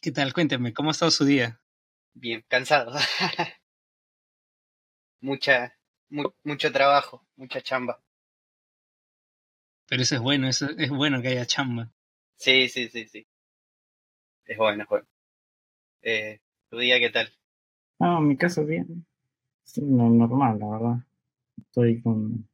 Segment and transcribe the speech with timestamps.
[0.00, 0.32] ¿Qué tal?
[0.32, 1.60] Cuénteme, ¿cómo ha estado su día?
[2.14, 2.92] Bien, cansado.
[5.20, 5.76] Mucha,
[6.44, 8.00] mucho trabajo, mucha chamba.
[9.88, 11.90] Pero eso es bueno, eso es bueno que haya chamba.
[12.36, 13.26] Sí, sí, sí, sí.
[14.44, 15.06] Es bueno, es bueno.
[16.02, 16.38] Eh,
[16.70, 17.32] ¿Tu día qué tal?
[17.98, 19.04] No, en mi caso bien.
[19.64, 20.96] Sí, normal, la verdad.
[21.56, 22.48] Estoy con,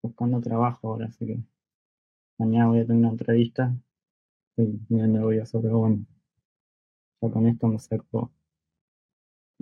[0.00, 1.38] buscando trabajo ahora, así que
[2.38, 3.74] mañana voy a tener una entrevista.
[4.56, 5.80] Y me voy a hacer, pero
[7.20, 7.34] bueno.
[7.34, 8.32] Ya con esto me acerco.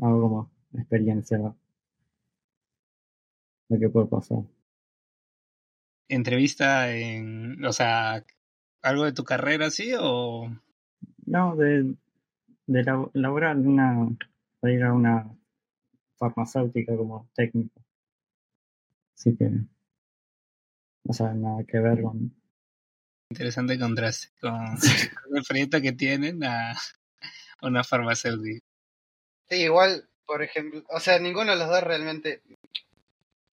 [0.00, 1.54] Hago como experiencia
[3.68, 4.44] de qué puede pasar.
[6.08, 8.24] ¿Entrevista en, o sea,
[8.82, 10.50] algo de tu carrera, sí, o...?
[11.26, 11.94] No, de,
[12.66, 14.08] de laborar una,
[14.62, 15.34] de ir a una
[16.16, 17.80] farmacéutica como técnico.
[19.16, 19.50] Así que
[21.04, 22.34] no sabe nada que ver con...
[23.30, 24.54] Interesante contraste con,
[25.36, 26.74] el proyecto que tienen a
[27.64, 28.64] una farmacéutica.
[29.48, 32.42] Sí, igual, por ejemplo, o sea, ninguno de los dos realmente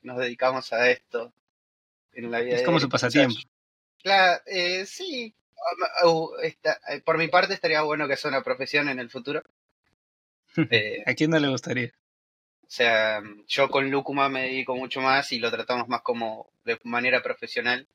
[0.02, 1.32] nos dedicamos a esto
[2.12, 2.56] en la vida.
[2.56, 3.36] Es como su pasatiempo.
[4.02, 5.34] Claro, eh, sí.
[6.42, 9.42] Eh, por mi parte estaría bueno que sea una profesión en el futuro.
[10.70, 11.92] Eh, ¿A quién no le gustaría?
[12.62, 16.76] O sea, yo con Lúcuma me dedico mucho más y lo tratamos más como de
[16.82, 17.86] manera profesional.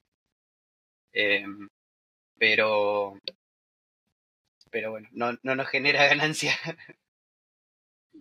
[1.12, 1.68] Em,
[2.38, 3.20] pero,
[4.76, 6.52] pero bueno, no, no nos genera ganancia.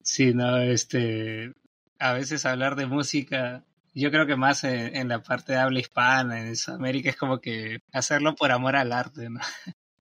[0.05, 1.52] Sí, no, este,
[1.98, 6.47] a veces hablar de música yo creo que más en, la parte de habla hispana,
[6.47, 9.41] en América, es como que hacerlo por amor al arte, ¿no?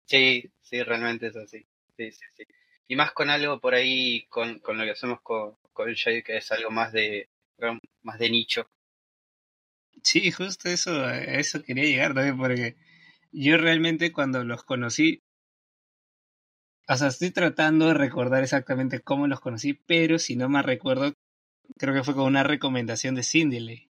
[0.06, 1.66] Sí, sí, realmente es así.
[1.98, 2.44] Sí, sí, sí.
[2.88, 6.38] Y más con algo por ahí, con, con lo que hacemos con, con Shade, que
[6.38, 7.30] es algo más de,
[8.04, 8.70] más de nicho.
[10.04, 12.76] Sí, justo eso, eso quería llegar también, porque
[13.31, 15.24] yo realmente cuando los conocí,
[16.88, 21.14] o sea, estoy tratando de recordar exactamente cómo los conocí, pero si no me recuerdo,
[21.78, 23.90] creo que fue con una recomendación de Cindy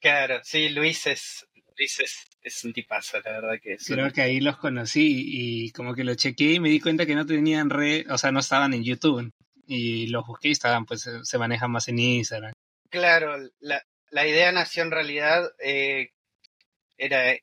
[0.00, 1.46] Claro, sí, Luis es,
[1.78, 3.86] Luis es, un tipazo, la verdad que es.
[3.86, 7.14] Creo que ahí los conocí y como que lo chequeé y me di cuenta que
[7.14, 9.32] no tenían red, o sea, no estaban en YouTube.
[9.66, 12.52] Y los busqué y estaban, pues se manejan más en Instagram.
[12.90, 13.82] Claro, la,
[14.14, 16.12] la idea nació en realidad, eh,
[16.96, 17.36] era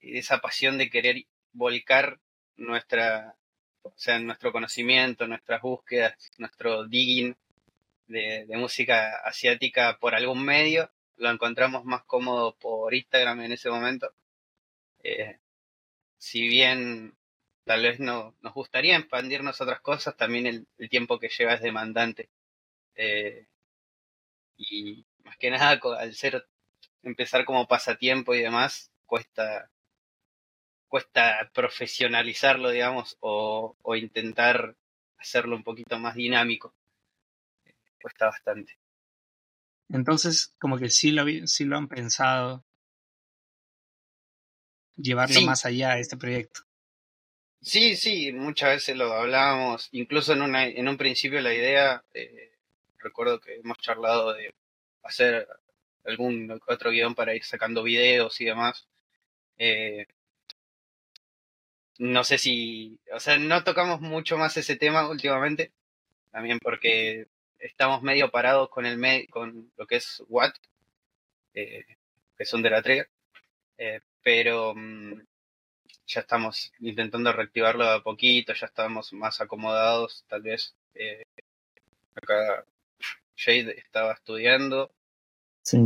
[0.00, 2.18] esa pasión de querer volcar
[2.56, 3.36] nuestra,
[3.88, 7.36] o sea, nuestro conocimiento, nuestras búsquedas, nuestro digging
[8.08, 10.90] de, música asiática por algún medio.
[11.16, 14.12] Lo encontramos más cómodo por Instagram en ese momento.
[15.02, 15.38] Eh,
[16.18, 17.16] si bien
[17.64, 22.30] tal vez no, nos gustaría expandirnos otras cosas, también el, tiempo que lleva es demandante.
[22.94, 23.46] Eh,
[24.56, 26.46] y más que nada, al ser
[27.02, 29.70] empezar como pasatiempo y demás, cuesta
[30.88, 34.76] cuesta profesionalizarlo, digamos, o, o intentar
[35.18, 36.74] hacerlo un poquito más dinámico
[38.06, 38.78] cuesta bastante.
[39.88, 42.64] Entonces, como que sí lo, sí lo han pensado
[44.96, 46.60] llevarlo más allá a este proyecto.
[47.60, 52.52] Sí, sí, muchas veces lo hablábamos, incluso en, una, en un principio la idea, eh,
[52.98, 54.54] recuerdo que hemos charlado de
[55.02, 55.48] hacer
[56.04, 58.86] algún otro guion para ir sacando videos y demás.
[59.58, 60.06] Eh,
[61.98, 65.72] no sé si, o sea, no tocamos mucho más ese tema últimamente,
[66.30, 70.54] también porque estamos medio parados con el con lo que es Watt,
[71.54, 71.84] eh,
[72.36, 73.08] que son de la Trigger,
[73.78, 75.22] eh, pero mm,
[76.06, 80.74] ya estamos intentando reactivarlo a poquito, ya estamos más acomodados, tal vez.
[80.94, 81.24] Eh,
[82.14, 82.64] acá
[83.36, 84.90] Jade estaba estudiando.
[85.62, 85.78] Sí,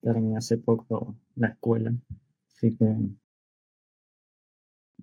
[0.00, 1.92] terminé hace poco la escuela,
[2.48, 2.84] así que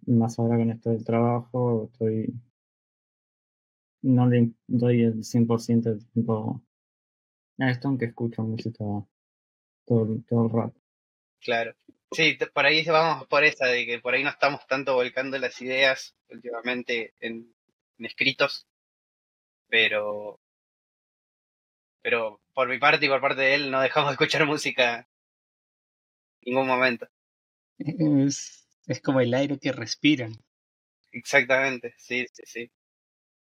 [0.07, 2.33] más ahora con esto del trabajo estoy
[4.03, 6.61] no le doy el 100% del tiempo
[7.59, 8.83] a esto, aunque escucho música
[9.85, 10.79] todo, todo el rato.
[11.39, 11.73] Claro.
[12.11, 15.59] Sí, por ahí vamos por esa, de que por ahí no estamos tanto volcando las
[15.61, 17.53] ideas últimamente en,
[17.99, 18.67] escritos,
[19.69, 20.39] pero
[22.01, 25.07] pero por mi parte y por parte de él no dejamos de escuchar música
[26.41, 27.07] en ningún momento.
[27.77, 30.33] Es, es como el aire que respiran.
[31.11, 32.71] Exactamente, sí, sí, sí.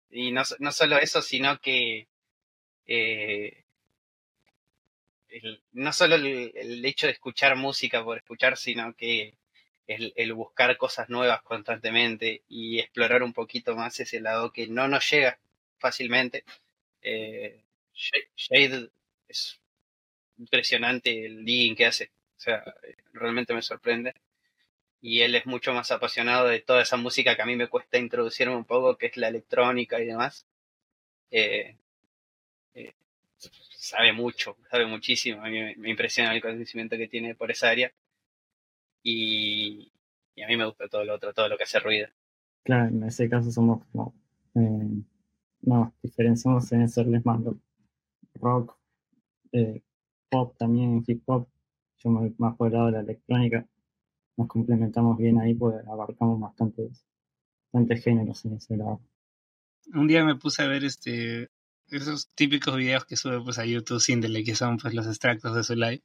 [0.10, 2.08] Y no, no solo eso, sino que
[2.86, 3.64] eh,
[5.74, 9.38] no solo el, hecho de escuchar música por escuchar, sino que
[9.88, 15.10] el, buscar cosas nuevas constantemente y explorar un poquito más ese lado que no nos
[15.10, 15.40] llega
[15.80, 16.44] fácilmente.
[17.02, 17.64] Eh,
[18.36, 18.90] Shade
[19.28, 19.60] es
[20.38, 22.64] impresionante el digging que hace, o sea,
[23.14, 24.14] realmente me sorprende.
[25.02, 27.98] Y él es mucho más apasionado de toda esa música que a mí me cuesta
[27.98, 30.46] introducirme un poco, que es la electrónica y demás.
[31.32, 31.76] Eh,
[32.76, 32.94] eh,
[33.38, 37.92] sabe mucho, sabe muchísimo, a mí me, impresiona el conocimiento que tiene por esa área
[39.02, 39.92] y,
[40.44, 42.08] a mí me gusta todo lo otro, todo lo que hace ruido.
[42.64, 44.14] Claro, en ese caso somos como,
[44.56, 45.02] eh,
[45.62, 47.40] nos diferenciamos en serles más
[48.36, 48.78] rock,
[50.30, 51.48] pop también, hip hop,
[51.98, 53.66] yo más por el lado de la electrónica,
[54.38, 57.06] nos complementamos bien ahí, pues abarcamos bastantes,
[57.72, 59.02] bastantes géneros en ese lado.
[59.94, 61.50] Un día me puse a ver este
[61.92, 65.64] esos típicos videos que sube pues a YouTube Sindele, que son pues los extractos de
[65.64, 66.02] su live.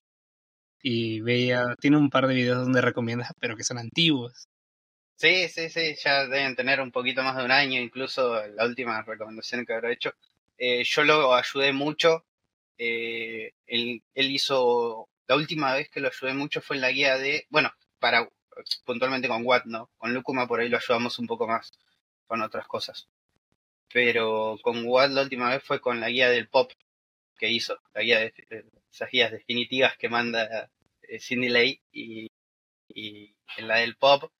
[0.82, 4.48] Y veía, tiene un par de videos donde recomienda, pero que son antiguos.
[5.16, 9.02] Sí, sí, sí, ya deben tener un poquito más de un año, incluso la última
[9.02, 10.12] recomendación que habrá hecho.
[10.58, 12.24] Eh, yo lo ayudé mucho.
[12.76, 17.16] Eh, él, él hizo, la última vez que lo ayudé mucho fue en la guía
[17.16, 18.28] de, bueno, para
[18.84, 19.90] puntualmente con Watt, ¿no?
[19.98, 21.72] Con Lucuma por ahí lo ayudamos un poco más
[22.26, 23.08] con otras cosas.
[23.92, 26.72] Pero con Watt la última vez fue con la guía del pop
[27.38, 30.70] que hizo, la esas guías definitivas que manda
[31.02, 32.30] eh, Cindy Lay y,
[33.58, 34.32] en la del pop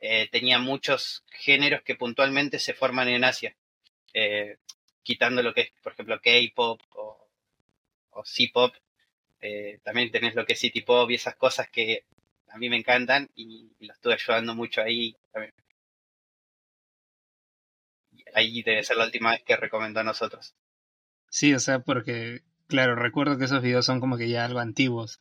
[0.00, 3.54] eh, tenía muchos géneros que puntualmente se forman en Asia,
[4.14, 4.56] eh,
[5.02, 7.28] quitando lo que es, por ejemplo, K-pop o,
[8.10, 8.74] o C-pop,
[9.82, 12.04] también tenés lo que es City Pop y esas cosas que
[12.50, 15.16] a mí me encantan y, lo estuve ayudando mucho ahí.
[18.34, 20.54] Ahí debe ser la última vez que recomendó a nosotros.
[21.30, 25.20] Sí, o sea, porque, claro, recuerdo que esos videos son como que ya algo antiguos.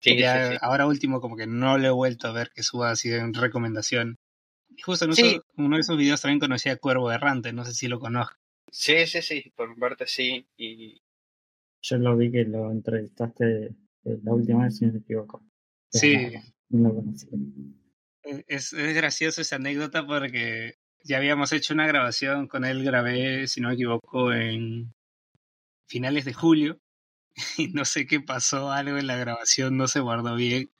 [0.00, 3.12] Sí, ya ahora último como que no le he vuelto a ver que suba así
[3.12, 4.18] en recomendación.
[4.68, 7.88] Y justo en uno de esos videos también conocí a Cuervo Errante, no sé si
[7.88, 8.36] lo conozco.
[8.70, 10.46] Sí, sí, sí, por mi parte sí.
[10.56, 11.02] Y...
[11.82, 15.42] Yo lo vi que lo entrevistaste la última vez, si no me equivoco.
[15.90, 16.14] Sí.
[16.14, 16.42] E,
[18.46, 20.74] es, es gracioso esa anécdota porque
[21.04, 24.92] ya habíamos hecho una grabación con él, grabé, si no me equivoco, en
[25.88, 26.78] finales de julio.
[27.56, 30.70] Y no sé qué pasó, algo en la grabación no se guardó bien.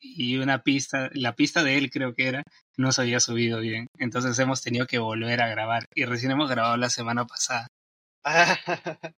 [0.00, 2.44] Y una pista, la pista de él creo que era,
[2.76, 3.88] no se había subido bien.
[3.98, 5.86] Entonces hemos tenido que volver a grabar.
[5.94, 7.66] Y recién hemos grabado la semana pasada.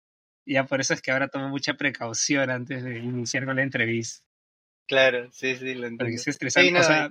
[0.47, 4.25] ya por eso es que ahora tomo mucha precaución antes de iniciar con la entrevista.
[4.89, 5.99] Claro, sí, sí, lo entiendo.
[5.99, 6.79] Porque es estresante.
[6.79, 7.11] o sea,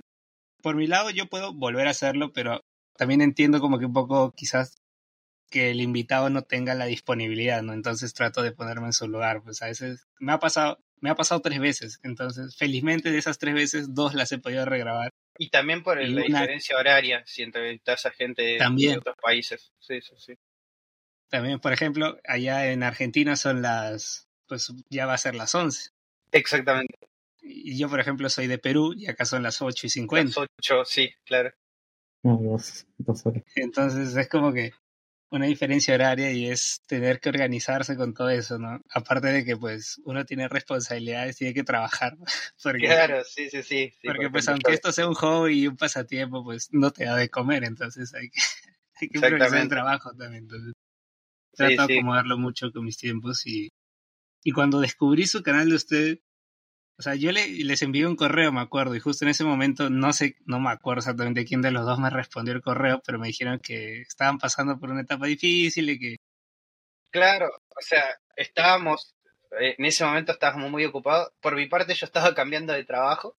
[0.62, 2.60] por mi lado yo puedo volver a hacerlo, pero
[2.96, 4.76] también entiendo como que un poco quizás
[5.48, 7.72] que el invitado no tenga la disponibilidad, ¿no?
[7.72, 9.42] Entonces trato de ponerme en su lugar.
[9.42, 12.00] Pues a veces me ha pasado, me ha pasado tres veces.
[12.02, 15.10] Entonces, felizmente de esas tres veces, dos las he podido regrabar.
[15.38, 19.72] Y también por la diferencia horaria, si entrevistas a gente de otros países.
[19.78, 20.34] Sí, sí, sí.
[21.28, 25.90] También, por ejemplo, allá en Argentina son las, pues ya va a ser las 11.
[26.32, 27.07] Exactamente.
[27.50, 30.40] Y yo, por ejemplo, soy de Perú y acá son las 8 y 50.
[30.40, 31.50] Las 8, sí, claro.
[33.56, 34.72] Entonces es como que
[35.30, 38.80] una diferencia horaria y es tener que organizarse con todo eso, ¿no?
[38.90, 42.16] Aparte de que pues uno tiene responsabilidades, tiene que trabajar.
[42.62, 43.92] Porque, claro, sí, sí, sí.
[44.02, 47.28] porque pues aunque esto sea un hobby y un pasatiempo, pues no te da de
[47.28, 48.40] comer, entonces hay que,
[49.00, 50.44] hay que priorizar el trabajo también.
[50.44, 50.72] Entonces
[51.54, 53.68] trato de acomodarlo mucho con mis tiempos y,
[54.42, 56.18] y cuando descubrí su canal de usted,
[56.98, 59.88] o sea, yo le, les envié un correo, me acuerdo, y justo en ese momento,
[59.88, 63.20] no sé, no me acuerdo exactamente quién de los dos me respondió el correo, pero
[63.20, 66.16] me dijeron que estaban pasando por una etapa difícil y que...
[67.10, 68.02] Claro, o sea,
[68.34, 69.14] estábamos,
[69.60, 71.30] eh, en ese momento estábamos muy ocupados.
[71.40, 73.36] Por mi parte, yo estaba cambiando de trabajo.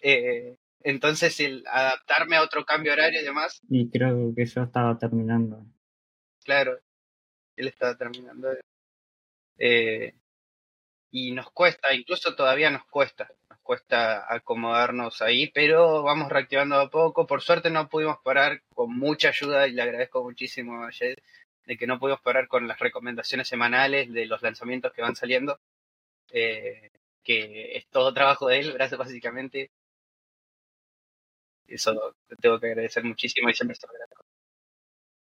[0.00, 3.60] Eh, entonces, el adaptarme a otro cambio horario y demás.
[3.68, 5.66] Y creo que yo estaba terminando.
[6.44, 6.78] Claro,
[7.56, 8.50] él estaba terminando.
[9.58, 10.14] Eh,
[11.14, 16.90] y nos cuesta, incluso todavía nos cuesta, nos cuesta acomodarnos ahí, pero vamos reactivando a
[16.90, 17.24] poco.
[17.24, 21.14] Por suerte no pudimos parar con mucha ayuda y le agradezco muchísimo a Jed
[21.66, 25.60] de que no pudimos parar con las recomendaciones semanales de los lanzamientos que van saliendo,
[26.32, 26.90] eh,
[27.22, 29.70] que es todo trabajo de él, gracias básicamente.
[31.68, 34.23] Eso te tengo que agradecer muchísimo y siempre estoy agradecido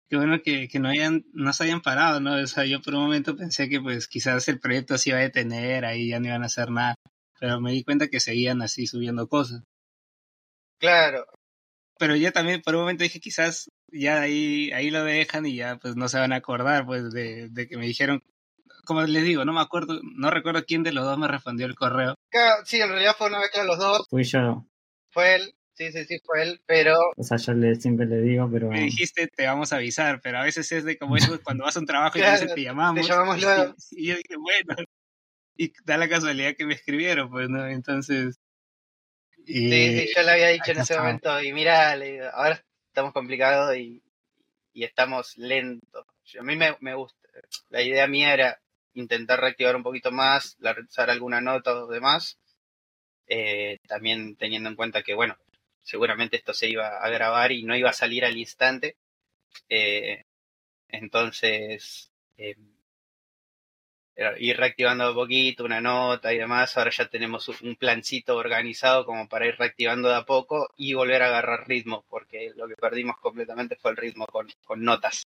[0.10, 2.36] qué bueno que, que, no hayan, no se hayan parado, ¿no?
[2.36, 5.24] O sea, yo por un momento pensé que pues quizás el proyecto se iba a
[5.24, 6.96] detener, ahí ya no iban a hacer nada,
[7.40, 9.64] pero me di cuenta que seguían así subiendo cosas.
[10.80, 11.26] Claro.
[12.00, 15.78] Pero yo también por un momento dije quizás ya ahí, ahí lo dejan y ya
[15.78, 18.22] pues no se van a acordar pues de, de que me dijeron,
[18.86, 21.76] como les digo, no me acuerdo, no recuerdo quién de los dos me respondió el
[21.76, 22.16] correo.
[22.30, 24.08] Claro, sí, en realidad fue una vez que los dos.
[24.10, 24.66] Fui yo.
[25.10, 25.57] Fue él.
[25.78, 26.98] Sí, sí, sí, fue él, pero...
[27.16, 28.70] O sea, yo le, siempre le digo, pero...
[28.70, 31.78] Me dijiste, te vamos a avisar, pero a veces es de como eso cuando vas
[31.78, 33.06] a un trabajo y te, te llamamos.
[33.06, 33.76] Te llamamos luego.
[33.92, 34.76] Y, yo dije, bueno,
[35.56, 37.68] y da la casualidad que me escribieron, pues, ¿no?
[37.68, 38.40] Entonces,
[39.46, 42.60] Y, Sí, sí, yo le había dicho en ese momento, y mira, le digo, ahora
[42.88, 44.02] estamos complicados y,
[44.74, 46.08] y estamos lentos.
[46.26, 47.20] Yo- a mí me, me gusta,
[47.70, 48.60] la idea mía era
[48.96, 52.40] intentar reactivar un poquito más, lanzar alguna nota o demás,
[53.28, 55.38] eh, también teniendo en cuenta que, bueno,
[55.88, 58.98] seguramente esto se iba a grabar y no iba a salir al instante.
[59.70, 60.24] eh,
[60.90, 62.56] entonces, eh,
[64.40, 66.76] ir reactivando un poquito, una nota y demás.
[66.78, 71.22] Ahora ya tenemos un plancito organizado como para ir reactivando de a poco y volver
[71.24, 75.24] a agarrar ritmo, porque lo que perdimos completamente fue el ritmo con, con notas.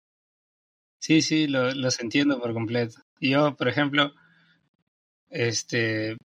[0.99, 3.01] Sí, sí, lo, los entiendo por completo.
[3.21, 4.13] Yo, por ejemplo,
[5.31, 6.17] este,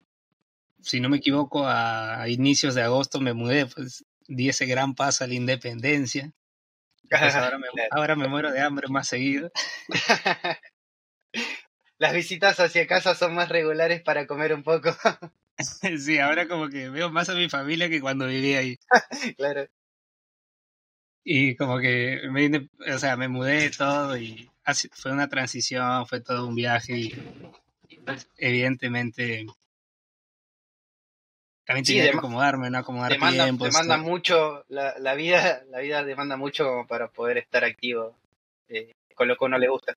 [0.82, 4.94] si no me equivoco, a, a inicios de agosto me mudé, pues di ese gran
[4.94, 6.32] paso a la independencia.
[7.08, 7.88] Pues ahora, me, Claro.
[7.92, 9.50] ahora me muero de hambre más seguido.
[11.98, 14.90] Las visitas hacia casa son más regulares para comer un poco,
[15.98, 18.76] Sí, ahora como que veo más a mi familia que cuando vivía ahí.
[19.38, 19.66] claro.
[21.24, 26.20] Y como que me, o sea, me mudé todo y así- fue una transición, fue
[26.20, 27.14] todo un viaje y,
[27.88, 29.46] y, pues, evidentemente
[31.66, 32.78] también Sí, tenía que dema- acomodarme, ¿no?
[32.78, 33.68] Acomodar Demanda, tiempos.
[33.68, 34.04] demanda todo.
[34.04, 38.16] mucho, la, la vida, la vida demanda mucho para poder estar activo
[38.68, 39.92] eh, con lo que uno le gusta.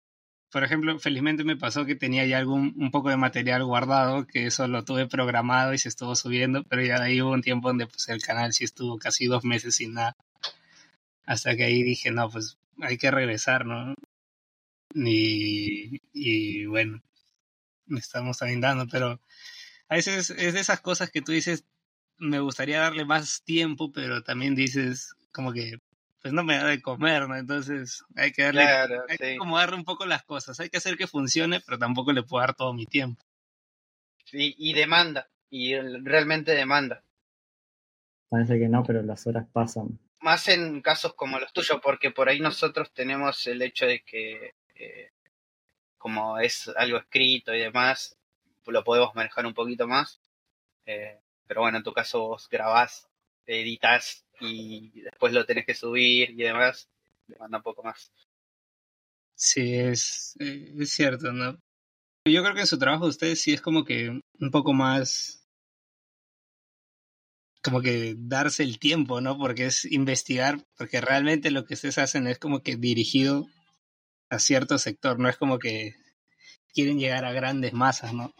[0.51, 4.47] Por ejemplo, felizmente me pasó que tenía ya algún un poco de material guardado, que
[4.47, 7.67] eso lo tuve programado y se estuvo subiendo, pero ya de ahí hubo un tiempo
[7.67, 10.15] donde pues el canal sí estuvo casi dos meses sin nada.
[11.27, 13.93] Hasta que ahí dije, no, pues hay que regresar, ¿no?
[14.95, 16.99] Y, y bueno,
[17.95, 19.19] estamos también dando, pero
[19.89, 21.65] a veces es de esas cosas que tú dices,
[22.17, 25.79] me gustaría darle más tiempo, pero también dices como que
[26.22, 27.36] pues no me da de comer, ¿no?
[27.36, 29.36] Entonces hay que darle Claro, hay que sí.
[29.36, 30.60] acomodarle un poco las cosas.
[30.60, 33.24] Hay que hacer que funcione, pero tampoco le puedo dar todo mi tiempo.
[34.25, 37.03] Sí, y demanda, y realmente demanda.
[38.29, 39.98] Parece que no, pero las horas pasan.
[40.22, 44.53] Más en casos como los tuyos, porque por ahí nosotros tenemos el hecho de que,
[44.75, 45.10] eh,
[45.98, 48.18] como es algo escrito y demás,
[48.71, 50.21] lo podemos manejar un poquito más.
[50.85, 53.09] Eh, pero bueno, en tu caso vos grabás,
[53.45, 56.89] editas y después lo tenés que subir y demás,
[57.27, 58.11] demanda un poco más.
[59.35, 61.57] Sí, es, eh, es cierto, ¿no?
[62.25, 65.39] Yo creo que en su trabajo de ustedes sí es como que un poco más
[67.61, 69.38] como que darse el tiempo, ¿no?
[69.38, 73.47] Porque es investigar, porque realmente lo que ustedes hacen es como que dirigido
[74.29, 75.95] a cierto sector, no es como que
[76.73, 78.33] quieren llegar a grandes masas, ¿no?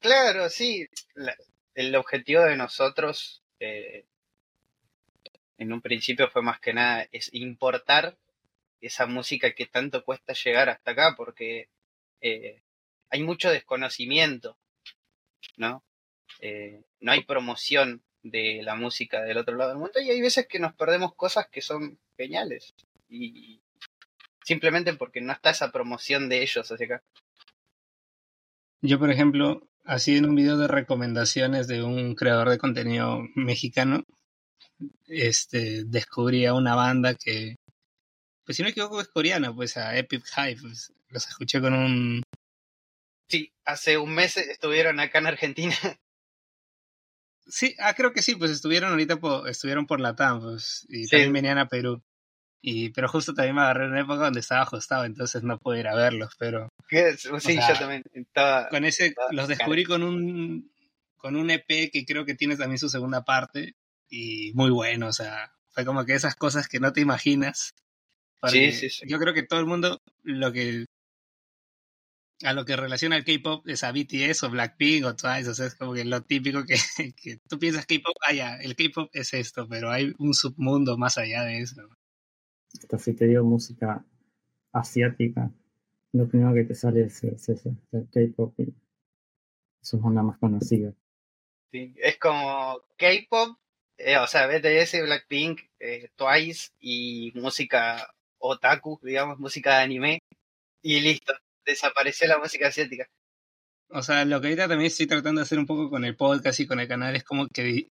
[0.00, 0.86] Claro, sí.
[1.14, 1.36] La-
[1.74, 4.06] el objetivo de nosotros eh,
[5.58, 8.16] en un principio fue más que nada es importar
[8.80, 11.68] esa música que tanto cuesta llegar hasta acá porque
[12.20, 12.62] eh,
[13.10, 14.58] hay mucho desconocimiento,
[15.56, 15.84] ¿no?
[16.40, 20.46] Eh, no hay promoción de la música del otro lado del mundo y hay veces
[20.48, 22.74] que nos perdemos cosas que son geniales
[23.08, 23.60] y
[24.44, 27.04] simplemente porque no está esa promoción de ellos hacia acá.
[28.80, 34.04] Yo, por ejemplo, así en un video de recomendaciones de un creador de contenido mexicano,
[35.06, 37.56] este, descubrí a una banda que,
[38.44, 41.74] pues si no me equivoco es coreana, pues a Epic High, pues los escuché con
[41.74, 42.22] un...
[43.28, 45.74] Sí, hace un mes estuvieron acá en Argentina.
[47.50, 51.10] Sí, ah, creo que sí, pues estuvieron ahorita, por, estuvieron por Latam, pues, y Sí.
[51.12, 52.02] también venían a Perú.
[52.60, 55.80] Y, pero justo también me agarré en una época donde estaba ajustado, entonces no pude
[55.80, 58.68] ir a verlos, pero Sí, sea, yo también estaba.
[58.68, 60.70] con ese los descubrí con un
[61.16, 63.74] con un EP que creo que tiene también su segunda parte
[64.08, 67.74] y muy bueno, o sea, fue como que esas cosas que no te imaginas.
[68.46, 69.04] Sí, sí, sí.
[69.08, 70.86] Yo creo que todo el mundo lo que
[72.44, 75.66] a lo que relaciona el K-pop es a BTS o Blackpink o Twice, o sea,
[75.66, 76.76] es como que lo típico que,
[77.16, 81.18] que tú piensas K-pop, ah ya, el K-pop es esto, pero hay un submundo más
[81.18, 81.82] allá de eso.
[82.74, 84.04] Hasta si te digo música
[84.72, 85.50] asiática,
[86.12, 88.54] lo primero que te sale es, es eso, el K-pop.
[88.58, 88.74] y
[89.82, 90.92] Eso es una más conocida.
[91.70, 93.58] Sí, Es como K-pop,
[93.98, 100.18] eh, o sea, BTS, Blackpink, eh, Twice y música otaku, digamos, música de anime.
[100.82, 101.34] Y listo,
[101.66, 103.06] desapareció la música asiática.
[103.90, 106.60] O sea, lo que ahorita también estoy tratando de hacer un poco con el podcast
[106.60, 107.88] y con el canal es como que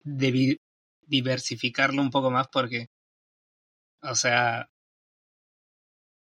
[1.07, 2.87] diversificarlo un poco más porque,
[4.11, 4.69] o sea,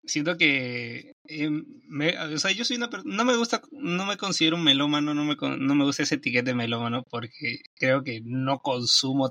[0.04, 1.50] siento que, eh,
[1.88, 5.24] me- o sea, yo soy una no me gusta, no me considero un melómano, no
[5.24, 9.30] me, no me gusta ese etiquete de melómano porque creo que no consumo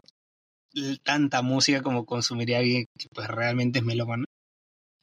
[1.04, 4.26] tanta música como consumiría alguien que pues realmente es melómano,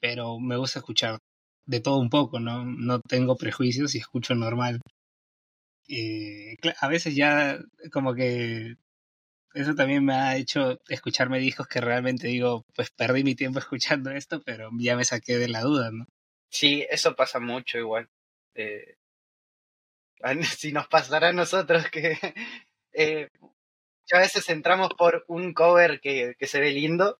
[0.00, 1.18] pero me gusta escuchar
[1.66, 2.64] de todo un poco, ¿no?
[2.66, 4.80] No tengo prejuicios y escucho normal.
[5.88, 7.58] Eh, a veces ya
[7.92, 8.74] como que
[9.54, 14.10] eso también me ha hecho escucharme discos que realmente digo, pues perdí mi tiempo escuchando
[14.10, 16.06] esto, pero ya me saqué de la duda, ¿no?
[16.50, 18.08] Sí, eso pasa mucho igual.
[18.54, 18.96] Eh,
[20.58, 22.18] si nos pasará a nosotros que
[22.92, 23.28] eh,
[24.12, 27.18] a veces entramos por un cover que, que se ve lindo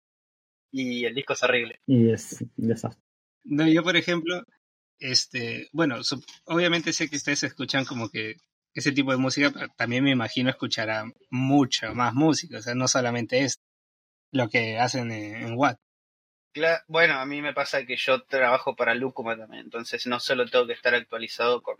[0.71, 1.79] y el disco es horrible.
[1.85, 3.01] Y es desastre.
[3.43, 4.43] No, yo por ejemplo,
[4.99, 5.97] este, bueno,
[6.45, 8.37] obviamente sé que ustedes escuchan como que
[8.73, 13.39] ese tipo de música, también me imagino escuchará mucha más música, o sea, no solamente
[13.39, 13.63] esto,
[14.31, 15.79] lo que hacen en, Watt.
[16.87, 20.67] bueno, a mí me pasa que yo trabajo para Lucuma también, entonces no solo tengo
[20.67, 21.77] que estar actualizado con...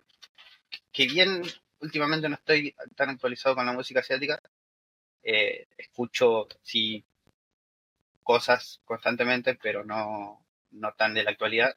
[0.92, 1.42] Que bien,
[1.80, 4.40] últimamente no estoy tan actualizado con la música asiática,
[5.24, 7.04] eh, escucho sí
[8.24, 11.76] cosas constantemente, pero no, no tan de la actualidad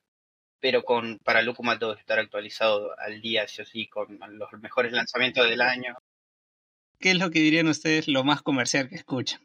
[0.60, 4.92] pero con para Lucuma todo estar actualizado al día, sí o sí, con los mejores
[4.92, 5.96] lanzamientos del año.
[6.98, 9.40] ¿Qué es lo que dirían ustedes lo más comercial que escuchan?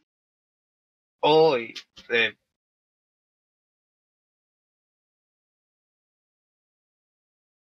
[1.20, 1.74] Hoy,
[2.10, 2.36] eh,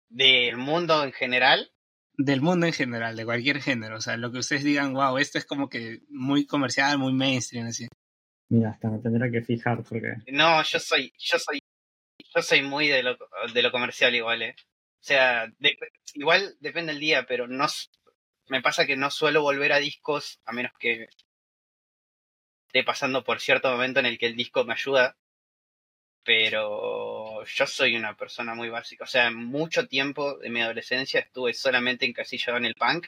[0.10, 1.72] del mundo en general.
[2.18, 3.98] Del mundo en general, de cualquier género.
[3.98, 7.68] O sea, lo que ustedes digan, wow, esto es como que muy comercial, muy mainstream,
[7.68, 7.88] así.
[8.50, 10.16] Mira, hasta me tendré que fijar porque.
[10.32, 11.60] No, yo soy, yo soy
[12.36, 13.18] yo soy muy de lo,
[13.54, 14.56] de lo comercial igual, ¿eh?
[14.60, 15.51] O sea,
[16.13, 17.65] igual depende del día, pero no
[18.48, 21.08] me pasa que no suelo volver a discos a menos que
[22.68, 25.15] esté pasando por cierto momento en el que el disco me ayuda.
[26.24, 29.04] Pero yo soy una persona muy básica.
[29.04, 33.08] O sea, mucho tiempo de mi adolescencia estuve solamente encasillado en el punk.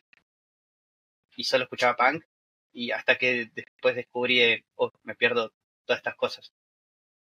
[1.36, 2.24] Y solo escuchaba punk.
[2.72, 5.52] Y hasta que después descubrí, oh, me pierdo
[5.86, 6.54] todas estas cosas.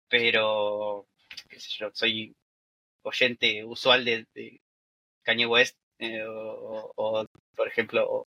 [0.08, 1.08] Pero
[1.78, 2.34] yo, soy
[3.02, 4.60] oyente usual de,
[5.22, 7.26] Kanye West, eh, o,
[7.56, 8.26] por ejemplo,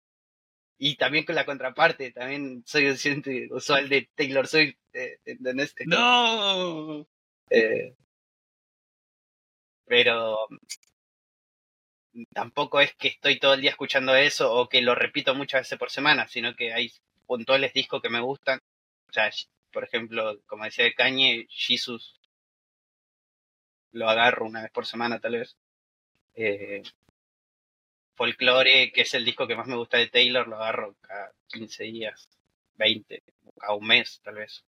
[0.79, 5.19] y también con la contraparte, también soy oyente usual de Taylor Swift, eh,
[5.87, 7.07] ¡No!
[7.51, 7.95] Eh,
[9.87, 10.39] pero
[12.33, 15.79] tampoco es que estoy todo el día escuchando eso o que lo repito muchas veces
[15.79, 16.93] por semana, sino que hay
[17.27, 18.61] puntuales discos que me gustan.
[19.09, 19.31] O sea,
[19.73, 22.18] por ejemplo, como decía Kanye, Jesus
[23.93, 25.57] lo agarro una vez por semana tal vez.
[26.35, 26.83] Eh,
[28.15, 31.85] Folklore, que es el disco que más me gusta de Taylor, lo agarro cada 15
[31.85, 32.29] días,
[32.77, 33.23] 20,
[33.59, 34.65] cada un mes tal vez.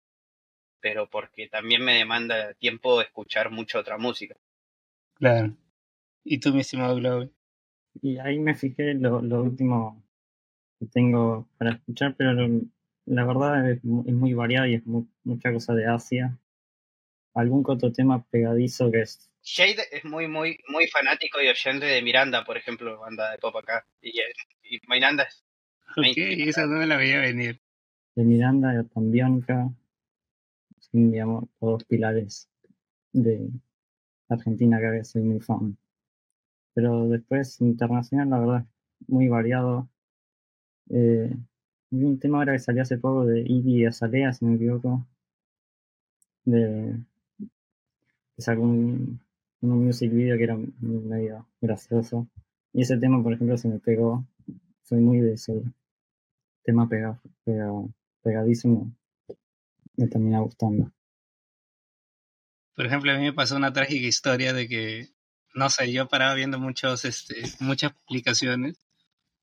[0.81, 4.37] Pero porque también me demanda tiempo escuchar mucha otra música.
[5.15, 5.55] Claro.
[6.25, 7.31] ¿Y tú, mi estimado Globo?
[8.03, 10.03] Y ahí me fijé lo, lo último
[10.79, 12.33] que tengo para escuchar, pero
[13.07, 16.39] la verdad es, muy variado y es mucha cosa de Asia
[17.35, 19.31] algún otro tema pegadizo que es.
[19.43, 23.55] Shade es muy, muy, muy fanático y oyente de Miranda, por ejemplo, banda de pop
[23.57, 23.85] acá.
[24.01, 24.13] Y,
[24.63, 25.45] y Miranda es.
[25.97, 27.61] Ok, esa no me la veía venir.
[28.17, 29.71] De Miranda, de Tambionca,
[30.81, 32.49] sin, digamos, todos pilares
[33.13, 33.49] de
[34.29, 35.77] Argentina que soy muy fan.
[36.75, 38.67] Pero después, internacional, la verdad,
[39.07, 39.89] muy variado.
[40.91, 41.31] Eh,
[41.91, 45.07] un tema ahora que salió hace poco de Iggy Azalea, si no me equivoco,
[46.45, 46.99] de
[48.39, 49.21] sacó un,
[49.61, 52.29] un music video que era medio gracioso.
[52.73, 54.27] Y ese tema, por ejemplo, se me pegó.
[54.83, 55.63] Soy muy de ese
[56.63, 57.89] tema pegado, pegado,
[58.23, 58.93] pegadísimo.
[59.97, 60.93] Me termina gustando.
[62.75, 65.09] Por ejemplo, a mí me pasó una trágica historia de que,
[65.55, 68.85] no sé, yo paraba viendo muchos, este, muchas publicaciones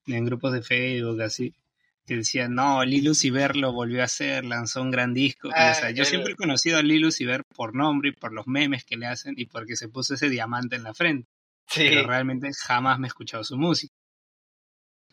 [0.05, 1.55] en grupos de Facebook, así,
[2.05, 5.49] que decían, no, Lilu Ciber lo volvió a hacer, lanzó un gran disco.
[5.49, 8.47] o sea, ah, yo siempre he conocido a Lilu Ciber por nombre y por los
[8.47, 11.27] memes que le hacen y porque se puso ese diamante en la frente.
[11.73, 13.93] Pero realmente jamás me he escuchado su música.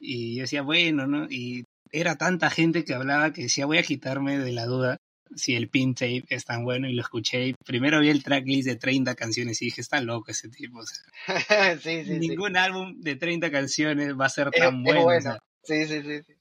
[0.01, 1.27] Y yo decía, bueno, ¿no?
[1.31, 4.98] Y era tanta gente que hablaba que decía, voy a quitarme de la duda
[5.35, 7.55] si el pin tape es tan bueno y lo escuché.
[7.64, 10.81] Primero vi el tracklist de 30 canciones y dije, está loco ese tipo.
[10.81, 11.05] O sea,
[12.07, 15.38] ningún álbum de 30 canciones va a ser tan bueno.
[15.62, 16.35] Sí, sí, sí.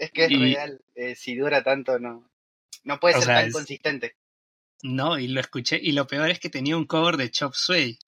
[0.00, 2.26] Es que es real, eh, si dura tanto no,
[2.84, 4.16] no puede ser tan consistente.
[4.82, 7.98] No, y lo escuché, y lo peor es que tenía un cover de Chop Suey.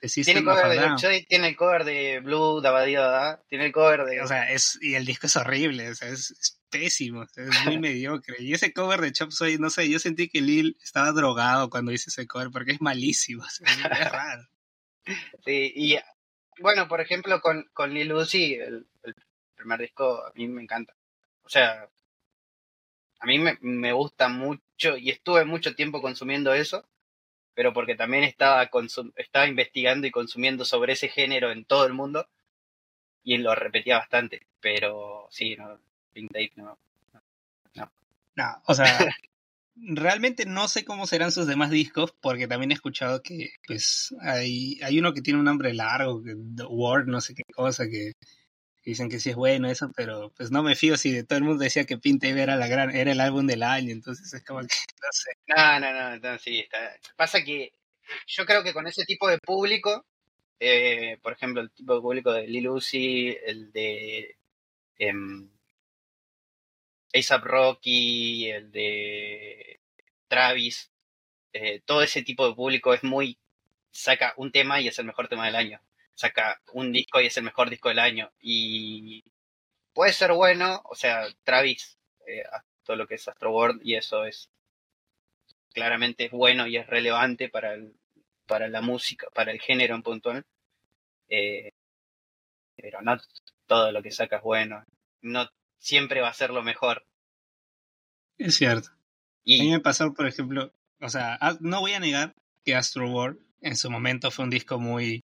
[0.00, 3.02] tiene, cover de Chop Suey, tiene el cover de Blue, Dabadio,
[3.46, 4.22] tiene el cover de...
[4.22, 8.36] O sea, es, y el disco es horrible, o sea, es, pésimo, es muy mediocre.
[8.38, 11.92] Y ese cover de Chop Suey, no sé, yo sentí que Lil estaba drogado cuando
[11.92, 14.48] hice ese cover, porque es malísimo, es raro.
[15.44, 15.98] Sí, y
[16.62, 18.86] bueno, por ejemplo, con, con Lil Uzi, el
[19.54, 20.94] primer disco a mí me encanta.
[21.44, 21.88] O sea,
[23.20, 26.86] a mí me, gusta mucho y estuve mucho tiempo consumiendo eso,
[27.54, 28.68] pero porque también estaba,
[29.16, 32.28] estaba investigando y consumiendo sobre ese género en todo el mundo
[33.22, 34.46] y lo repetía bastante.
[34.60, 35.78] Pero sí, no,
[36.12, 36.78] Pink Date no,
[37.74, 37.90] no,
[38.36, 38.84] No, o sea,
[39.76, 44.78] realmente no sé cómo serán sus demás discos, porque también he escuchado que pues hay,
[44.82, 48.12] hay uno que tiene un nombre largo, que The Word, no sé qué cosa, que
[48.84, 51.44] dicen que sí es bueno eso, pero pues no me fío si de todo el
[51.44, 54.60] mundo decía que Pinte era la gran, era el álbum del año, entonces es como
[54.60, 55.30] que no sé.
[55.46, 56.66] No, no, no, no sí.
[57.16, 57.72] Pasa que
[58.26, 60.04] yo creo que con ese tipo de público,
[60.60, 64.36] eh, por ejemplo, el tipo de público de Lil Uzi, el de
[64.98, 65.12] eh,
[67.14, 69.80] ASAP Rocky, el de
[70.28, 70.90] Travis,
[71.52, 73.38] eh, todo ese tipo de público es muy
[73.90, 75.80] saca un tema y es el mejor tema del año
[76.14, 78.30] saca un disco y es el mejor disco del año.
[78.40, 79.24] Y
[79.92, 82.44] puede ser bueno, o sea, Travis, eh,
[82.84, 84.50] todo lo que es Astro World, y eso es
[85.72, 87.94] claramente es bueno y es relevante para, el,
[88.46, 90.46] para la música, para el género en puntual.
[91.28, 91.72] Eh,
[92.76, 93.18] pero no
[93.66, 94.84] todo lo que saca es bueno.
[95.20, 95.48] No
[95.78, 97.04] siempre va a ser lo mejor.
[98.38, 98.90] Es cierto.
[99.42, 103.10] Y, a mí me pasó, por ejemplo, o sea, no voy a negar que Astro
[103.10, 105.23] World en su momento fue un disco muy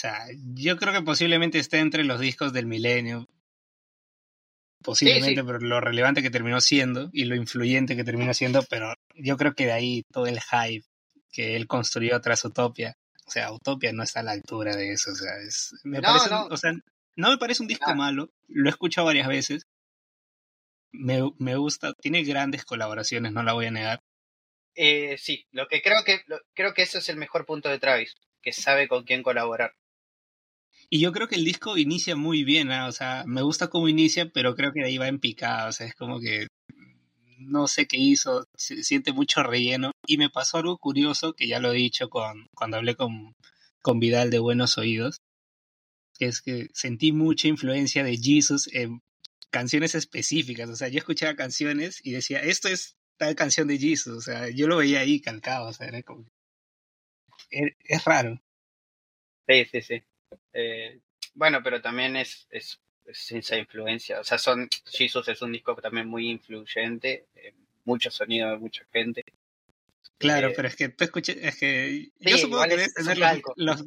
[0.00, 3.28] sea, yo creo que posiblemente esté entre los discos del milenio.
[4.82, 9.36] Posiblemente, pero lo relevante que terminó siendo y lo influyente que terminó siendo, pero yo
[9.36, 10.86] creo que de ahí todo el hype
[11.30, 12.96] que él construyó tras Utopia.
[13.26, 15.10] O sea, Utopia no está a la altura de eso.
[15.10, 16.46] O sea, es, me parece, no.
[16.46, 16.72] o sea,
[17.16, 18.30] no me parece un disco malo.
[18.48, 19.66] Lo he escuchado varias veces.
[20.92, 24.00] Me, me gusta, tiene grandes colaboraciones, no la voy a negar.
[24.74, 26.22] Eh, sí, lo que creo que
[26.54, 29.74] creo que ese es el mejor punto de Travis, que sabe con quién colaborar.
[30.90, 32.88] Y yo creo que el disco inicia muy bien, ¿ah?
[32.88, 35.72] o sea, me gusta cómo inicia, pero creo que de ahí va en picada, o
[35.72, 36.48] sea, es como que
[37.38, 39.92] no sé qué hizo, se siente mucho relleno.
[40.06, 43.34] Y me pasó algo curioso, que ya lo he dicho con, cuando hablé con,
[43.82, 45.18] con Vidal de Buenos Oídos,
[46.18, 49.00] que es que sentí mucha influencia de Jesus en
[49.50, 54.16] canciones específicas, o sea, yo escuchaba canciones y decía, esto es tal canción de Jesus,
[54.16, 56.26] o sea, yo lo veía ahí calcado, o sea, era como...
[57.50, 58.40] Es, es raro.
[59.48, 60.02] Sí, sí, sí.
[60.52, 61.00] Eh,
[61.34, 64.20] bueno, pero también es, es, esa influencia.
[64.20, 68.84] O sea, son Jesus es un disco también muy influyente, eh, mucho sonido de mucha
[68.92, 69.24] gente.
[70.18, 73.18] Claro, eh, pero es que tú escuches, es que yo supongo que debes tener
[73.56, 73.84] los,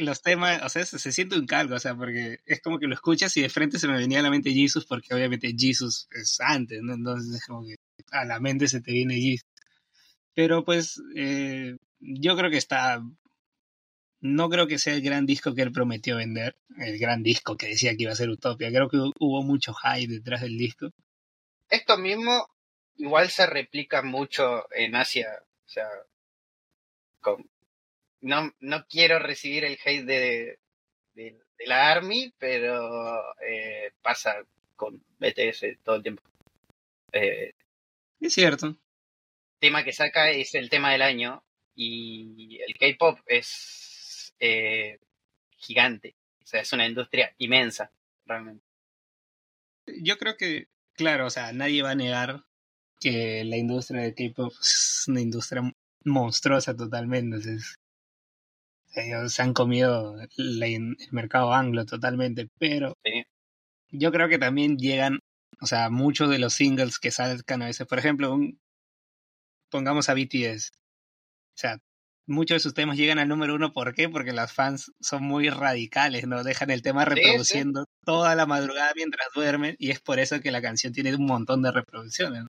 [0.00, 2.94] los, temas, o sea, se, siente un calco, o sea, porque es como que lo
[2.94, 6.38] escuchas y de frente se me venía a la mente Jesus, porque obviamente Jesus es
[6.40, 6.94] antes, ¿no?
[6.94, 7.74] Entonces es como que
[8.10, 9.44] a la mente se te viene Jesus.
[10.32, 10.98] Pero pues
[12.00, 13.02] yo creo que está
[14.20, 17.68] no creo que sea el gran disco que él prometió vender, el gran disco que
[17.68, 18.70] decía que iba a ser Utopia.
[18.70, 20.90] Creo que hubo mucho hype detrás del disco.
[21.68, 22.48] Esto mismo
[22.96, 25.28] igual se replica mucho en Asia.
[25.64, 25.88] O sea,
[28.20, 30.58] no, no quiero recibir el hate de,
[31.14, 34.36] de, la Army, pero eh, pasa
[34.76, 36.22] con BTS todo el tiempo.
[37.12, 37.52] Eh,
[38.20, 38.66] es cierto.
[38.66, 41.42] El tema que saca es el tema del año
[41.74, 43.85] y el K-pop es
[44.40, 44.98] eh,
[45.56, 46.16] gigante.
[46.42, 47.90] O sea, es una industria inmensa,
[48.24, 48.64] realmente.
[50.02, 52.44] Yo creo que, claro, o sea, nadie va a negar
[53.00, 55.62] que la industria de K-pop es una industria
[56.04, 57.36] monstruosa totalmente.
[58.94, 62.96] ellos se han comido el mercado anglo totalmente, pero
[63.90, 65.20] yo creo que también llegan,
[65.60, 68.60] o sea, muchos de los singles que salgan a veces, por ejemplo, un,
[69.70, 70.72] pongamos a BTS.
[70.72, 71.78] O sea,
[72.26, 73.72] muchos de sus temas llegan al número uno.
[73.72, 74.08] ¿Por qué?
[74.08, 76.42] Porque las fans son muy radicales, ¿no?
[76.44, 80.62] Dejan el tema reproduciendo toda la madrugada mientras duermen y es por eso que la
[80.62, 82.44] canción tiene un montón de reproducciones.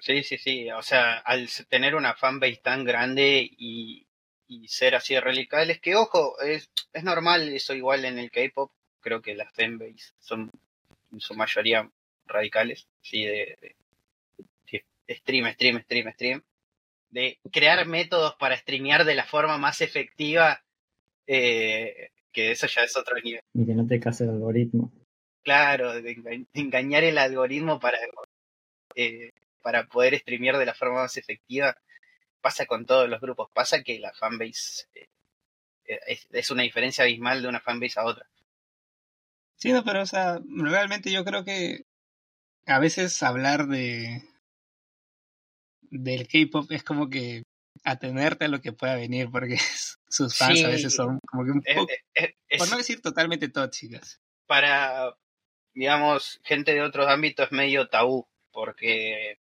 [0.00, 0.70] Sí, sí, sí.
[0.70, 4.06] O sea, al tener una fanbase tan grande y,
[4.48, 8.72] y ser así de radicales, que ojo, es, es normal eso igual en el K-pop.
[9.00, 10.50] Creo que las fanbase son
[11.12, 11.88] en su mayoría
[12.26, 13.56] radicales, sí, de,
[15.06, 16.42] de stream, stream, stream, stream
[17.16, 20.62] de crear métodos para streamear de la forma más efectiva,
[21.26, 23.40] eh, que eso ya es otro nivel.
[23.54, 24.92] Y que no te case el algoritmo.
[25.42, 27.96] Claro, de engañar el algoritmo para,
[28.94, 29.30] eh,
[29.62, 31.74] para poder streamear de la forma más efectiva.
[32.42, 37.40] Pasa con todos los grupos, pasa que la fanbase eh, es, es, una diferencia abismal
[37.40, 38.26] de una fanbase a otra.
[39.56, 41.86] Sí, no, pero o sea, realmente yo creo que
[42.66, 44.22] a veces hablar de,
[45.98, 47.44] del K-pop es como que
[47.84, 49.56] atenerte a lo que pueda venir, porque
[50.08, 53.00] sus fans a veces son como que un eh, poco, eh, eh, por no decir
[53.00, 54.20] totalmente tóxicas.
[54.46, 55.16] Para,
[55.74, 59.38] digamos, gente de otros ámbitos es medio tabú, porque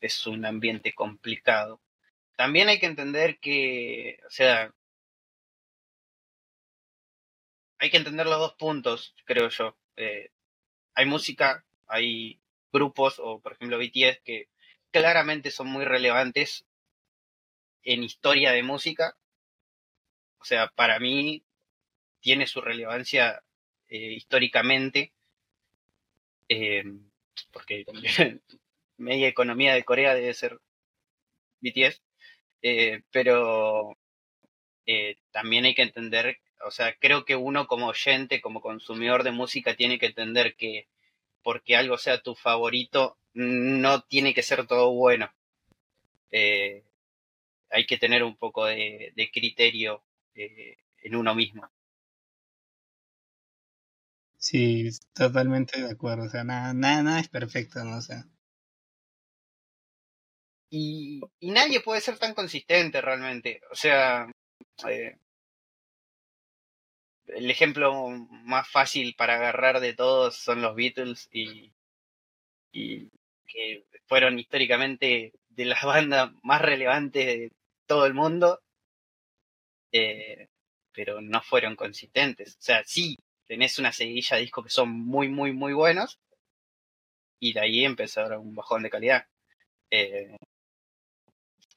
[0.00, 1.80] es un ambiente complicado.
[2.36, 4.72] También hay que entender que, o sea,
[7.78, 9.76] hay que entender los dos puntos, creo yo.
[10.94, 12.40] hay música, hay
[12.72, 14.48] grupos, o por ejemplo BTS, que
[14.90, 16.64] claramente son muy relevantes
[17.82, 19.16] en historia de música.
[20.40, 21.42] O sea, para mí
[22.20, 23.42] tiene su relevancia
[23.88, 25.12] eh, históricamente,
[26.48, 26.84] eh,
[27.52, 27.84] porque
[28.96, 30.58] media economía de Corea debe ser
[31.60, 32.02] BTS,
[32.62, 33.96] eh, pero
[35.32, 39.76] también hay que entender, o sea, creo que uno como oyente, como consumidor de música,
[39.76, 40.88] tiene que entender que
[41.42, 45.32] porque algo sea tu favorito, no tiene que ser todo bueno.
[46.32, 50.02] hay que tener un poco de, criterio
[50.34, 51.70] en uno mismo.
[54.38, 56.24] Sí, totalmente de acuerdo.
[56.24, 57.98] O sea, nada, nada, nada es perfecto, ¿no?
[57.98, 58.24] O sea.
[60.70, 63.60] Y, y nadie puede ser tan consistente realmente.
[63.70, 64.30] O sea,
[64.88, 65.16] eh,
[67.28, 71.72] el ejemplo más fácil para agarrar de todos son los Beatles y,
[72.72, 73.10] y
[73.48, 77.52] que fueron históricamente de las bandas más relevantes de
[77.86, 78.60] todo el mundo,
[79.92, 80.48] eh,
[80.92, 82.56] pero no fueron consistentes.
[82.56, 86.18] O sea, sí, tenés una seguilla de discos que son muy, muy, muy buenos.
[87.40, 89.26] Y de ahí empezó un bajón de calidad.
[89.90, 90.36] Eh,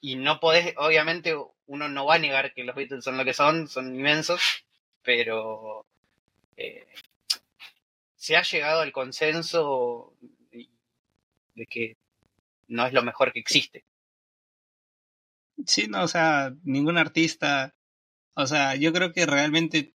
[0.01, 1.36] y no podés, obviamente,
[1.67, 4.65] uno no va a negar que los Beatles son lo que son, son inmensos,
[5.03, 5.86] pero
[6.57, 6.86] eh,
[8.15, 10.13] se ha llegado al consenso
[11.56, 11.98] de que
[12.68, 13.86] no es lo mejor que existe.
[15.66, 17.76] Sí, no, o sea, ningún artista,
[18.34, 19.94] o sea, yo creo que realmente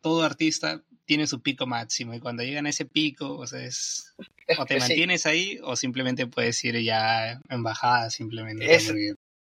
[0.00, 4.14] todo artista tiene su pico máximo y cuando llegan a ese pico, o sea, es,
[4.58, 8.72] o te mantienes ahí o simplemente puedes ir ya en bajada simplemente.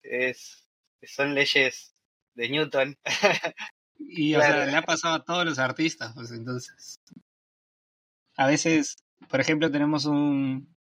[0.03, 0.69] Es,
[1.03, 1.95] son leyes
[2.35, 2.99] de Newton.
[3.99, 7.01] y o sea, le ha pasado a todos los artistas, pues entonces.
[8.37, 8.97] A veces,
[9.29, 10.75] por ejemplo, tenemos un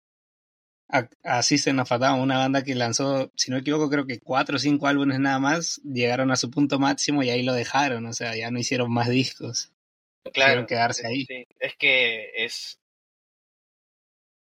[1.22, 4.56] así se nos faltaba una banda que lanzó, si no me equivoco, creo que cuatro
[4.56, 8.12] o cinco álbumes nada más, llegaron a su punto máximo y ahí lo dejaron, o
[8.12, 9.72] sea, ya no hicieron más discos.
[10.32, 10.66] Claro.
[10.66, 11.26] quedarse ahí.
[11.58, 12.78] Es que es.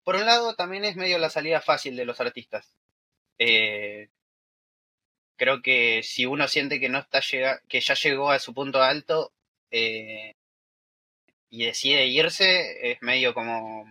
[0.05, 2.75] Por un lado, también es medio la salida fácil de los artistas.
[3.39, 4.09] Eh,
[5.37, 8.83] creo que si uno siente que no está llega que ya llegó a su punto
[8.83, 9.33] alto
[9.71, 10.35] eh,
[11.51, 13.85] y decide irse, es medio como.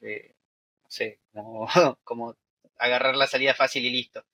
[0.00, 0.34] Eh,
[0.82, 1.66] no sé, como,
[2.04, 2.36] como
[2.78, 4.24] agarrar la salida fácil y listo.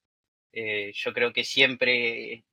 [0.52, 2.44] yo creo que siempre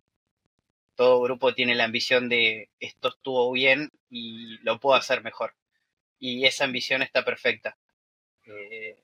[0.96, 5.54] todo grupo tiene la ambición de esto estuvo bien y lo puedo hacer mejor.
[6.20, 7.78] Y esa ambición está perfecta.
[8.46, 9.04] Eh,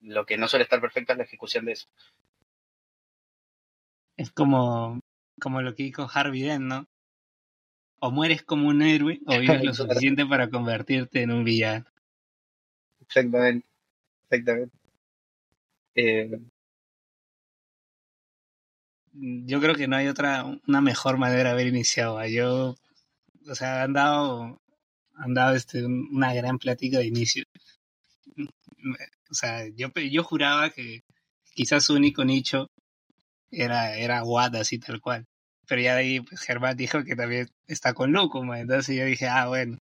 [0.00, 1.86] lo que no suele estar perfecta es la ejecución de eso.
[4.16, 5.00] Es como,
[5.40, 6.88] como lo que dijo Harvey Dent, ¿no?
[8.00, 11.86] O mueres como un héroe o vives lo suficiente para convertirte en un villano.
[13.00, 13.66] Exactamente,
[14.32, 14.72] exactamente.
[15.94, 16.30] Eh,
[19.12, 22.24] yo creo que no hay otra, una mejor manera de haber iniciado.
[22.26, 22.74] Yo,
[23.48, 24.60] o sea, han dado,
[25.14, 27.44] han dado este, una gran plática de inicio.
[29.30, 31.02] O sea, yo, yo juraba que
[31.54, 32.70] quizás su único nicho
[33.50, 35.26] era, era Watt, así tal cual.
[35.66, 39.28] Pero ya de ahí pues, Germán dijo que también está con Lúcuma, entonces yo dije,
[39.28, 39.78] ah, bueno.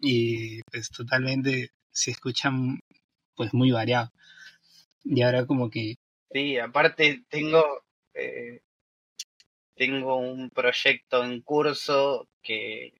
[0.00, 2.80] Y pues totalmente se escuchan
[3.36, 4.12] pues muy variado.
[5.04, 5.96] Y ahora como que...
[6.30, 7.82] Sí, aparte tengo,
[8.14, 8.60] eh,
[9.74, 12.94] tengo un proyecto en curso que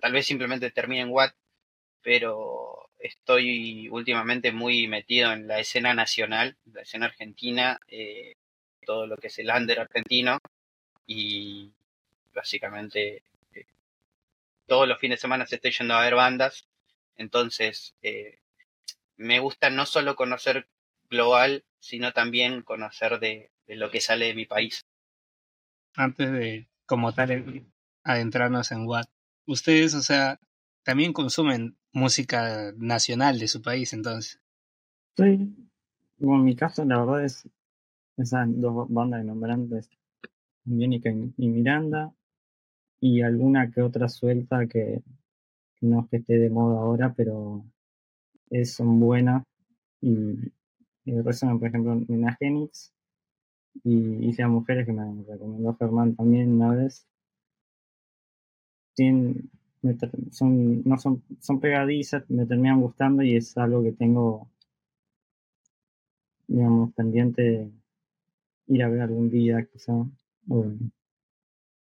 [0.00, 1.34] tal vez simplemente termine en Watt,
[2.02, 8.34] pero estoy últimamente muy metido en la escena nacional, la escena argentina, eh,
[8.84, 10.38] todo lo que es el under argentino
[11.06, 11.70] y
[12.34, 13.22] básicamente
[13.54, 13.66] eh,
[14.66, 16.66] todos los fines de semana se estoy yendo a ver bandas,
[17.16, 17.94] entonces
[19.18, 20.68] me gusta no solo conocer
[21.10, 24.86] global, sino también conocer de, de lo que sale de mi país.
[25.94, 27.66] Antes de, como tal,
[28.04, 29.10] adentrarnos en Watt,
[29.46, 30.40] ustedes, o sea,
[30.82, 34.40] también consumen música nacional de su país, entonces.
[35.16, 35.54] Sí,
[36.18, 37.48] bueno, en mi caso, la verdad es
[38.16, 39.90] esas dos bandas nombrantes,
[40.64, 42.12] Biónica y Miranda,
[43.00, 45.02] y alguna que otra suelta que,
[45.80, 47.64] no es que esté de moda ahora, pero
[48.50, 49.44] es, son buenas.
[50.00, 50.52] Y,
[51.04, 52.92] y resumen, por ejemplo, Menagenix
[53.84, 57.06] y hice a mujeres que me recomendó Germán también una vez.
[60.30, 64.48] son, no son, son pegadizas, me terminan gustando y es algo que tengo,
[66.48, 67.70] digamos, pendiente
[68.66, 69.92] ir a ver algún día quizá,
[70.48, 70.64] o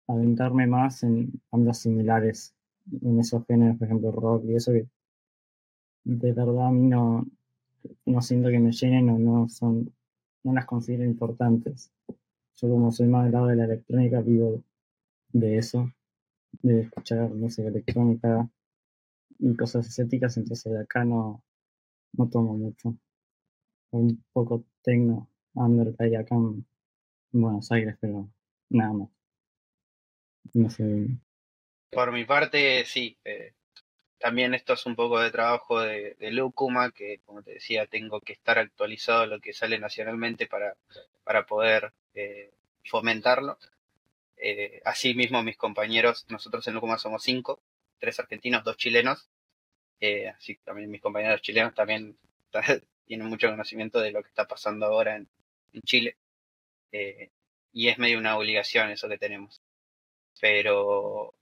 [0.07, 2.53] aventarme más en bandas similares
[3.01, 4.87] en esos géneros, por ejemplo, rock y eso que
[6.03, 7.25] de verdad a mí no,
[8.05, 9.93] no siento que me llenen o no son,
[10.43, 11.91] no las considero importantes.
[12.55, 14.63] Yo como soy más del lado de la electrónica vivo
[15.31, 15.91] de eso,
[16.61, 18.49] de escuchar música electrónica
[19.39, 21.43] y cosas estéticas, entonces de acá no,
[22.13, 22.95] no tomo mucho.
[23.91, 26.65] Un poco tecno, under que hay acá en
[27.31, 28.29] Buenos Aires, pero
[28.69, 29.09] nada más.
[30.53, 31.07] No sé.
[31.91, 33.17] Por mi parte, sí.
[33.23, 33.53] Eh,
[34.19, 38.21] también esto es un poco de trabajo de, de Lucuma, que como te decía, tengo
[38.21, 40.75] que estar actualizado lo que sale nacionalmente para,
[41.23, 42.51] para poder eh,
[42.85, 43.57] fomentarlo.
[44.37, 47.61] Eh, así mismo mis compañeros, nosotros en Lucuma somos cinco,
[47.99, 49.29] tres argentinos, dos chilenos.
[50.01, 52.17] Eh, así que también mis compañeros chilenos también
[53.05, 55.29] tienen mucho conocimiento de lo que está pasando ahora en,
[55.73, 56.17] en Chile.
[56.91, 57.31] Eh,
[57.71, 59.61] y es medio una obligación eso que tenemos.
[60.41, 61.33] Pero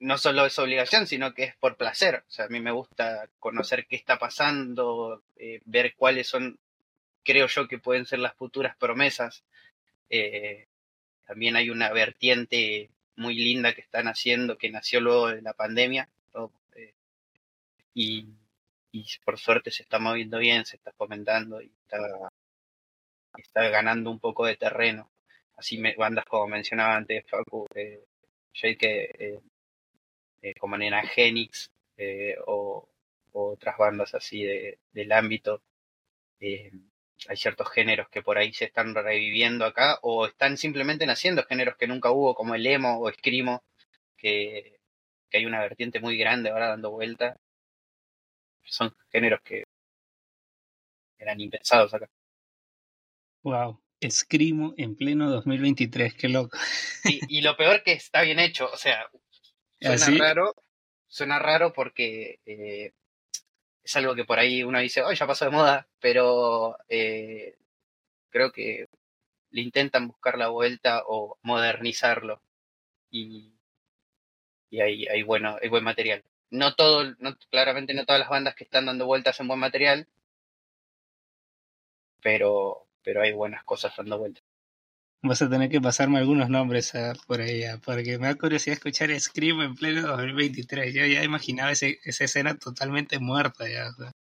[0.00, 2.24] no solo es obligación, sino que es por placer.
[2.28, 6.58] O sea, a mí me gusta conocer qué está pasando, eh, ver cuáles son,
[7.24, 9.44] creo yo, que pueden ser las futuras promesas.
[10.10, 10.66] Eh,
[11.26, 16.08] también hay una vertiente muy linda que están haciendo, que nació luego de la pandemia.
[16.74, 16.94] Eh,
[17.94, 18.26] y,
[19.24, 21.98] por suerte se está moviendo bien, se está fomentando y está,
[23.36, 25.10] está ganando un poco de terreno.
[25.56, 28.04] Así me, bandas como mencionaba antes Facu, eh,
[28.62, 29.40] eh,
[30.42, 32.88] eh, como Nena Genix eh, o,
[33.32, 35.62] o, otras bandas así de, del ámbito.
[36.40, 36.70] Eh,
[37.28, 41.76] hay ciertos géneros que por ahí se están reviviendo acá o están simplemente naciendo géneros
[41.76, 43.64] que nunca hubo, como el emo o escrimo,
[44.16, 44.78] que,
[45.28, 47.36] que hay una vertiente muy grande ahora dando vuelta.
[48.64, 49.64] Son géneros que
[51.18, 52.08] eran impensados acá.
[53.42, 56.56] Wow, escrimo en pleno 2023, qué loco.
[57.04, 59.08] Y, y lo peor que está bien hecho, o sea,
[59.80, 60.18] suena ¿Así?
[60.18, 60.54] raro,
[61.06, 62.92] suena raro porque eh,
[63.82, 67.56] es algo que por ahí uno dice, oh, ya pasó de moda, pero eh,
[68.30, 68.88] creo que
[69.50, 72.42] le intentan buscar la vuelta o modernizarlo.
[73.10, 73.54] Y,
[74.70, 76.24] y hay, hay, bueno, hay buen material.
[76.50, 80.06] No todo, no, claramente no todas las bandas que están dando vueltas en buen material,
[82.22, 84.44] pero, pero hay buenas cosas dando vueltas.
[85.22, 89.18] Vas a tener que pasarme algunos nombres a, por ella, porque me da curiosidad escuchar
[89.18, 90.94] Scream en pleno 2023.
[90.94, 93.88] Yo ya imaginaba ese, esa escena totalmente muerta ya.
[93.88, 94.12] O sea.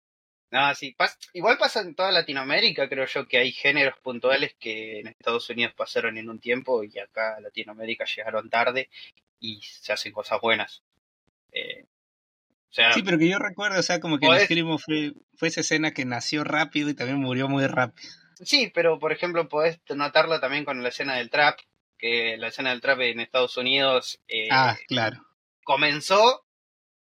[0.50, 5.02] No, sí, pas igual pasa en toda Latinoamérica, creo yo que hay géneros puntuales que
[5.02, 8.90] en Estados Unidos pasaron en un tiempo y acá a Latinoamérica llegaron tarde
[9.40, 10.84] y se hacen cosas buenas.
[11.52, 11.84] Eh,
[12.70, 15.50] o sea, sí, pero que yo recuerdo, o sea, como que el Scream fue, fue
[15.50, 18.10] esa escena que nació rápido y también murió muy rápido.
[18.44, 21.60] Sí, pero por ejemplo podés notarlo también con la escena del trap,
[21.98, 25.26] que la escena del trap en Estados Unidos eh, ah, claro.
[25.64, 26.46] comenzó,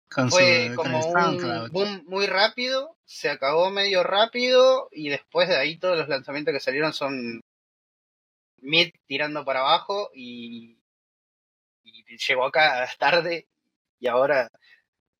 [0.09, 5.57] con fue su, como un boom muy rápido, se acabó medio rápido y después de
[5.57, 7.41] ahí todos los lanzamientos que salieron son
[8.59, 10.79] mid tirando para abajo y,
[11.83, 13.47] y llegó acá tarde
[13.99, 14.49] y ahora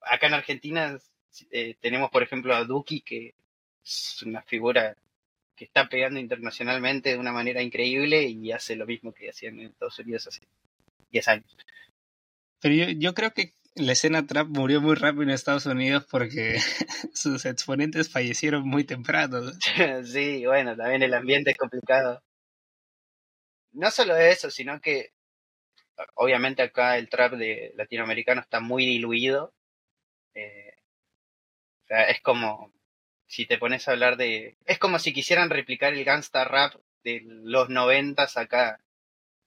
[0.01, 0.97] acá en Argentina
[1.51, 3.35] eh, tenemos por ejemplo a Duki que
[3.85, 4.97] es una figura
[5.57, 9.67] que está pegando internacionalmente de una manera increíble y hace lo mismo que hacían en
[9.67, 10.41] Estados Unidos hace
[11.11, 11.57] 10 años.
[12.61, 16.59] Pero yo, yo creo que la escena trap murió muy rápido en Estados Unidos porque
[17.15, 19.41] sus exponentes fallecieron muy temprano.
[19.41, 19.53] ¿no?
[20.05, 22.23] sí, bueno, también el ambiente es complicado.
[23.73, 25.11] No solo eso, sino que
[26.15, 29.53] obviamente acá el trap de latinoamericano está muy diluido.
[30.35, 30.75] Eh,
[31.85, 32.73] o sea, es como
[33.27, 34.57] si te pones a hablar de...
[34.67, 38.81] Es como si quisieran replicar el gangsta rap de los noventas acá.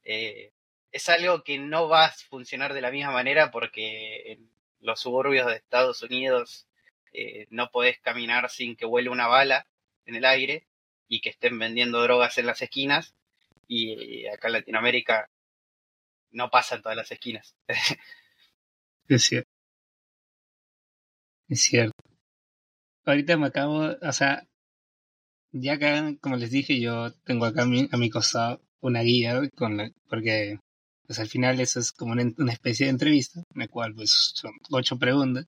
[0.03, 0.51] Eh,
[0.91, 5.47] es algo que no va a funcionar de la misma manera porque en los suburbios
[5.47, 6.67] de Estados Unidos
[7.13, 9.67] eh, no podés caminar sin que huele una bala
[10.05, 10.67] en el aire
[11.07, 13.13] y que estén vendiendo drogas en las esquinas.
[13.67, 15.29] Y acá en Latinoamérica
[16.31, 17.55] no pasa en todas las esquinas.
[19.09, 19.49] es cierto.
[21.49, 22.06] Es cierto
[23.11, 24.47] ahorita me acabo, o sea,
[25.51, 29.41] ya acá, como les dije, yo tengo acá a mi, a mi costado una guía
[29.55, 30.59] con la, porque
[31.05, 34.51] pues al final eso es como una, especie de entrevista, en la cual pues son
[34.71, 35.47] ocho preguntas,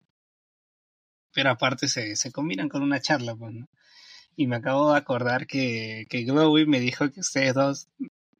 [1.34, 3.67] pero aparte se, se combinan con una charla, pues, ¿no?
[4.36, 7.89] Y me acabo de acordar que, que Glowy me dijo que ustedes dos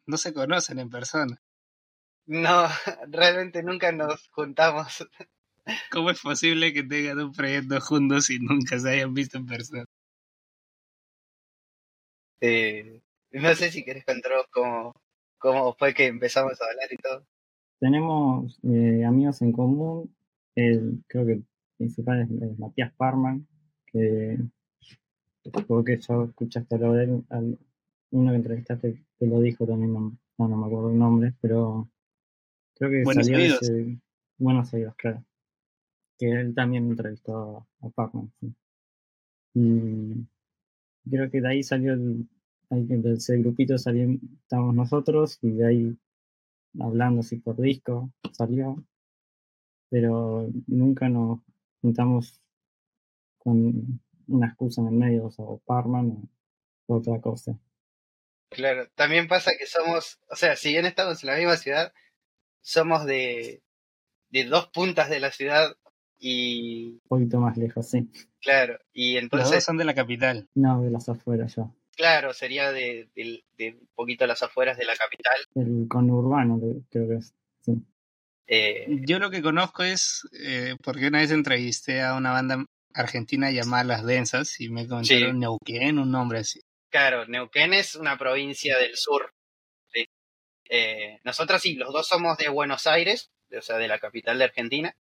[0.06, 1.41] no se conocen en persona.
[2.26, 2.68] No,
[3.10, 5.06] realmente nunca nos juntamos.
[5.91, 9.86] ¿Cómo es posible que tengan un proyecto juntos y nunca se hayan visto en persona?
[12.41, 13.01] Eh,
[13.32, 14.93] no sé si querés contar cómo,
[15.38, 17.26] cómo fue que empezamos a hablar y todo.
[17.80, 20.16] Tenemos eh, amigos en común.
[20.55, 21.41] El, creo que
[21.78, 23.47] principal es, es Matías Parman,
[23.86, 24.38] que
[25.43, 27.60] supongo que ya escuchaste hablar de él, al-
[28.12, 31.88] uno que entrevistaste te lo dijo también, no, no, no me acuerdo el nombre, pero
[32.76, 33.62] creo que Buenos salió Oídos.
[33.64, 33.99] ese-
[34.38, 35.24] Buenos Oídos, claro.
[36.20, 38.32] Que él también entrevistó a, Parman.
[39.56, 40.28] Y
[41.10, 42.28] creo que de ahí salió el,
[42.70, 44.08] de ese grupito salió,
[44.44, 45.98] estábamos nosotros y de ahí
[46.80, 48.84] hablando así por disco salió,
[49.90, 51.40] pero nunca nos
[51.82, 52.40] juntamos
[53.40, 56.30] con una excusa en el medio, o o Parman
[56.88, 57.58] o otra cosa.
[58.50, 61.94] Claro, también pasa que somos, o sea, si bien estamos en la misma ciudad,
[62.62, 63.64] somos de,
[64.30, 65.76] de dos puntas de la ciudad
[66.20, 68.10] y, Un poquito más lejos, sí.
[68.42, 70.48] claro, y Los dos entonces, son de la capital.
[70.56, 71.74] No, de las afueras yo.
[71.96, 75.38] claro, sería de, de, de un poquito las afueras de la capital.
[75.56, 76.60] El conurbano,
[76.90, 77.34] creo que es.
[77.62, 77.74] Sí.
[78.48, 83.52] Eh, Yo lo que conozco es eh, porque una vez entrevisté a una banda argentina
[83.52, 85.40] llamada Las Densas y me comentaron Sí.
[85.40, 86.60] Neuquén, un nombre así.
[86.90, 89.32] claro, Neuquén es una provincia del sur.
[89.94, 90.06] ¿sí?
[90.70, 94.46] Eh, nosotros sí, los dos somos de Buenos Aires, o sea, de la capital de
[94.46, 94.96] Argentina.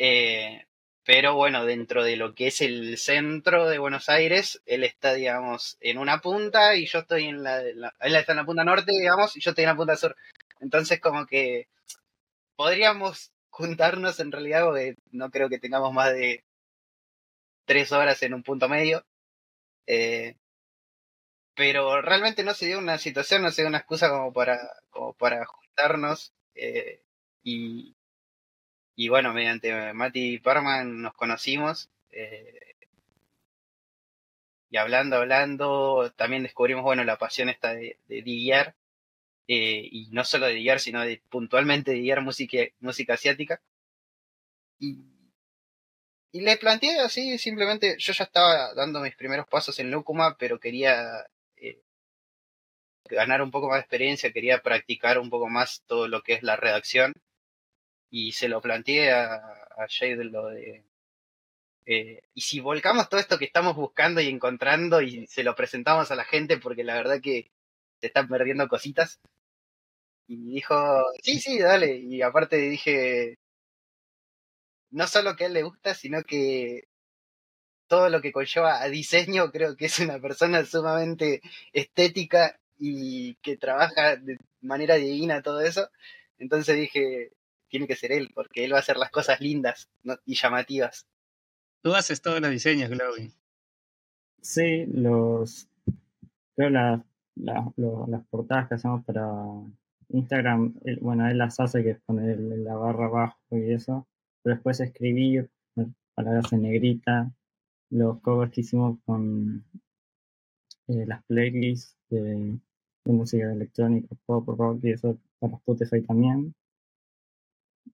[0.00, 0.64] Eh,
[1.04, 5.76] pero bueno, dentro de lo que es el centro de Buenos Aires, él está, digamos,
[5.80, 8.92] en una punta y yo estoy en la, la- él está en la punta norte,
[8.92, 10.16] digamos, y yo estoy en la punta sur.
[10.60, 11.68] Entonces, como que
[12.56, 16.44] podríamos juntarnos en realidad, porque no creo que tengamos más de
[17.64, 19.04] tres horas en un punto medio.
[19.86, 20.36] Eh,
[21.54, 24.58] pero realmente no se dio una situación, no se dio una excusa como para,
[24.90, 26.32] como para juntarnos.
[26.54, 27.02] eh,
[27.42, 27.94] y,
[29.00, 31.88] y bueno, mediante Mati Parman nos conocimos.
[32.10, 32.74] eh,
[34.70, 38.64] y hablando, hablando, también descubrimos, bueno, la pasión esta de, de
[39.48, 43.60] eh, y no solo de DJar, sino de puntualmente DJar música, música asiática.
[44.80, 44.98] Y,
[46.32, 50.58] y le planteé así, simplemente, yo ya estaba dando mis primeros pasos en Lúcuma, pero
[50.58, 51.26] quería
[51.56, 51.82] eh,
[53.10, 56.42] ganar un poco más de experiencia, quería practicar un poco más todo lo que es
[56.42, 57.12] la redacción.
[58.10, 60.84] Y se lo planteé a, a Jade lo de...
[61.86, 66.10] eh, y si volcamos todo esto que estamos buscando y encontrando y se lo presentamos
[66.10, 67.50] a la gente, porque la verdad que
[68.00, 69.20] se están perdiendo cositas.
[70.26, 70.74] Y dijo,
[71.22, 71.96] sí, sí, dale.
[71.96, 73.36] Y aparte dije,
[74.90, 76.84] no solo que a él le gusta, sino que
[77.88, 81.40] todo lo que conlleva a diseño, creo que es una persona sumamente
[81.72, 85.90] estética y que trabaja de manera divina todo eso.
[86.38, 87.32] Entonces dije,
[87.70, 90.16] tiene que ser él, porque él va a hacer las cosas lindas ¿no?
[90.26, 91.06] y llamativas.
[91.82, 93.32] Tú haces todos los diseños, Glowy.
[94.42, 95.68] Sí, los.
[96.56, 97.04] Creo la,
[97.36, 99.24] la- lo- las portadas que hacemos para
[100.08, 104.06] Instagram, él- bueno, él las hace, que es poner la barra abajo y eso.
[104.42, 105.50] Pero después escribir,
[106.14, 107.30] palabras en negrita,
[107.90, 109.64] los covers que hicimos con
[110.88, 112.58] eh, las playlists de,
[113.04, 116.54] de música electrónica, pop, rock y eso para Spotify también.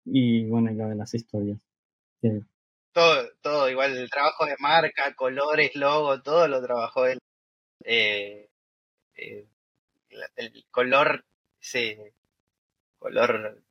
[0.06, 1.60] Y bueno, y lo de las historias.
[2.22, 2.42] que
[2.94, 7.20] Todo, todo, igual el trabajo de marca, colores, logo, todo lo trabajó él.
[7.84, 8.50] Eh,
[9.16, 9.48] eh,
[10.36, 11.26] el color,
[11.62, 12.14] ese
[13.00, 13.62] color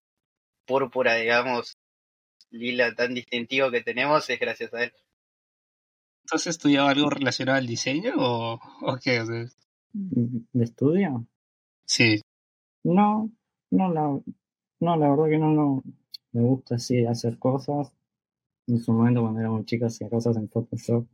[0.67, 1.77] púrpura, digamos,
[2.51, 4.93] lila tan distintivo que tenemos es gracias a él.
[6.27, 9.23] ¿Tú has estudiado algo relacionado al diseño o, o qué?
[9.93, 11.27] ¿De estudio?
[11.85, 12.21] sí,
[12.83, 13.31] No,
[13.71, 14.21] no, la,
[14.81, 15.83] no, la verdad que no, no.
[16.35, 17.93] Me gusta así hacer cosas.
[18.67, 21.07] En su momento cuando era muy chica hacía cosas en Photoshop,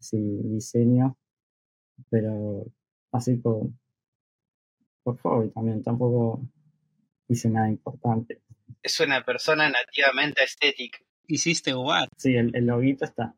[0.00, 1.16] así diseño,
[2.10, 2.66] pero
[3.12, 3.68] así por,
[5.04, 6.42] por hobby también, tampoco
[7.28, 8.42] hice nada importante.
[8.82, 10.98] Es una persona nativamente estética.
[11.28, 12.08] hiciste UAT.
[12.16, 13.36] Sí, el, el loguito está.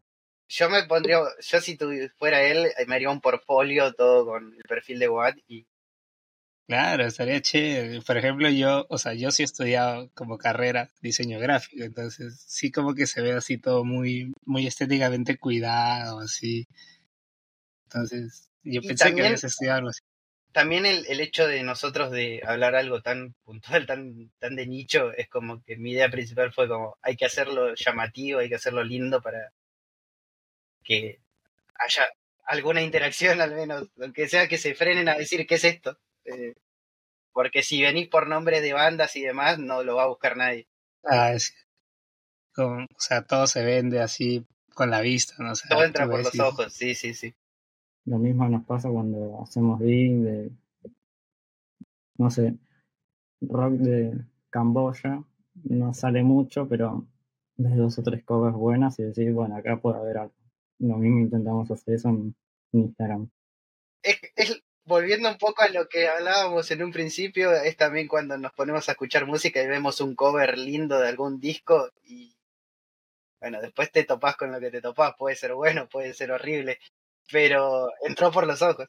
[0.48, 4.54] Yo me pondría, yo si tu, fuera él, eh, me haría un portfolio todo con
[4.54, 5.66] el perfil de Watt y
[6.66, 8.00] Claro, estaría chévere.
[8.02, 12.70] Por ejemplo, yo, o sea, yo sí he estudiado como carrera diseño gráfico, entonces sí
[12.70, 16.66] como que se ve así todo muy, muy estéticamente cuidado, así.
[17.86, 20.00] Entonces, yo Y pensé que habías estudiado algo así.
[20.52, 25.12] también el, el hecho de nosotros de hablar algo tan puntual, tan, tan de nicho,
[25.12, 28.82] es como que mi idea principal fue como, hay que hacerlo llamativo, hay que hacerlo
[28.84, 29.52] lindo para
[30.84, 31.20] que
[31.76, 32.04] haya
[32.46, 35.98] alguna interacción al menos, aunque sea que se frenen a decir qué es esto.
[36.24, 36.54] Eh,
[37.32, 40.66] porque si venís por nombres de bandas y demás, no lo va a buscar nadie.
[41.02, 41.52] Ah, es,
[42.54, 45.52] con- o sea, todo se vende así con la vista, ¿no?
[45.52, 47.34] O sea, Todo entra por los y- ojos, sí, sí, sí.
[48.06, 50.50] Lo mismo nos pasa cuando hacemos dig de,
[52.18, 52.54] no sé,
[53.40, 55.24] rock de Camboya.
[55.64, 57.06] No sale mucho, pero
[57.56, 60.34] de dos o tres covers buenas y decir, bueno, acá puede haber algo.
[60.80, 62.34] Lo mismo intentamos hacer eso en,
[62.72, 63.30] Instagram.
[64.02, 68.52] Es, volviendo un poco a lo que hablábamos en un principio, es también cuando nos
[68.52, 72.34] ponemos a escuchar música y vemos un cover lindo de algún disco y
[73.40, 76.78] bueno, después te topás con lo que te topás, puede ser bueno, puede ser horrible,
[77.30, 78.88] pero entró por los ojos.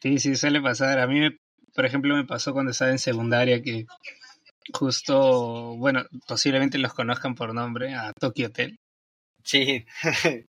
[0.00, 0.98] Sí, sí, suele pasar.
[0.98, 1.28] A mí,
[1.74, 3.86] por ejemplo, me pasó cuando estaba en secundaria que
[4.72, 8.78] justo, bueno, posiblemente los conozcan por nombre, a Tokyo Hotel.
[9.44, 9.84] Sí.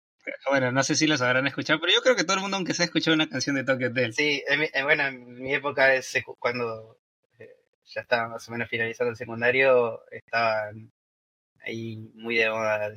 [0.49, 2.73] bueno, no sé si los habrán escuchado, pero yo creo que todo el mundo, aunque
[2.73, 4.13] se ha escuchado una canción de Tokyo Hotel.
[4.13, 4.43] Sí,
[4.83, 5.89] bueno, en mi época,
[6.39, 6.97] cuando
[7.39, 7.49] eh,
[7.85, 10.91] ya estaba más o menos finalizando el secundario, estaban
[11.65, 12.91] ahí muy de moda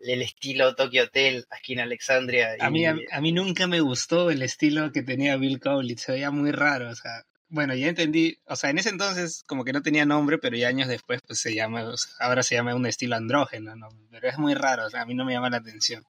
[0.00, 2.56] el estilo Tokyo Hotel, aquí en Alexandria.
[2.60, 6.30] A, mí, a, mí nunca me gustó el estilo que tenía Bill Cowlitz, se veía
[6.30, 9.82] muy raro, o sea, bueno, ya entendí, o sea, en ese entonces como que no
[9.82, 11.84] tenía nombre, pero ya años después pues se llama,
[12.18, 13.88] ahora se llama un estilo andrógeno, ¿no?
[14.10, 16.02] Pero es muy raro, o sea, a mí no me llama la atención.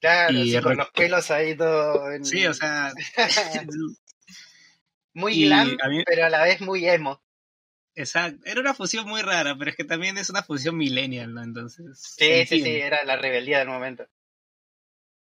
[0.00, 2.10] Claro, con los pelos ahí todo...
[2.12, 2.24] En...
[2.24, 2.92] Sí, o sea...
[5.14, 5.76] muy glam,
[6.06, 7.22] pero a la vez muy emo.
[7.94, 11.42] Exacto, era una fusión muy rara, pero es que también es una fusión millennial, ¿no?
[11.42, 12.00] Entonces...
[12.00, 14.06] Sí, sí, sí, era la rebeldía del momento.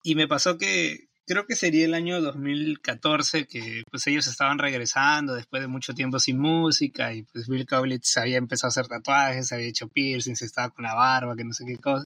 [0.05, 5.35] Y me pasó que creo que sería el año 2014 que pues ellos estaban regresando
[5.35, 9.53] después de mucho tiempo sin música y pues Bill Kaulitz había empezado a hacer tatuajes,
[9.53, 12.05] había hecho piercings, estaba con la barba, que no sé qué cosa.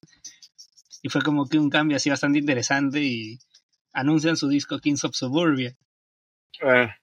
[1.03, 3.39] Y fue como que un cambio así bastante interesante y
[3.93, 5.77] anuncian su disco Kings of Suburbia.
[6.63, 6.97] Ah.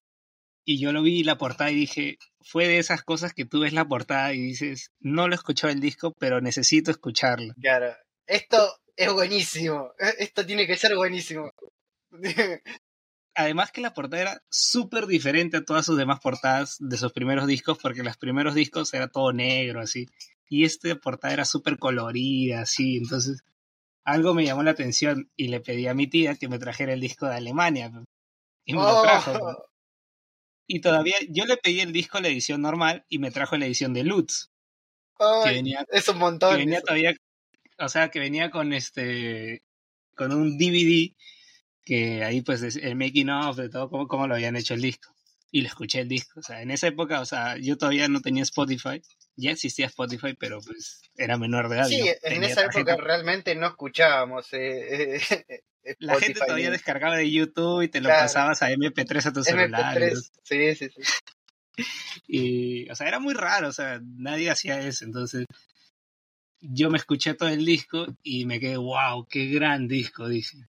[0.65, 3.73] Y yo lo vi la portada y dije, fue de esas cosas que tú ves
[3.73, 7.53] la portada y dices, no lo he escuchado el disco, pero necesito escucharlo.
[7.59, 7.93] Claro,
[8.25, 8.57] esto
[8.95, 11.51] es buenísimo, e, esto tiene que ser buenísimo.
[13.35, 17.47] Además que la portada era súper diferente a todas sus demás portadas de sus primeros
[17.47, 20.07] discos, porque los primeros discos era todo negro, así.
[20.47, 22.97] Y esta portada era súper colorida, así.
[22.97, 23.43] Entonces,
[24.03, 26.99] algo me llamó la atención y le pedí a mi tía que me trajera el
[26.99, 27.91] disco de Alemania.
[28.65, 29.31] Y me lo trajo.
[29.31, 29.65] Oh.
[30.67, 33.93] Y todavía, yo le pedí el disco la edición normal y me trajo la edición
[33.93, 34.49] de Lutz.
[35.43, 36.51] que venía, es un montón.
[36.51, 37.13] Que venía todavía,
[37.79, 39.63] o sea, que venía con este,
[40.15, 41.13] con un DVD
[41.83, 45.12] que ahí pues el making of de todo cómo, cómo lo habían hecho el disco.
[45.55, 46.39] Y lo escuché el disco.
[46.39, 49.03] O sea, en esa época, o sea, yo todavía no tenía Spotify.
[49.35, 51.85] Ya existía Spotify, pero pues era menor de edad.
[51.85, 54.51] Sí, en esa época realmente no escuchábamos.
[54.53, 55.17] Eh,
[55.83, 59.43] eh, la gente todavía descargaba de YouTube y te lo pasabas a MP3 a tu
[59.43, 60.01] celular.
[60.41, 61.83] Sí, sí, sí.
[62.27, 65.05] Y, o sea, era muy raro, o sea, nadie hacía eso.
[65.05, 65.45] Entonces,
[66.61, 70.67] yo me escuché todo el disco y me quedé, wow, qué gran disco, dije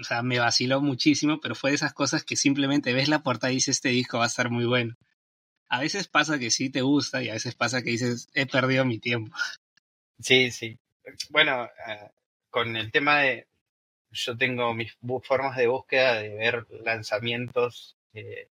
[0.00, 3.52] o sea, me vaciló muchísimo, pero fue de esas cosas que simplemente ves la portada
[3.52, 4.96] y dices, este disco va a estar muy bueno.
[5.68, 8.84] A veces pasa que sí te gusta y a veces pasa que dices, he perdido
[8.84, 9.34] mi tiempo.
[10.20, 10.78] Sí, sí.
[11.30, 12.10] Bueno, ah,
[12.50, 13.46] con el tema de,
[14.10, 18.48] yo tengo mis formas de búsqueda de ver lanzamientos eh,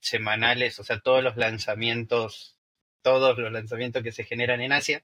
[0.00, 2.56] semanales, o sea, todos los lanzamientos,
[3.02, 5.02] todos los lanzamientos que se generan en Asia.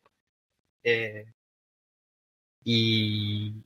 [0.83, 1.27] Eh,
[2.65, 3.65] y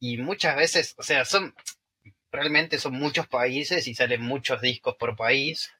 [0.00, 1.54] y muchas veces, o sea, son,
[2.32, 5.72] realmente son muchos países y salen muchos discos por país,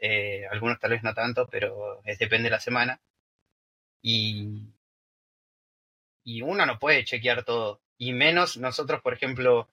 [0.00, 3.00] eh, algunos tal vez no tanto, pero es, depende de la semana.
[4.02, 4.66] Y,
[6.24, 9.68] y uno no puede chequear todo, y menos nosotros, por ejemplo,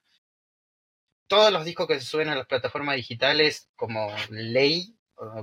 [1.27, 4.95] todos los discos que se suben a las plataformas digitales como ley,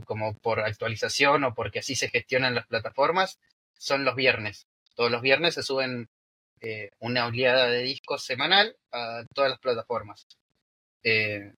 [0.04, 3.40] como por actualización o porque así se gestionan las plataformas,
[3.74, 4.68] son los viernes.
[4.94, 6.08] Todos los viernes se suben
[6.60, 10.26] eh, una oleada de discos semanal a todas las plataformas.
[11.02, 11.52] Eh,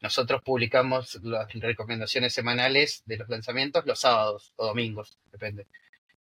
[0.00, 5.66] nosotros publicamos las recomendaciones semanales de los lanzamientos los sábados o domingos, depende.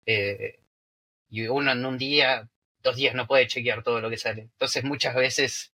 [0.04, 0.58] Eh,
[1.30, 2.48] y uno en un día,
[2.82, 4.42] dos días no puede chequear todo lo que sale.
[4.42, 5.72] Entonces muchas veces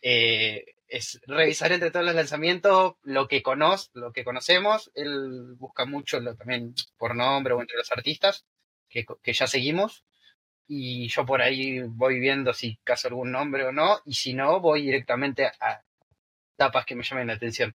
[0.00, 4.90] es revisar entre todos los lanzamientos lo que, conoce, lo que conocemos.
[4.94, 8.46] Él busca mucho lo, también por nombre o entre los artistas
[8.88, 10.04] que ya seguimos
[10.68, 14.60] y yo por ahí voy viendo si caso algún nombre o no, y si no,
[14.60, 15.82] voy directamente a
[16.56, 17.74] tapas que me llamen la atención.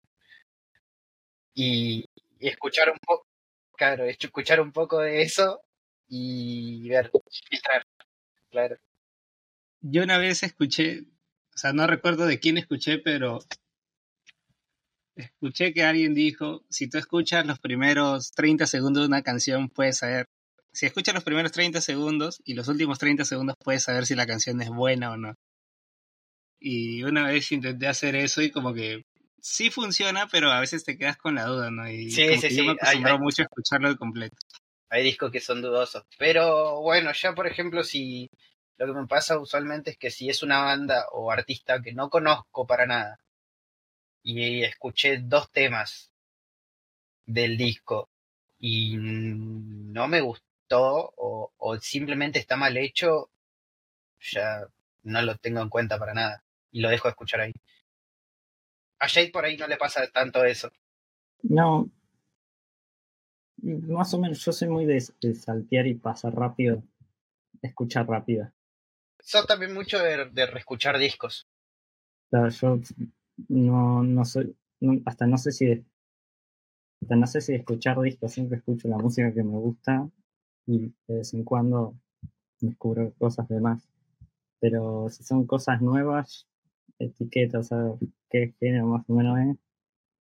[1.53, 2.05] Y,
[2.39, 3.27] escuchar un poco,
[3.75, 5.61] claro, escuchar un poco de eso
[6.07, 7.11] y ver,
[7.49, 7.83] filtrar,
[8.49, 8.77] claro.
[9.81, 11.01] Yo una vez escuché,
[11.53, 13.39] o sea, no recuerdo de quién escuché, pero
[15.15, 19.97] escuché que alguien dijo, si tú escuchas los primeros 30 segundos de una canción, puedes
[19.97, 20.27] saber
[20.71, 24.27] si escuchas los primeros 30 segundos y los últimos 30 segundos puedes saber si la
[24.27, 25.35] canción es buena o no.
[26.59, 29.03] Y una vez intenté hacer eso y como que
[29.41, 31.89] sí funciona, pero a veces te quedas con la duda, ¿no?
[31.89, 32.61] Y sí, sí, sí.
[32.61, 34.35] Me mucho a escucharlo de completo.
[34.89, 36.03] hay discos que son dudosos.
[36.17, 38.29] Pero bueno, ya por ejemplo, si
[38.77, 42.09] lo que me pasa usualmente es que si es una banda o artista que no
[42.09, 43.19] conozco para nada
[44.23, 46.11] y escuché dos temas
[47.25, 48.09] del disco
[48.59, 53.29] y no me gustó o, simplemente está mal hecho,
[54.19, 54.67] ya
[55.03, 57.53] no lo tengo en cuenta para nada y lo dejo de escuchar ahí.
[58.99, 60.71] A Jade por ahí no le pasa tanto eso.
[61.43, 61.89] No,
[63.61, 66.83] más o menos, yo soy muy de, saltear y pasar rápido,
[67.61, 68.51] escuchar rápido.
[69.19, 71.47] Soy también mucho de, de reescuchar discos.
[72.29, 72.79] Claro, yo
[73.47, 74.55] no, no soy,
[75.05, 75.85] hasta no sé si
[77.01, 80.09] hasta no sé si escuchar discos, siempre escucho la música que me gusta
[80.69, 81.95] y de vez en cuando
[82.61, 83.89] descubro cosas de más.
[84.59, 86.47] Pero si son cosas nuevas,
[86.99, 87.69] etiquetas,
[88.29, 89.57] qué género más o menos es,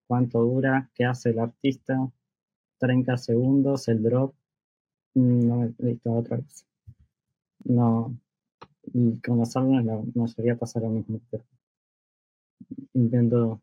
[0.06, 2.10] cuánto dura, qué hace el artista,
[2.78, 4.34] 30 segundos, el drop,
[5.14, 6.66] mm, no me he visto otra vez.
[7.64, 8.14] No,
[8.92, 11.20] y con los álbumes la mayoría pasa lo mismo.
[12.92, 13.60] intento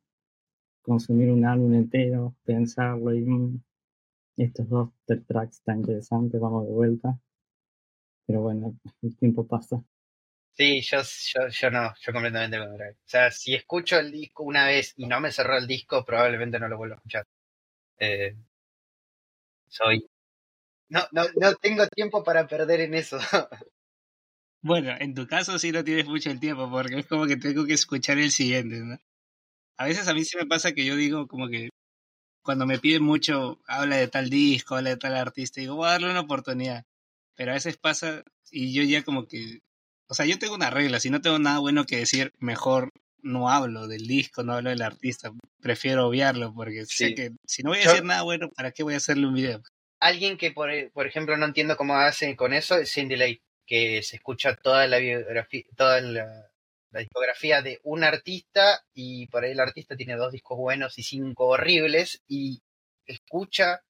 [0.82, 3.61] consumir un álbum entero, pensarlo y mm,
[4.43, 4.89] estos dos
[5.27, 7.19] tracks están interesantes, vamos de vuelta.
[8.25, 9.83] Pero bueno, el tiempo pasa.
[10.51, 12.95] Sí, yo, yo, yo no, yo completamente lo contrario.
[12.95, 16.59] O sea, si escucho el disco una vez y no me cerró el disco, probablemente
[16.59, 17.25] no lo vuelvo a escuchar.
[17.99, 18.35] Eh,
[19.67, 20.05] soy.
[20.89, 23.19] No, no, no tengo tiempo para perder en eso.
[24.63, 27.65] Bueno, en tu caso sí no tienes mucho el tiempo, porque es como que tengo
[27.65, 28.95] que escuchar el siguiente, ¿no?
[29.77, 31.69] A veces a mí sí me pasa que yo digo como que
[32.43, 35.91] cuando me piden mucho, habla de tal disco, habla de tal artista, digo, voy a
[35.91, 36.85] darle una oportunidad.
[37.35, 39.59] Pero a veces pasa y yo ya como que,
[40.07, 42.89] o sea, yo tengo una regla, si no tengo nada bueno que decir, mejor
[43.23, 45.31] no hablo del disco, no hablo del artista,
[45.61, 48.95] prefiero obviarlo porque sé que si no voy a decir nada bueno, ¿para qué voy
[48.95, 49.61] a hacerle un video?
[49.99, 54.01] Alguien que, por, por ejemplo, no entiendo cómo hace con eso es Cindy Lake, que
[54.01, 56.51] se escucha toda la biografía, toda la,
[56.99, 61.47] discografía de un artista y por ahí el artista tiene dos discos buenos y cinco
[61.47, 62.61] horribles y
[63.05, 63.83] escucha,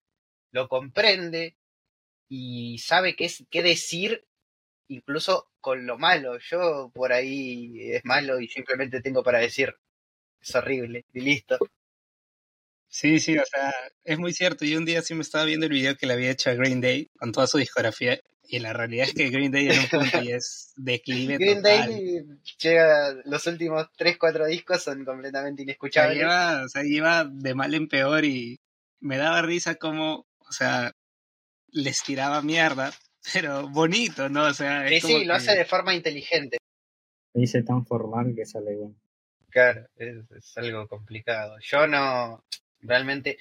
[0.51, 1.57] lo comprende
[2.29, 4.25] y sabe qué, es, qué decir
[4.87, 6.37] incluso con lo malo.
[6.39, 9.75] Yo por ahí es malo y simplemente tengo para decir
[10.39, 11.57] es horrible y listo.
[12.87, 13.71] Sí, sí, o sea,
[14.03, 14.65] es muy cierto.
[14.65, 16.81] Yo un día sí me estaba viendo el video que le había hecho a Green
[16.81, 20.21] Day con toda su discografía y la realidad es que Green Day en un punto
[20.21, 22.25] ya es declive Green Day
[22.59, 26.17] llega, los últimos 3, 4 discos son completamente inescuchables.
[26.17, 28.59] lleva, o sea, lleva de mal en peor y
[28.99, 30.93] me daba risa como, o sea,
[31.71, 32.91] les tiraba mierda,
[33.33, 34.45] pero bonito, ¿no?
[34.45, 36.57] O sea, sí, sí, lo hace de forma inteligente.
[37.33, 38.95] dice tan formal que sale bien.
[39.49, 41.57] Claro, es, algo complicado.
[41.61, 42.43] Yo no,
[42.79, 43.37] realmente,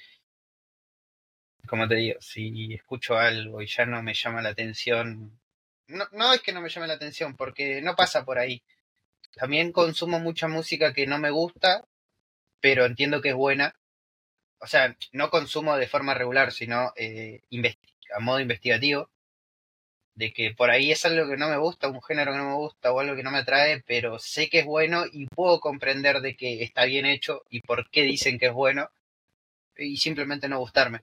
[1.67, 5.39] como te digo, si escucho algo y ya no me llama la atención,
[5.87, 8.63] no, no es que no me llame la atención, porque no pasa por ahí.
[9.35, 11.85] También consumo mucha música que no me gusta,
[12.61, 13.75] pero entiendo que es buena.
[14.59, 17.41] O sea, no consumo de forma regular, sino eh,
[18.15, 19.09] a modo investigativo
[20.15, 22.55] de que por ahí es algo que no me gusta, un género que no me
[22.55, 26.21] gusta o algo que no me atrae, pero sé que es bueno y puedo comprender
[26.21, 28.89] de que está bien hecho y por qué dicen que es bueno
[29.77, 31.01] y simplemente no gustarme.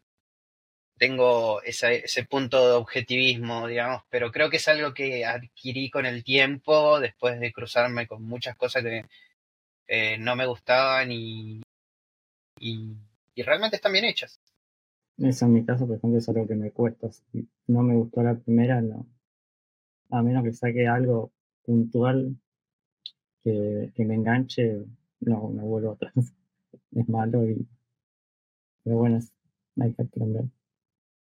[0.99, 6.25] Tengo ese punto de objetivismo, digamos, pero creo que es algo que adquirí con el
[6.25, 9.05] tiempo después de cruzarme con muchas cosas que
[9.87, 11.63] eh, no me gustaban y,
[12.61, 14.41] y realmente están bien hechas.
[15.19, 17.11] Eso en mi caso, por ejemplo, es algo que me cuesta.
[17.11, 19.05] Si no me gustó la primera, no.
[20.11, 21.33] A menos que saque algo
[21.65, 22.37] puntual
[23.43, 24.85] que, me enganche,
[25.21, 26.15] no, no vuelvo atrás.
[26.93, 27.67] Es malo y.
[28.85, 29.19] Pero bueno,
[29.81, 30.45] hay que aprender.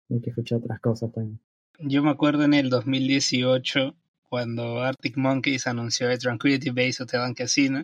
[0.09, 1.39] Hay que escuchar otras cosas también.
[1.79, 3.95] Yo me acuerdo en el 2018,
[4.29, 7.83] cuando Arctic Monkeys anunció el Tranquility Base Hotel and Casino,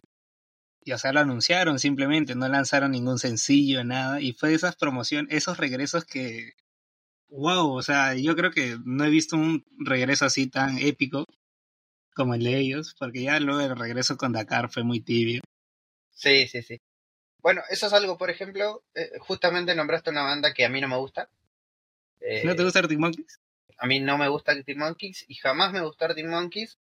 [0.84, 4.76] y o sea, lo anunciaron simplemente, no lanzaron ningún sencillo, nada, y fue de esas
[4.76, 6.54] promociones, esos regresos que,
[7.30, 11.26] wow, o sea, yo creo que no he visto un regreso así tan épico
[12.16, 15.42] como el de ellos, porque ya luego el regreso con Dakar fue muy tibio.
[16.12, 16.80] Sí, sí, sí.
[17.42, 20.88] Bueno, eso es algo, por ejemplo, eh, justamente nombraste una banda que a mí no
[20.88, 21.30] me gusta.
[22.44, 23.40] ¿No te gusta Arctic Monkeys?
[23.78, 26.78] A mí no me gusta Arctic Monkeys y jamás me gustó Arctic Monkeys,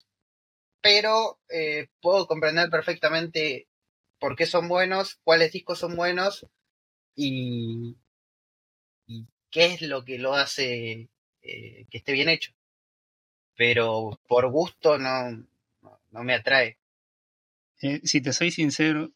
[0.82, 3.68] pero eh, puedo comprender perfectamente
[4.20, 6.46] por qué son buenos, cuáles discos son buenos
[7.16, 7.98] y,
[9.50, 11.10] qué es lo que lo hace
[11.42, 12.54] eh, que esté bien hecho.
[13.56, 15.44] Pero por gusto no,
[16.12, 16.78] no, me atrae.
[17.82, 19.12] Eh, si te soy sincero,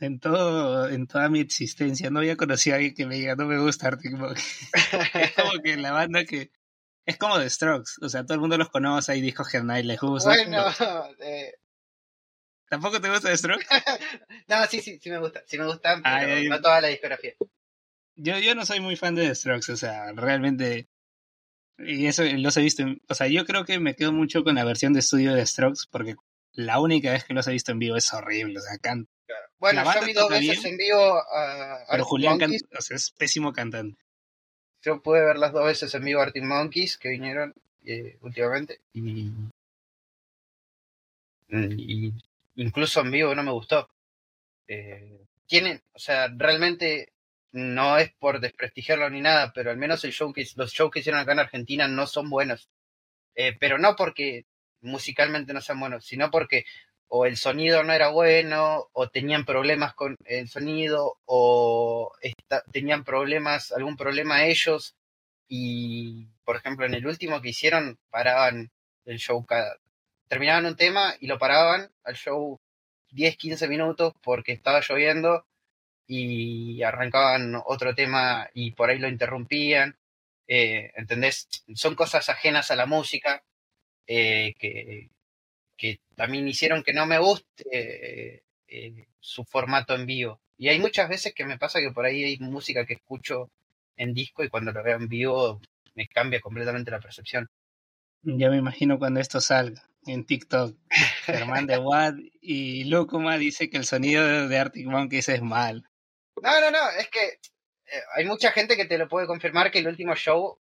[0.00, 3.46] en, todo, en toda mi existencia no había conocido a alguien que me diga no
[3.46, 4.70] me gusta Arctic Monkeys.
[5.14, 6.50] es como que la banda que
[7.06, 9.62] es como The Strokes, o sea, todo el mundo los conoce, hay discos que a
[9.62, 10.30] nadie les gusta.
[10.30, 10.64] Bueno,
[11.20, 11.54] eh,
[12.68, 13.66] ¿Tampoco te gusta The Strokes?
[14.48, 16.48] no, sí, sí, sí me gusta, sí me gustan, pero Ay, ay.
[16.48, 17.34] no toda la discografía.
[18.16, 20.88] Yo, yo no soy muy fan de The Strokes, o sea, realmente.
[21.78, 22.82] Y eso los he visto.
[22.82, 25.40] en- o sea, yo creo que me quedo mucho con la versión de estudio de
[25.40, 26.14] The Strokes porque
[26.52, 28.58] la única vez que los he visto en vivo es horrible.
[28.58, 29.08] O sea, can-
[29.58, 33.52] Bueno, yo vi dos veces bien, en vivo a pero Julián o sea, es pésimo
[33.52, 34.02] cantante.
[34.82, 37.54] Yo pude ver las dos veces en vivo a Arctic Monkeys que vinieron
[37.84, 39.30] eh, últimamente y,
[41.48, 42.12] y
[42.56, 43.88] incluso en vivo no me gustó.
[44.66, 47.12] Eh, tienen, o sea, realmente
[47.52, 51.00] no es por desprestigiarlo ni nada, pero al menos el show que, los shows que
[51.00, 52.68] hicieron acá en Argentina no son buenos.
[53.34, 54.46] Eh, pero no porque
[54.80, 56.64] musicalmente no sean buenos, sino porque
[57.08, 62.12] o el sonido no era bueno, o tenían problemas con el sonido, o
[62.72, 64.96] tenían problemas, algún problema ellos,
[65.48, 68.70] y por ejemplo en el último que hicieron paraban
[69.04, 69.76] el show cada
[70.28, 72.60] terminaban un tema y lo paraban al show
[73.10, 75.46] 10 15 minutos porque estaba lloviendo
[76.06, 79.96] y arrancaban otro tema y por ahí lo interrumpían
[80.48, 81.48] eh, ¿entendés?
[81.74, 83.44] son cosas ajenas a la música
[84.06, 85.10] eh, que,
[85.76, 91.08] que también hicieron que no me guste eh, su formato en vivo y hay muchas
[91.08, 93.50] veces que me pasa que por ahí hay música que escucho
[93.96, 95.60] en disco y cuando lo veo en vivo
[95.94, 97.48] me cambia completamente la percepción.
[98.22, 100.76] Ya me imagino cuando esto salga en TikTok.
[101.24, 105.88] Germán de Watt y Lucuma dice que el sonido de Arctic Monkeys es mal.
[106.42, 109.78] No, no, no, es que eh, hay mucha gente que te lo puede confirmar que
[109.78, 110.58] el último show,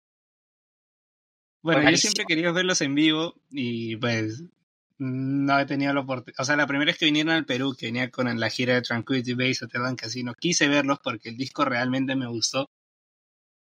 [1.61, 4.43] Bueno, yo siempre he querido verlos en vivo y pues
[4.99, 6.39] no he tenido la oportunidad.
[6.41, 8.81] O sea, la primera vez que vinieron al Perú, que venía con la gira de
[8.81, 12.67] Tranquility Base Hotel and Casino, quise verlos porque el disco realmente me gustó,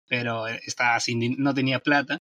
[0.08, 2.18] pero estaba sin, no tenía plata.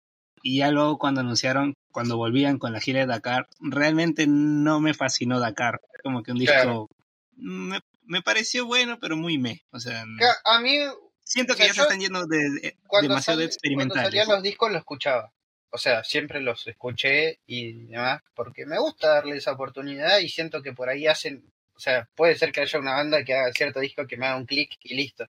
[0.42, 4.92] Y ya luego cuando anunciaron, cuando volvían con la gira de Dakar, realmente no me
[4.95, 5.80] fascinó Dakar.
[6.03, 6.88] Como que un disco Claro.
[7.36, 9.62] me, me pareció bueno, pero muy me.
[9.70, 10.76] O sea, que a mí
[11.24, 14.05] siento o que sea, ya se están yendo de, demasiado sali- cuando experimentales.
[14.05, 15.32] salían los discos lo escuchaba.
[15.75, 20.62] O sea, siempre los escuché y demás, porque me gusta darle esa oportunidad y siento
[20.62, 21.45] que por ahí hacen,
[21.75, 24.37] o sea, puede ser que haya una banda que haga cierto disco que me haga
[24.37, 25.27] un clic y listo.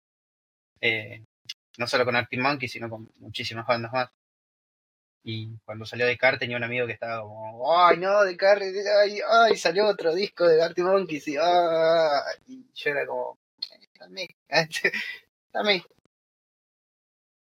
[0.82, 1.24] Eh,
[1.80, 4.10] no solo con Arctic Monkey, sino con muchísimas bandas más.
[5.24, 9.58] Y cuando salió Descartes tenía un amigo que estaba como, ay no, Descartes, ay, ay,
[9.58, 12.22] salió otro disco de Arctic Monkeys y, ah",
[12.76, 13.40] yo era como,
[13.74, 14.28] "Eh, dame,
[15.52, 15.84] dame.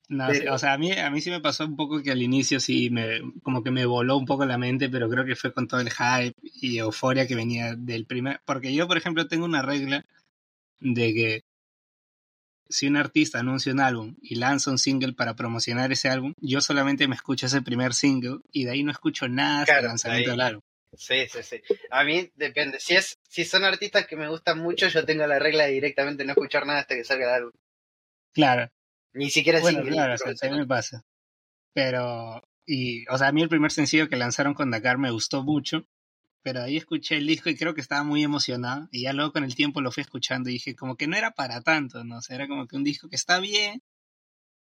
[0.10, 2.22] No, Pero- o sea, a mí, a mí sí me pasó un poco que al
[2.22, 5.54] inicio sí me, como que me voló un poco la mente, pero creo que fue
[5.54, 9.46] con todo el hype y euforia que venía del primer, porque yo, por ejemplo, tengo
[9.46, 10.04] una regla
[10.80, 11.44] de que
[12.70, 16.62] si un artista anuncia un álbum y lanza un single para promocionar ese álbum, yo
[16.62, 19.90] solamente me escucho ese primer single y de ahí no escucho nada hasta Claro, el
[19.90, 20.38] lanzamiento ahí.
[20.38, 20.62] del álbum.
[20.98, 21.62] Sí, sí, sí.
[21.92, 22.80] A mí depende.
[22.80, 26.26] Si es, si son artistas que me gustan mucho, yo tengo la regla de directamente
[26.26, 27.52] no escuchar nada hasta que salga el álbum.
[28.34, 28.72] Claro,
[29.14, 31.04] Ni siquiera el bueno, claro, o sea, también me pasa.
[31.74, 35.44] Pero, y, o sea, a mí el primer sencillo que lanzaron con Dakar me gustó
[35.44, 35.86] mucho,
[36.42, 38.88] pero ahí escuché el disco y creo que estaba muy emocionado.
[38.92, 41.32] Y ya luego con el tiempo lo fui escuchando y dije, como que no era
[41.32, 42.18] para tanto, ¿no?
[42.18, 43.82] O sea, era como que un disco que está bien,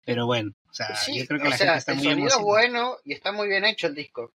[0.06, 2.28] pero bueno, o sea, Sí, yo creo que la sea, gente está el muy sonido
[2.28, 4.34] es bueno y está muy bien hecho el disco.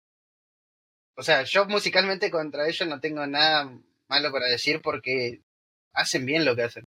[1.15, 3.71] O sea, yo musicalmente contra ellos no tengo nada
[4.07, 5.41] malo para decir porque
[5.93, 6.83] hacen bien lo que hacen.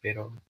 [0.00, 0.42] Pero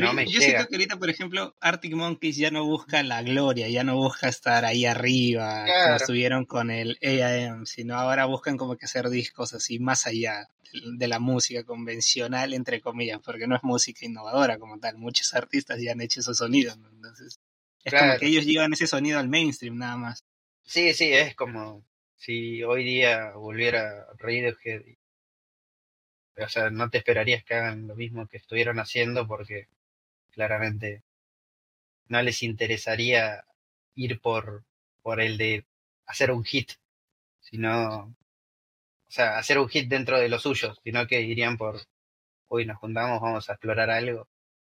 [0.00, 3.68] Pero no yo siento que ahorita, por ejemplo, Arctic Monkeys ya no busca la gloria,
[3.68, 8.76] ya no busca estar ahí arriba, como estuvieron con el AIM, sino ahora buscan como
[8.76, 13.62] que hacer discos así más allá de la música convencional, entre comillas, porque no es
[13.62, 14.98] música innovadora como tal.
[14.98, 16.88] Muchos artistas ya han hecho esos sonidos, ¿no?
[16.90, 17.40] Entonces,
[17.84, 20.24] es como que ellos llevan ese sonido al mainstream nada más.
[20.64, 21.84] sí, sí, es como
[22.16, 24.82] si hoy día volviera Radiohead.
[26.38, 29.68] O sea, no te esperarías que hagan lo mismo que estuvieron haciendo porque
[30.36, 31.02] claramente
[32.08, 33.44] no les interesaría
[33.96, 34.64] ir por,
[35.02, 35.66] por el de
[36.06, 36.72] hacer un hit,
[37.40, 41.80] sino, o sea, hacer un hit dentro de los suyos, sino que irían por,
[42.48, 44.28] hoy nos juntamos, vamos a explorar algo,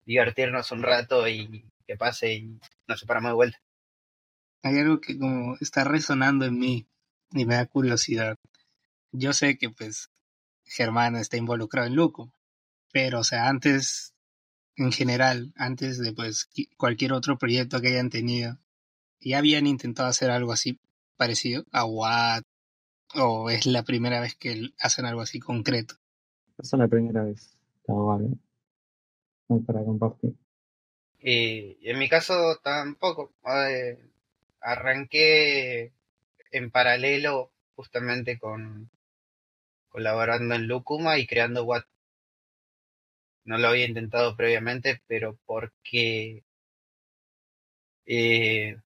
[0.05, 3.61] divertirnos un rato y que pase y nos separamos de vuelta.
[4.63, 6.87] Hay algo que como está resonando en mí
[7.31, 8.37] y me da curiosidad.
[9.11, 10.11] Yo sé que pues
[10.65, 12.31] Germán está involucrado en Luco,
[12.91, 14.13] pero o sea, antes,
[14.77, 18.57] en general, antes de pues qui- cualquier otro proyecto que hayan tenido,
[19.19, 20.79] ¿ya habían intentado hacer algo así
[21.17, 22.43] parecido a Watt?
[23.15, 25.95] ¿O es la primera vez que hacen algo así concreto?
[26.57, 27.57] Esa es la primera vez.
[27.87, 28.37] Bueno.
[29.49, 30.35] No para compartir.
[31.19, 33.33] Y en mi caso tampoco.
[33.69, 33.97] Eh,
[34.61, 35.93] arranqué
[36.51, 38.89] en paralelo justamente con
[39.89, 41.83] colaborando en Lucuma y creando What.
[43.47, 46.43] No lo había intentado previamente, pero porque
[48.05, 48.77] eh,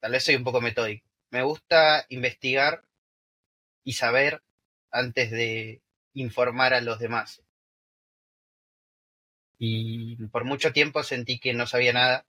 [0.00, 1.04] tal vez soy un poco metódico.
[1.30, 2.84] Me gusta investigar
[3.84, 4.42] y saber
[4.92, 5.82] antes de
[6.14, 7.42] informar a los demás.
[9.58, 12.26] Y por mucho tiempo sentí que no sabía nada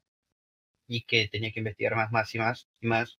[0.88, 3.20] y que tenía que investigar más, más y más y más.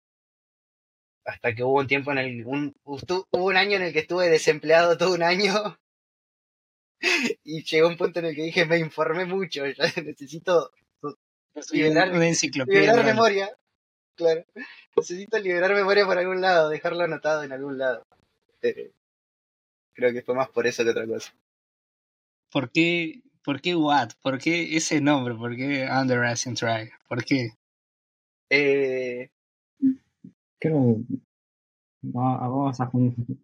[1.26, 4.30] Hasta que hubo un tiempo en el un, hubo un año en el que estuve
[4.30, 5.78] desempleado todo un año
[7.44, 10.72] y llegó un punto en el que dije me informé mucho, ya necesito
[11.72, 12.82] liberar, una enciclopedia.
[12.82, 13.50] liberar memoria.
[14.16, 14.44] Claro.
[14.96, 18.06] Necesito liberar memoria por algún lado, dejarlo anotado en algún lado.
[18.62, 18.92] Eh,
[19.94, 21.34] creo que fue más por eso que otra cosa.
[22.52, 24.12] ¿Por qué, por qué What?
[24.22, 25.36] ¿Por qué ese nombre?
[25.36, 26.90] ¿Por qué Under Asian Try?
[27.08, 27.52] ¿Por qué?
[28.50, 29.30] Eh,
[30.60, 30.98] Creo
[32.02, 32.92] vamos a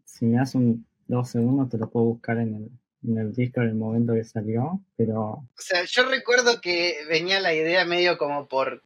[0.05, 2.71] si me das un dos segundos te lo puedo buscar en el,
[3.03, 7.39] en el disco en el momento que salió, pero o sea, yo recuerdo que venía
[7.39, 8.83] la idea medio como por.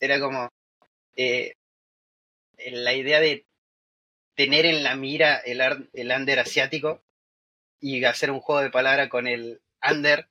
[0.00, 0.48] Era como.
[1.16, 1.54] eh,
[2.58, 3.46] la idea de
[4.34, 5.60] tener en la mira el,
[5.92, 7.02] el under asiático
[7.80, 10.28] y hacer un juego de palabra con el under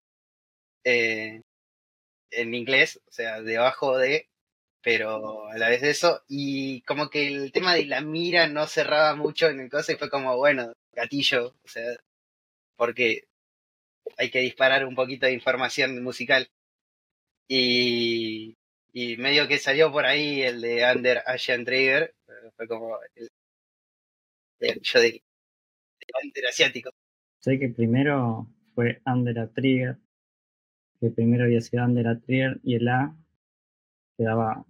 [0.84, 1.42] eh,
[2.32, 4.28] en inglés, o sea, debajo de,
[4.82, 8.68] pero a la vez de eso, y como que el tema de la mira no
[8.68, 11.84] cerraba mucho en el coso y fue como, bueno, gatillo, o sea,
[12.76, 13.28] porque
[14.18, 16.50] hay que disparar un poquito de información musical.
[17.48, 18.56] Y,
[19.18, 22.14] medio que salió por ahí el de Under Asian Trigger,
[22.56, 23.30] fue como el,
[24.60, 26.92] gatillo del, del under asiático.
[27.40, 29.98] sé que primero fue Under a Trigger,
[31.00, 33.16] que primero había sido Under a Trigger y el A
[34.18, 34.66] quedaba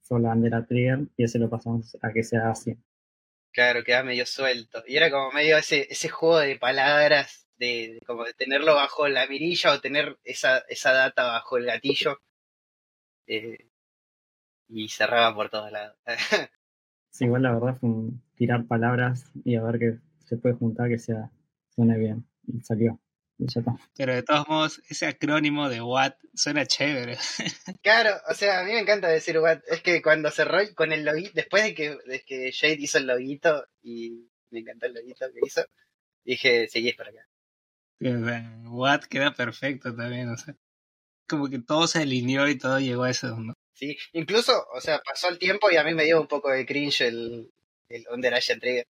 [0.00, 2.76] solo Under a Trigger y ese lo pasamos a que sea Asia.
[3.52, 4.82] Claro, quedaba medio suelto.
[4.86, 9.26] Y era como medio ese, ese juego de palabras, de, como de tenerlo bajo la
[9.26, 12.18] mirilla o tener esa, esa data bajo el gatillo.
[13.26, 13.58] eh,
[14.68, 15.96] y cerraba por todos lados.
[17.10, 20.88] Sí, igual la verdad fue un tirar palabras y a ver que se puede juntar
[20.88, 21.30] que sea
[21.70, 22.26] suene bien.
[22.46, 22.98] Y salió.
[23.96, 27.18] Pero de todos modos, ese acrónimo de What suena chévere.
[27.82, 29.60] claro, o sea, a mí me encanta decir what.
[29.68, 33.06] Es que cuando cerró con el loguito, después de que, de que Jade hizo el
[33.06, 35.64] loguito y me encantó el loguito que hizo,
[36.24, 37.26] dije, seguís para acá.
[38.64, 40.56] What queda perfecto también, o sea.
[41.28, 43.54] Como que todo se alineó y todo llegó a eso, ¿no?
[43.74, 46.66] Sí, incluso, o sea, pasó el tiempo y a mí me dio un poco de
[46.66, 47.50] cringe el,
[47.88, 48.86] el Under Trigger.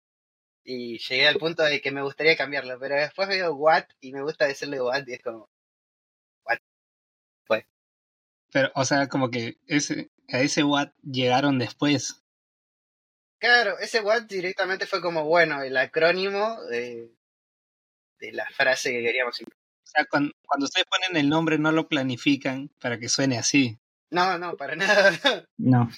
[0.69, 4.21] Y llegué al punto de que me gustaría cambiarlo, pero después veo What y me
[4.21, 5.49] gusta decirle What y es como,
[8.51, 12.23] Pero, o sea, como que ese, a ese What llegaron después.
[13.39, 17.11] claro, ese What directamente fue como, bueno, el acrónimo de,
[18.19, 19.41] de la frase que queríamos.
[19.41, 19.45] O
[19.83, 23.77] sea, cuando, cuando ustedes ponen el nombre no lo planifican para que suene así.
[24.11, 25.11] No, no, para nada.
[25.57, 25.89] No.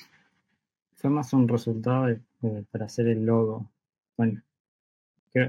[0.96, 3.72] Fue más un resultado de- de- para hacer el logo.
[4.18, 4.42] Bueno,
[5.32, 5.48] que,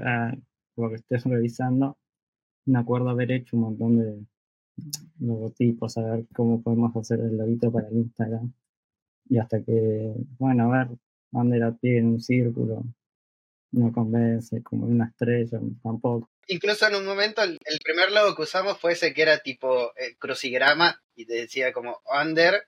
[0.75, 1.97] por lo que estoy revisando,
[2.65, 4.25] me acuerdo haber hecho un montón de
[5.19, 8.53] logotipos, a ver cómo podemos hacer el loguito para el Instagram.
[9.29, 10.97] Y hasta que, bueno, a ver,
[11.33, 12.83] Under a pie en un círculo,
[13.71, 16.29] no convence, como una estrella, tampoco.
[16.47, 20.17] Incluso en un momento el, primer logo que usamos fue ese que era tipo eh,
[20.19, 22.67] crucigrama y te decía como under,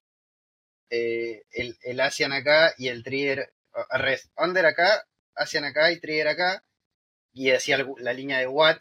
[0.89, 3.51] eh, el, el Asian acá y el trigger,
[4.37, 5.03] under acá,
[5.35, 6.63] Asian acá y trigger acá,
[7.33, 8.77] y decía la línea de what,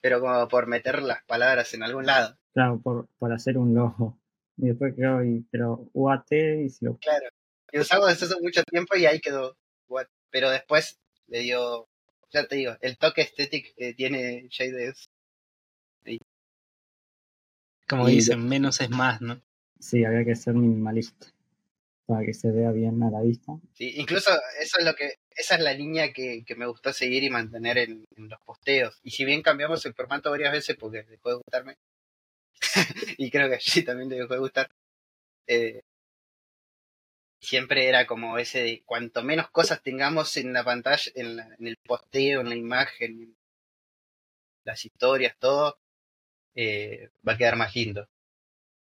[0.00, 2.38] pero como por meter las palabras en algún lado.
[2.52, 4.18] Claro, por, por hacer un logo.
[4.56, 7.28] Y después quedó, y, pero UAT, y si lo Claro.
[7.72, 9.56] Y usamos eso hace mucho tiempo y ahí quedó
[9.88, 10.98] what, pero después
[11.28, 11.88] le dio,
[12.30, 15.08] ya te digo, el toque estético que tiene Jade es
[17.88, 19.40] Como Y dicen, menos es más, ¿no?
[19.78, 21.28] Sí, había que ser minimalista
[22.06, 23.52] para que se vea bien a la vista.
[23.72, 24.30] Sí, incluso
[24.60, 27.78] eso es lo que, esa es la línea que, que me gustó seguir y mantener
[27.78, 28.98] en, los posteos.
[29.02, 31.76] Y si bien cambiamos el formato varias veces porque dejó de gustarme,
[33.18, 34.70] y creo que sí también le dejó de gustar,
[35.48, 35.82] eh,
[37.38, 41.66] siempre era como ese de cuanto menos cosas tengamos en la pantalla, en, la- en
[41.66, 43.36] el posteo, en la imagen, en
[44.64, 45.78] las historias, todo,
[46.54, 48.08] eh, va a quedar más lindo.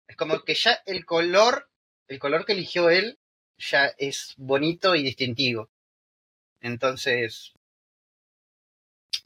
[0.09, 1.71] Es como que ya el color,
[2.09, 3.19] el color que eligió él,
[3.59, 5.71] ya es bonito y distintivo.
[6.61, 7.53] Entonces,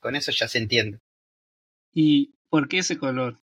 [0.01, 1.01] con eso ya se entiende.
[1.93, 3.39] ¿Y por qué ese color?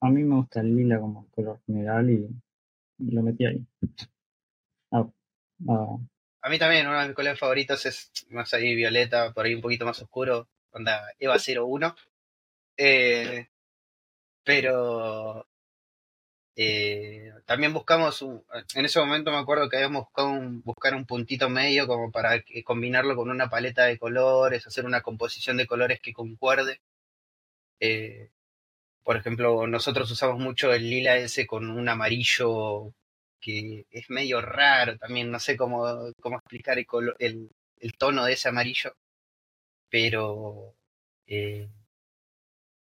[0.00, 2.28] a mí me gusta el lila como color general y,
[2.98, 3.66] lo metí ahí.
[4.90, 5.06] Ah,
[5.68, 5.98] ah.
[6.42, 9.60] A mí también, uno de mis colores favoritos es más ahí violeta, por ahí un
[9.60, 11.94] poquito más oscuro, onda Eva 01.
[12.78, 13.48] Eh,
[14.44, 15.46] pero
[16.56, 18.22] eh, también buscamos,
[18.74, 22.42] en ese momento me acuerdo que habíamos buscado un, buscar un puntito medio como para
[22.64, 26.80] combinarlo con una paleta de colores, hacer una composición de colores que concuerde.
[27.80, 28.30] Eh,
[29.04, 32.92] por ejemplo, nosotros usamos mucho el lila ese con un amarillo
[33.40, 35.84] que es medio raro también, no sé cómo,
[36.20, 37.50] cómo explicar el,
[37.80, 38.94] el, tono de ese amarillo,
[39.90, 40.74] pero
[41.26, 41.68] eh,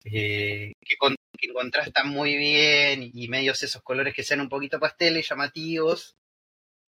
[0.04, 5.28] que, con, que, contrasta muy bien y medios esos colores que sean un poquito pasteles,
[5.28, 6.16] llamativos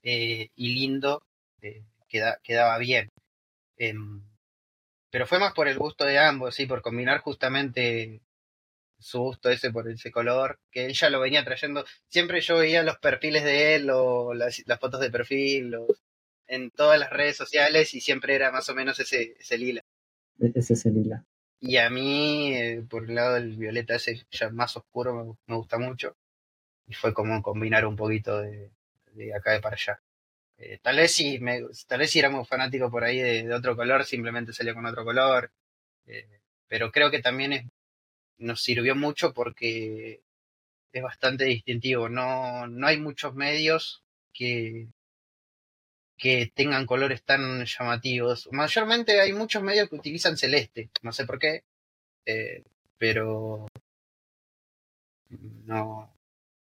[0.03, 1.23] eh, y lindo,
[1.61, 3.09] eh, queda, quedaba bien.
[3.77, 4.21] Em,
[5.09, 8.21] pero fue más por el gusto de ambos, sí, por combinar justamente
[8.99, 11.85] su gusto ese por ese color, que él ya lo venía trayendo.
[12.07, 15.75] Siempre yo veía los perfiles de él o las, fotos de perfil
[16.47, 19.81] en todas las redes sociales y siempre era más o menos ese, ese lila.
[20.39, 21.25] E-, ese es el lila.
[21.61, 25.77] Y a mí, eh, por el lado del violeta ese ya más oscuro, me, gusta
[25.77, 26.17] mucho.
[26.87, 28.71] Y fue como combinar un poquito de,
[29.13, 30.01] de acá de para allá.
[30.57, 31.39] Eh, tal vez si
[31.87, 35.51] tal vez si éramos fanáticos por ahí de, otro color, simplemente salió con otro color.
[36.07, 37.71] Eh, pero creo que también
[38.37, 40.21] nos sirvió mucho porque
[40.93, 42.09] es bastante distintivo.
[42.09, 44.03] No, no hay muchos medios
[44.33, 44.87] que,
[46.21, 48.47] que tengan colores tan llamativos.
[48.51, 51.63] Mayormente hay muchos medios que utilizan celeste, no sé por qué,
[52.27, 52.63] eh,
[52.99, 53.65] pero
[55.65, 56.13] no.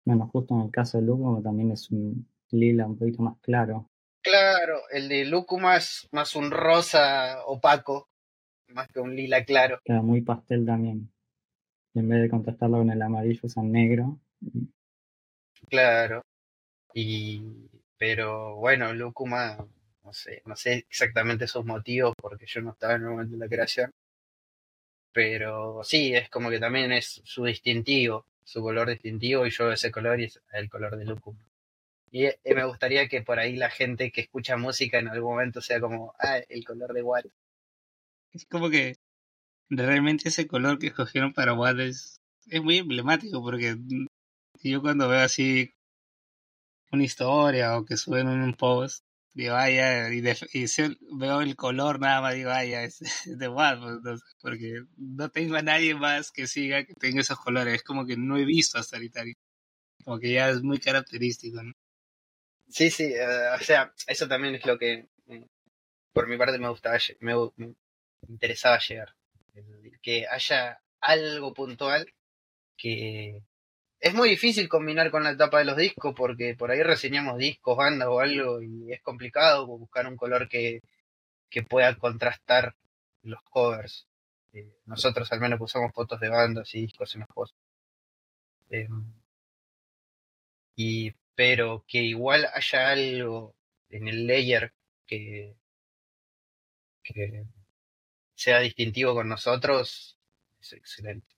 [0.06, 3.90] Bueno, justo en el caso de Lúcuma también es un lila un poquito más claro.
[4.22, 8.10] Claro, el de Lúcuma es más un rosa opaco,
[8.68, 9.80] más que un lila claro.
[9.84, 11.12] Queda muy pastel también.
[11.96, 14.20] en vez de contrastarlo con el amarillo usan negro.
[15.68, 16.22] Claro.
[16.94, 17.42] Y
[17.98, 19.58] pero bueno, Lúcuma,
[20.04, 23.40] no sé, no sé exactamente sus motivos porque yo no estaba en el momento de
[23.40, 23.92] la creación.
[25.12, 29.92] Pero sí, es como que también es su distintivo, su color distintivo y yo ese
[29.92, 31.48] color y es el color de Lúcuma.
[32.12, 35.62] Y, eh, me gustaría que por ahí la gente que escucha música en algún momento
[35.62, 37.26] sea como, ah, el color de Watt.
[38.32, 38.96] Es como que
[39.70, 43.76] realmente ese color que escogieron para Watt es, es muy emblemático porque
[44.64, 45.74] yo cuando veo así
[46.92, 52.36] una historia o que suben un post, digo, vaya, y, veo el color nada más,
[52.36, 56.94] digo, vaya, es, de Watt, pues, porque no tengo a nadie más que siga que
[56.96, 59.24] tenga esos colores, es como que no he visto hasta ahorita,
[60.04, 61.74] como que ya es muy característico, ¿no?
[62.70, 65.46] Sí, sí, eh, o sea, eso también es lo que eh,
[66.12, 67.76] por mi parte me gustaba, me, me
[68.28, 69.16] interesaba llegar,
[70.02, 72.12] que haya algo puntual
[72.76, 73.42] que,
[74.00, 77.78] es muy difícil combinar con la etapa de los discos porque por ahí reseñamos discos,
[77.78, 80.82] bandas o algo y es complicado buscar un color que,
[81.50, 82.76] que pueda contrastar
[83.24, 84.08] los covers.
[84.54, 87.58] Eh, nosotros al menos usamos fotos de bandas y discos en los posts.
[88.70, 89.06] Em,
[90.76, 93.56] y, pero que igual haya algo
[93.90, 94.74] en el layer
[95.06, 95.56] que,
[97.04, 97.46] que
[98.36, 100.18] sea distintivo con nosotros
[100.60, 101.37] es excelente.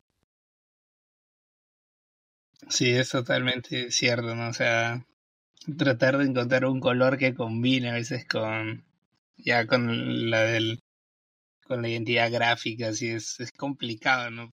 [2.68, 4.49] Sí, es totalmente cierto, ¿no?
[4.49, 5.05] O sea,
[5.78, 8.86] tratar de encontrar un color que combine a veces con
[9.38, 10.80] ya con la del
[11.66, 14.51] con la identidad gráfica, así es, es complicado, ¿no?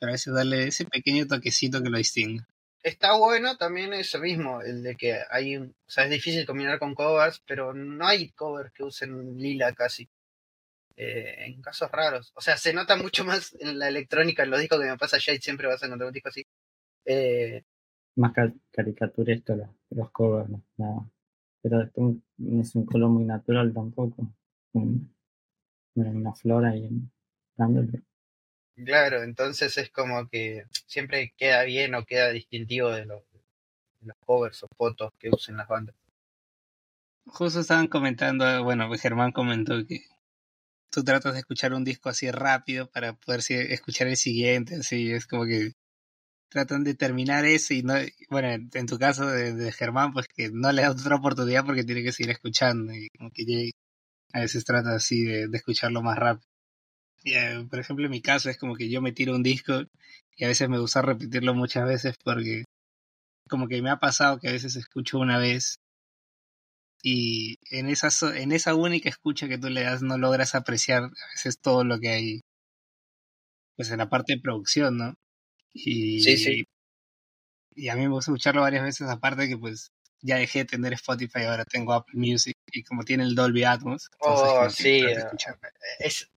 [0.00, 2.44] Pero a veces darle ese pequeño toquecito que lo distingue.
[2.82, 6.94] Está bueno también eso mismo, el de que hay, o sea, es difícil combinar con
[6.94, 10.08] covers, pero no hay covers que usen lila casi.
[10.96, 12.32] Eh, en casos raros.
[12.34, 15.18] O sea, se nota mucho más en la electrónica, en los discos que me pasa
[15.18, 16.44] Shade, siempre vas a encontrar un disco así.
[17.04, 17.64] Eh,
[18.16, 18.32] Más
[18.70, 21.10] caricaturesco los, los covers, ¿no?
[21.62, 24.28] pero después no es un color muy natural tampoco.
[25.94, 26.88] una flora y
[27.56, 28.02] dándole.
[28.74, 33.22] Claro, entonces es como que siempre queda bien o queda distintivo de los,
[34.00, 35.94] los covers o fotos que usen las bandas.
[37.26, 40.00] Justo estaban comentando, bueno, Germán comentó que
[40.90, 45.26] tú tratas de escuchar un disco así rápido para poder escuchar el siguiente, así es
[45.26, 45.72] como que
[46.52, 47.94] tratan de terminar eso y no,
[48.30, 52.02] bueno, en tu caso de, Germán, pues que no le das otra oportunidad porque tiene
[52.02, 53.70] que seguir escuchando y como que
[54.32, 56.46] a veces trata así de, escucharlo más rápido.
[57.24, 59.84] Y, eh, por ejemplo, en mi caso es como que yo me tiro un disco
[60.36, 62.64] y a veces me gusta repetirlo muchas veces porque
[63.48, 65.76] como que me ha pasado que a veces escucho una vez
[67.02, 71.10] y en esa, en esa única escucha que tú le das no logras apreciar a
[71.34, 72.40] veces todo lo que hay
[73.76, 75.14] pues en la parte de producción, ¿no?
[75.72, 76.66] Y, sí, sí.
[77.74, 80.92] y a mí me gusta escucharlo varias veces, aparte que pues ya dejé de tener
[80.92, 84.10] Spotify, ahora tengo Apple Music y como tiene el Dolby Atmos.
[84.20, 85.02] Oh, sí.
[85.98, 86.30] Es,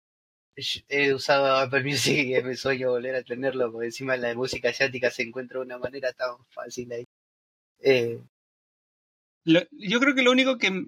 [0.88, 5.10] he usado Apple Music y me sueño volver a tenerlo, porque encima la música asiática
[5.10, 7.04] se encuentra de una manera tan fácil ahí.
[7.80, 8.20] Eh,
[9.44, 10.86] yo creo que lo único que,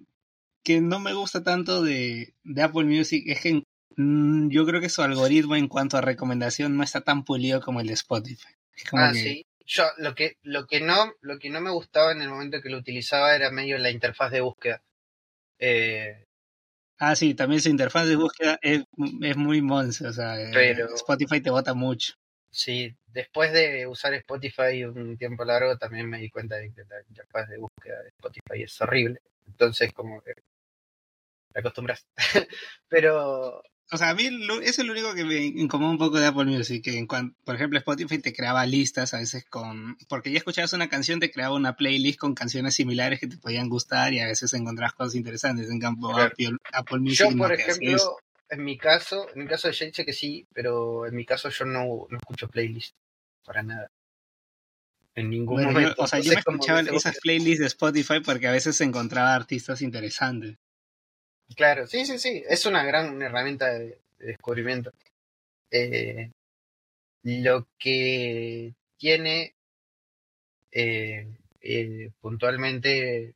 [0.65, 3.63] que no me gusta tanto de, de Apple Music es que
[3.97, 7.81] mm, yo creo que su algoritmo en cuanto a recomendación no está tan pulido como
[7.81, 8.55] el de Spotify.
[8.93, 9.45] ah, sí.
[9.69, 12.71] Yo lo que, lo que no, lo que no me gustaba en el momento que
[12.71, 14.81] lo utilizaba era medio la interfaz de búsqueda.
[15.59, 16.25] Eh,
[16.99, 18.85] ah, sí, también su interfaz de búsqueda es,
[19.23, 22.15] es muy monce, o sea, eh, Spotify te vota mucho.
[22.49, 27.03] Sí, después de usar Spotify un tiempo largo también me di cuenta de que la
[27.09, 29.21] interfaz de búsqueda de Spotify es horrible.
[29.47, 30.33] Entonces como que
[31.53, 32.07] te acostumbras.
[32.89, 34.29] Pero o sea, a mí
[34.63, 37.55] eso es lo único que me incomoda un poco de Apple Music, que en por
[37.55, 41.55] ejemplo Spotify te creaba listas a veces con, porque ya escuchabas una canción, te creaba
[41.55, 45.71] una playlist con canciones similares que te podían gustar y a veces encontrabas cosas interesantes
[45.71, 47.31] en campo Apple, Music.
[47.31, 48.19] Yo, por ejemplo,
[48.49, 51.65] en mi caso, en mi caso de sé que sí, pero en mi caso yo
[51.65, 52.97] no, no escucho playlist
[53.45, 53.91] para nada.
[55.15, 55.95] En ningún momento.
[55.97, 60.59] o sea, yo me escuchaba esas playlists de Spotify porque a veces encontraba artistas interesantes.
[61.55, 62.43] Claro, sí, sí, sí.
[62.49, 64.93] Es una gran herramienta de, descubrimiento.
[65.71, 66.33] Eh,
[67.25, 69.55] lo que tiene
[70.73, 71.27] eh,
[71.61, 73.35] eh, puntualmente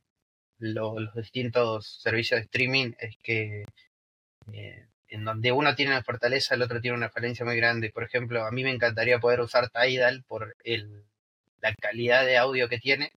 [0.59, 3.65] los distintos servicios de streaming es que
[5.09, 7.91] en donde uno tiene una fortaleza, el otro tiene una falencia muy grande.
[7.91, 11.03] Por ejemplo, a mí me encantaría poder usar Tidal por el,
[11.61, 13.11] la calidad de audio que tiene,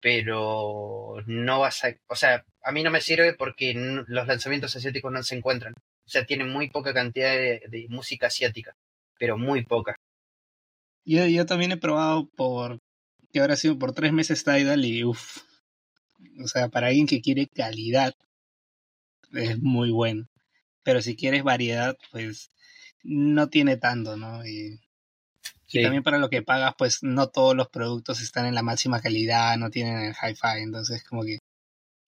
[0.00, 3.74] pero no vas a, o sea, a mí no me sirve porque
[4.06, 5.74] los lanzamientos asiáticos no se encuentran.
[5.74, 8.74] O sea, tienen muy poca cantidad de, música asiática,
[9.18, 9.96] pero muy poca.
[11.04, 12.80] Yo, yo también he probado por,
[13.32, 15.38] que ahora ha sido por tres meses Tidal y uff,
[16.42, 18.14] o sea, para alguien que quiere calidad,
[19.32, 20.26] es muy bueno.
[20.82, 22.50] Pero si quieres variedad, pues
[23.02, 24.46] no tiene tanto, ¿no?
[24.46, 24.80] Y
[25.72, 29.00] y también para lo que pagas, pues no todos los productos están en la máxima
[29.00, 31.38] calidad, no tienen el hi-fi, entonces como que...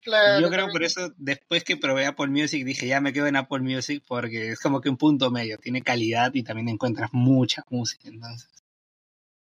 [0.01, 3.37] Claro, yo creo por eso, después que probé Apple Music, dije, ya me quedo en
[3.37, 7.63] Apple Music porque es como que un punto medio, tiene calidad y también encuentras mucha
[7.69, 8.49] música, entonces.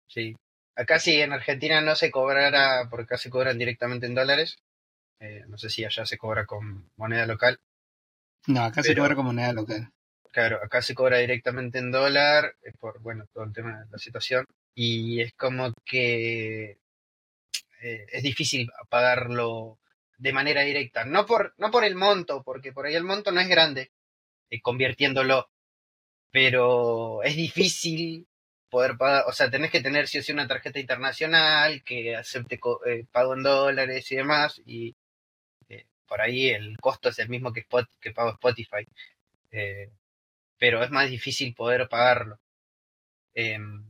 [0.08, 0.36] Sí.
[0.76, 4.58] Acá sí, en Argentina no se cobrará, porque acá se cobran directamente en dólares.
[5.20, 7.60] Eh, no sé si allá se cobra con moneda local.
[8.48, 9.90] No, acá se cobra con moneda local.
[10.36, 13.98] Claro, acá se cobra directamente en dólar, eh, por bueno, todo el tema de la
[13.98, 16.78] situación, y es como que
[17.82, 19.80] eh, es difícil pagarlo
[20.18, 21.06] de manera directa.
[21.06, 23.92] No por, no por el monto, porque por ahí el monto no es grande,
[24.50, 25.50] eh, convirtiéndolo,
[26.32, 28.28] pero es difícil
[28.70, 32.60] poder pagar, o sea, tenés que tener si o sí una tarjeta internacional que acepte
[33.12, 34.96] pago en dólares y demás, y
[36.08, 38.86] por ahí el costo es el mismo que, Spot, que pago Spotify
[40.58, 42.40] pero es más difícil poder pagarlo.
[43.34, 43.86] Em,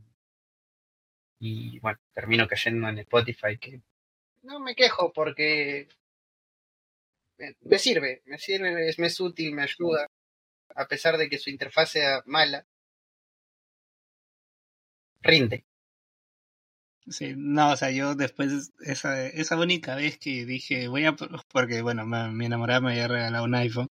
[1.38, 3.80] y bueno, termino cayendo en Spotify, que
[4.42, 5.88] no me quejo porque
[7.60, 10.08] me sirve, me sirve, es, me es útil, me ayuda,
[10.74, 12.66] a pesar de que su interfaz sea mala.
[15.22, 15.64] Rinde.
[17.08, 21.14] Sí, no, o sea, yo después, esa, esa única vez que dije, voy a,
[21.52, 23.88] porque bueno, mi enamorada me había regalado un iPhone,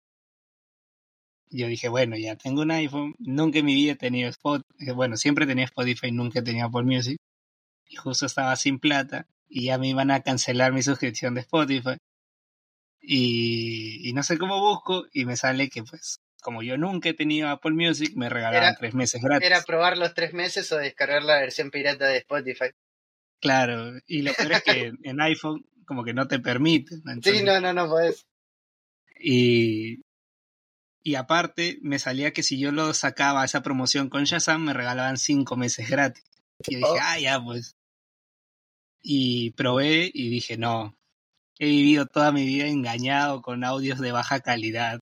[1.57, 4.91] yo dije, bueno, ya tengo un iPhone, nunca en mi vida he tenido Spotify, eh,
[4.91, 7.17] bueno, siempre tenía Spotify, nunca tenía Apple Music,
[7.87, 11.97] y justo estaba sin plata, y ya me iban a cancelar mi suscripción de Spotify,
[13.05, 17.49] y, no sé cómo busco, y me sale que pues, como yo nunca he tenido
[17.49, 19.45] Apple Music, me regalaban tres meses gratis.
[19.45, 22.67] Era probar los tres meses o descargar la versión pirata de Spotify.
[23.41, 26.95] Claro, y lo peor es que en iPhone como que no te permite.
[27.21, 28.25] sí, no, no, no puedes.
[29.19, 30.01] Y,
[31.03, 35.17] y aparte, me salía que si yo lo sacaba esa promoción con Shazam, me regalaban
[35.17, 36.23] cinco meses gratis.
[36.65, 36.97] Y dije, oh.
[37.01, 37.75] ah, ya, pues.
[39.01, 40.95] Y probé y dije, no,
[41.59, 45.01] he vivido toda mi vida engañado con audios de baja calidad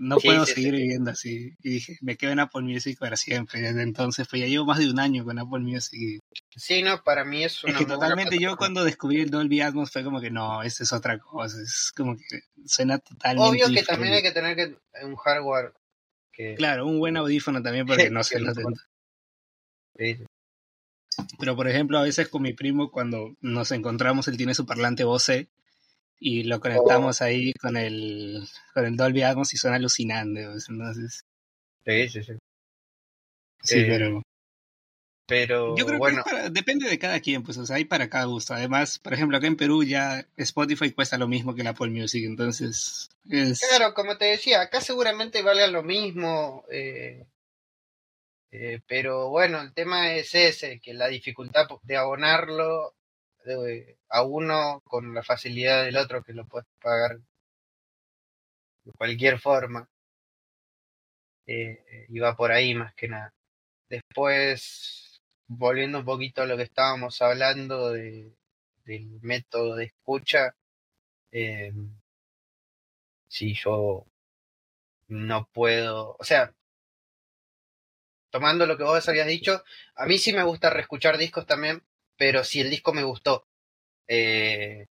[0.00, 1.54] no puedo seguir viviendo así.
[1.62, 3.60] Y dije, me quedo en Apple Music para siempre.
[3.60, 6.20] Desde entonces, pues ya llevo más de un año con Apple Music.
[6.56, 7.74] Sí, no, para mí es una.
[7.74, 10.92] Es que totalmente yo cuando descubrí el Dolby Atmos fue como que no, esa es
[10.94, 11.60] otra cosa.
[11.62, 13.48] Es como que suena totalmente.
[13.48, 15.74] Obvio que también hay que tener que, un hardware.
[16.32, 16.54] Que...
[16.54, 20.16] Claro, un buen audífono también porque no se lo sí.
[21.38, 25.04] Pero por ejemplo, a veces con mi primo, cuando nos encontramos, él tiene su parlante
[25.04, 25.50] Bose
[26.20, 30.42] y lo conectamos ahí con el, con el Dolby Atmos y suena alucinante.
[30.42, 31.24] Entonces,
[31.84, 32.32] sí, sí, sí.
[33.62, 34.22] Sí, eh, pero.
[35.26, 38.08] Pero Yo creo bueno, que para- depende de cada quien, pues, o sea, hay para
[38.10, 38.52] cada gusto.
[38.52, 42.24] Además, por ejemplo, acá en Perú ya Spotify cuesta lo mismo que la Apple Music,
[42.26, 43.60] entonces es...
[43.60, 46.64] claro, como te decía, acá seguramente valga lo mismo.
[46.70, 47.24] eh,
[48.50, 52.94] eh, pero bueno, el tema es ese, que la dificultad de abonarlo
[54.08, 57.18] a uno con la facilidad del otro que lo puedes pagar
[58.84, 59.88] de cualquier forma.
[61.46, 63.32] Eh, y va por ahí más que nada.
[63.88, 68.32] Después, volviendo un poquito a lo que estábamos hablando de,
[68.84, 70.54] del método de escucha,
[71.32, 71.72] eh,
[73.28, 74.06] si yo
[75.08, 76.52] no puedo, o sea,
[78.30, 79.62] tomando lo que vos habías dicho,
[79.94, 81.82] a mí sí me gusta reescuchar discos también,
[82.20, 83.46] pero si el disco me gustó,
[84.06, 84.88] eh,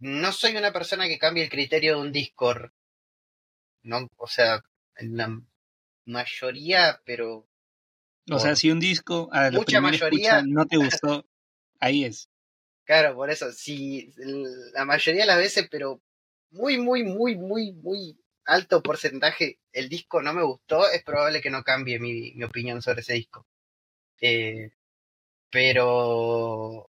[0.00, 2.54] no soy una persona que cambie el criterio de un disco,
[3.82, 4.62] no, o sea,
[4.96, 5.40] en la
[6.04, 7.48] mayoría, pero
[8.30, 11.24] O sea, si un disco a la Mucha mayoría- escucha no te gustó,
[11.80, 12.28] ahí es.
[12.84, 14.12] Claro, por eso, si
[14.74, 16.02] la mayoría de las veces, pero
[16.50, 21.48] muy, muy, muy, muy, muy alto porcentaje, el disco no me gustó, es probable que
[21.50, 23.46] no cambie mi, mi opinión sobre ese disco.
[24.20, 24.70] Eh,
[25.56, 26.90] pero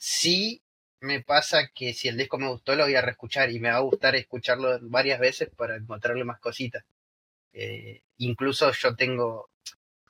[0.00, 0.62] sí
[1.00, 3.76] me pasa que si el disco me gustó, lo voy a reescuchar y me va
[3.76, 6.84] a gustar escucharlo varias veces para encontrarle más cositas.
[7.52, 9.50] Eh, incluso yo tengo,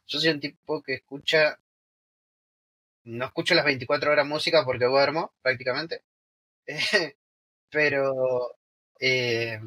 [0.07, 1.59] yo soy un tipo que escucha
[3.05, 6.05] no escucho las 24 horas música porque duermo prácticamente.
[7.71, 8.57] Pero
[9.01, 9.59] eh,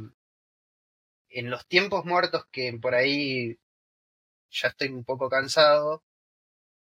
[1.29, 3.59] en los tiempos muertos que por ahí
[4.51, 6.01] ya estoy un poco cansado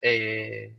[0.02, 0.74] eh,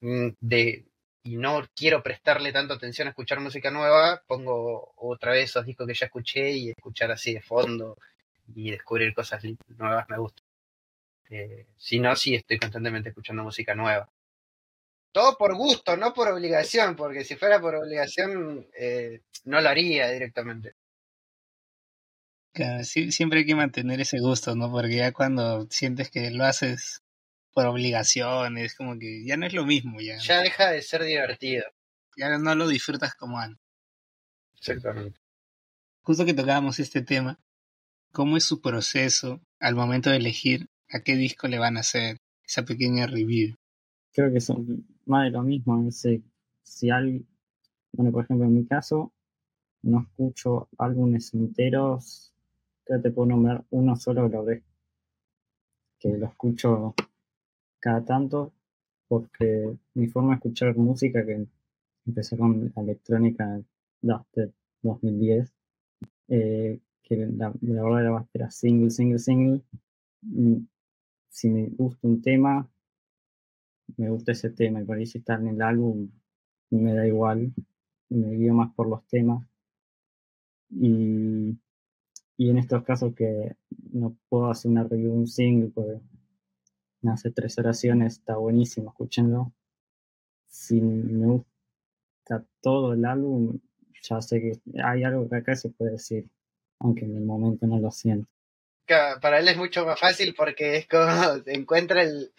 [0.00, 0.86] de
[1.26, 5.86] y no quiero prestarle tanta atención a escuchar música nueva, pongo otra vez esos discos
[5.88, 7.98] que ya escuché y escuchar así de fondo
[8.54, 9.42] y descubrir cosas
[9.76, 10.42] nuevas me gusta.
[11.28, 14.08] Eh, si no, sí estoy constantemente escuchando música nueva.
[15.10, 20.08] Todo por gusto, no por obligación, porque si fuera por obligación eh, no lo haría
[20.10, 20.74] directamente.
[22.84, 24.70] Sí, siempre hay que mantener ese gusto, ¿no?
[24.70, 27.02] Porque ya cuando sientes que lo haces
[27.56, 31.02] por obligación, es como que ya no es lo mismo, ya, Ya deja de ser
[31.04, 31.64] divertido.
[32.14, 33.64] ya no lo disfrutas como antes.
[34.58, 35.18] Exactamente.
[36.02, 37.40] Justo que tocábamos este tema,
[38.12, 42.18] ¿cómo es su proceso al momento de elegir a qué disco le van a hacer
[42.44, 43.56] esa pequeña review?
[44.12, 45.88] Creo que son más de lo mismo.
[45.88, 46.22] ese-
[46.62, 47.26] si alguien,
[47.92, 49.14] bueno, por ejemplo, en mi caso,
[49.82, 52.34] no escucho álbumes enteros.
[52.84, 54.62] Creo que te puedo nombrar uno solo lo ves,
[55.98, 56.94] que lo escucho
[57.86, 58.52] cada tanto,
[59.06, 61.46] porque mi forma de escuchar música, que
[62.04, 63.60] empecé con la electrónica
[64.02, 64.52] desde
[64.82, 65.52] 2010,
[66.28, 69.62] eh, que la, la verdad era, era single, single, single.
[70.22, 70.66] y
[71.28, 72.68] si me gusta un tema,
[73.96, 76.10] me gusta ese tema, y por ahí si está en el álbum,
[76.70, 77.52] me da igual,
[78.08, 79.46] me guío más por los temas.
[80.70, 81.56] Y,
[82.36, 83.54] y en estos casos que
[83.92, 86.00] no puedo hacer una review de un single, porque
[87.08, 89.52] hace tres oraciones, está buenísimo, escúchenlo.
[90.46, 93.58] Si me gusta todo el álbum,
[94.02, 96.28] ya sé que hay algo que acá se puede decir,
[96.78, 98.28] aunque en el momento no lo siento.
[98.86, 101.06] Para él es mucho más fácil porque es como
[101.46, 102.32] encuentra el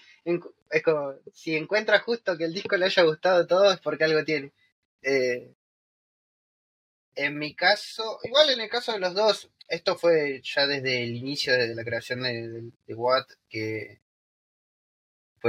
[0.69, 4.23] es como si encuentra justo que el disco le haya gustado todo es porque algo
[4.23, 4.51] tiene.
[5.01, 5.53] Eh,
[7.15, 11.15] en mi caso, igual en el caso de los dos, esto fue ya desde el
[11.15, 14.01] inicio de la creación de, de, que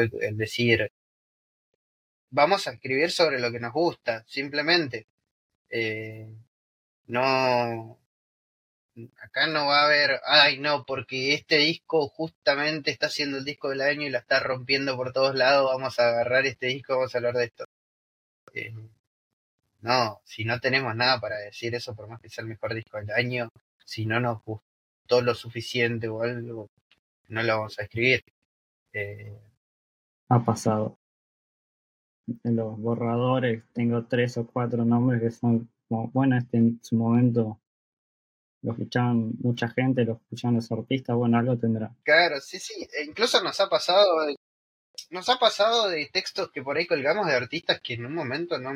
[0.01, 0.91] el decir,
[2.31, 5.07] vamos a escribir sobre lo que nos gusta, simplemente.
[5.70, 6.29] Eh,
[7.07, 7.99] no,
[9.19, 13.70] acá no va a haber, ay no, porque este disco justamente está siendo el disco
[13.70, 17.15] del año y la está rompiendo por todos lados, vamos a agarrar este disco, vamos
[17.15, 17.65] a hablar de esto.
[18.55, 18.75] Eh,
[19.81, 22.99] no, si no tenemos nada para decir eso, por más que sea el mejor disco
[22.99, 23.51] del año,
[23.85, 26.69] si no nos gustó lo suficiente o algo,
[27.29, 28.25] no lo vamos a escribir.
[28.93, 29.39] Eh,
[30.31, 30.97] Ha pasado.
[32.43, 36.97] En los borradores tengo tres o cuatro nombres que son como, bueno, este en su
[36.97, 37.61] momento
[38.63, 41.95] lo escuchaban mucha gente, lo escuchaban los artistas, bueno, algo tendrá.
[42.03, 42.89] Claro, sí, sí.
[42.99, 44.07] E incluso nos ha pasado,
[45.11, 48.59] nos ha pasado de textos que por ahí colgamos de artistas que en un momento
[48.59, 48.73] no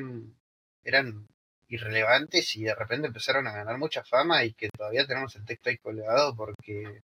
[0.84, 1.26] eran
[1.68, 5.70] irrelevantes y de repente empezaron a ganar mucha fama y que todavía tenemos el texto
[5.70, 7.02] ahí colgado porque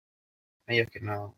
[0.66, 1.36] medios que no-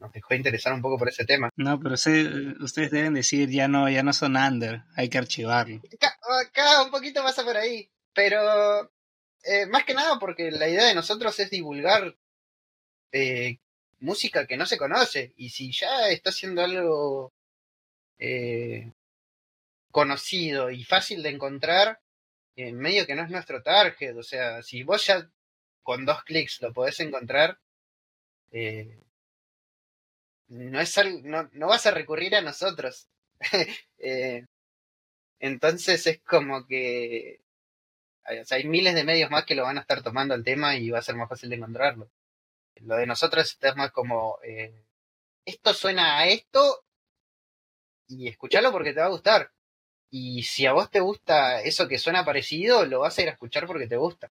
[0.00, 1.50] nos dejó interesar un poco por ese tema.
[1.56, 5.80] No, pero usted- ustedes deben decir, ya no, ya no son under, hay que archivarlo.
[5.94, 8.90] Acá, acá un poquito pasa por ahí, pero
[9.44, 12.16] eh, más que nada porque la idea de nosotros es divulgar
[13.12, 13.58] eh,
[14.00, 15.32] música que no se conoce.
[15.36, 17.32] Y si ya está haciendo algo
[18.18, 18.92] eh,
[19.90, 22.00] conocido y fácil de encontrar,
[22.56, 24.16] en medio que no es nuestro target.
[24.16, 25.30] O sea, si vos ya
[25.82, 27.58] con dos clics lo podés encontrar,
[28.52, 28.98] eh,
[30.50, 33.08] no, es no, no, vas a recurrir a nosotros.
[33.98, 34.46] eh,
[35.40, 37.40] entonces es como que
[38.40, 40.76] o sea, hay miles de medios más que lo van a estar tomando el tema
[40.76, 42.10] y va a ser más fácil de encontrarlo.
[42.76, 44.84] Lo de nosotros es más como, eh,
[45.44, 46.84] esto suena a esto
[48.08, 49.52] y escúchalo porque te va a gustar.
[50.10, 53.32] Y si a vos te gusta eso que suena parecido, lo vas a ir a
[53.32, 54.30] escuchar porque te gusta.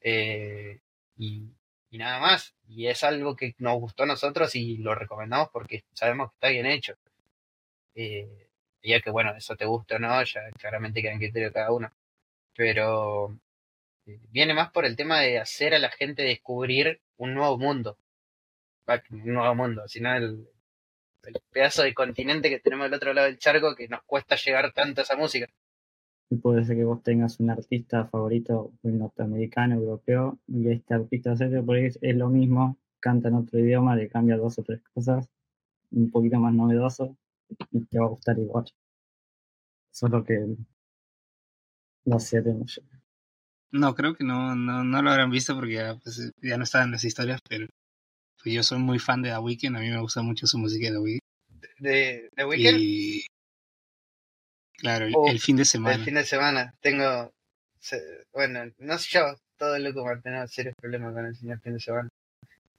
[0.00, 0.80] Eh,
[1.16, 1.48] y,
[1.96, 2.54] nada más.
[2.68, 6.48] Y es algo que nos gustó a nosotros y lo recomendamos porque sabemos que está
[6.48, 6.94] bien hecho.
[7.94, 8.48] Eh,
[8.82, 11.90] ya que bueno, eso te gusta o no, ya claramente queda en criterio cada uno.
[12.54, 13.38] Pero
[14.06, 17.98] eh, viene más por el tema de hacer a la gente descubrir un nuevo mundo.
[19.10, 20.48] Un nuevo mundo, sino el,
[21.24, 24.72] el pedazo de continente que tenemos del otro lado del charco que nos cuesta llegar
[24.72, 25.46] tanto a esa música.
[26.30, 31.34] Y puede ser que vos tengas un artista favorito norteamericano, europeo, y este artista
[31.64, 35.28] por ahí es lo mismo, canta en otro idioma, le cambia dos o tres cosas,
[35.90, 37.16] un poquito más novedoso,
[37.70, 38.66] y te va a gustar igual.
[39.90, 40.56] Eso es lo que
[42.04, 42.82] no sé mucho.
[43.70, 46.84] No, creo que no, no, no lo habrán visto porque ya, pues, ya no están
[46.84, 47.66] en las historias, pero
[48.42, 50.86] pues yo soy muy fan de The Weeknd, a mí me gusta mucho su música
[50.86, 51.20] de The Weeknd.
[51.80, 52.80] ¿De The Weeknd?
[52.80, 53.26] Y...
[54.78, 55.96] Claro, el, fin de semana.
[55.96, 56.74] El fin de semana.
[56.80, 57.32] Tengo.
[58.32, 61.80] Bueno, no sé yo, todo loco para tener serios problemas con el señor fin de
[61.80, 62.08] semana.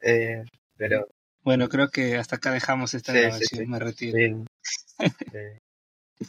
[0.02, 0.44] Eh,
[0.78, 1.08] pero.
[1.42, 4.46] Bueno, creo que hasta acá dejamos esta grabación, me retiro.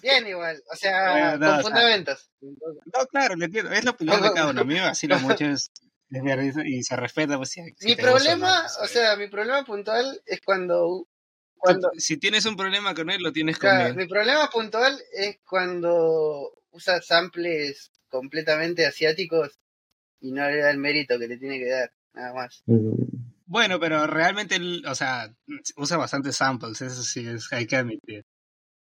[0.02, 2.30] Bien, igual, o sea, con fundamentos.
[2.40, 4.60] no, claro, lo entiendo, es lo opinión de cada uno.
[4.60, 5.72] A mí me vacila mucho, es,
[6.64, 7.36] y se respeta.
[7.36, 11.06] Pues, si, mi problema, o, sea, mi problema puntual es cuando.
[11.60, 13.94] Cuando si tienes un problema con él, lo tienes con él.
[13.94, 19.58] Mi problema puntual es cuando usa samples completamente asiáticos
[20.20, 22.62] y no le da el mérito que le tiene que dar, nada más.
[23.46, 25.34] Bueno, pero realmente, o sea,
[25.76, 28.24] usa bastantes samples, eso sí, es, hay que admitir.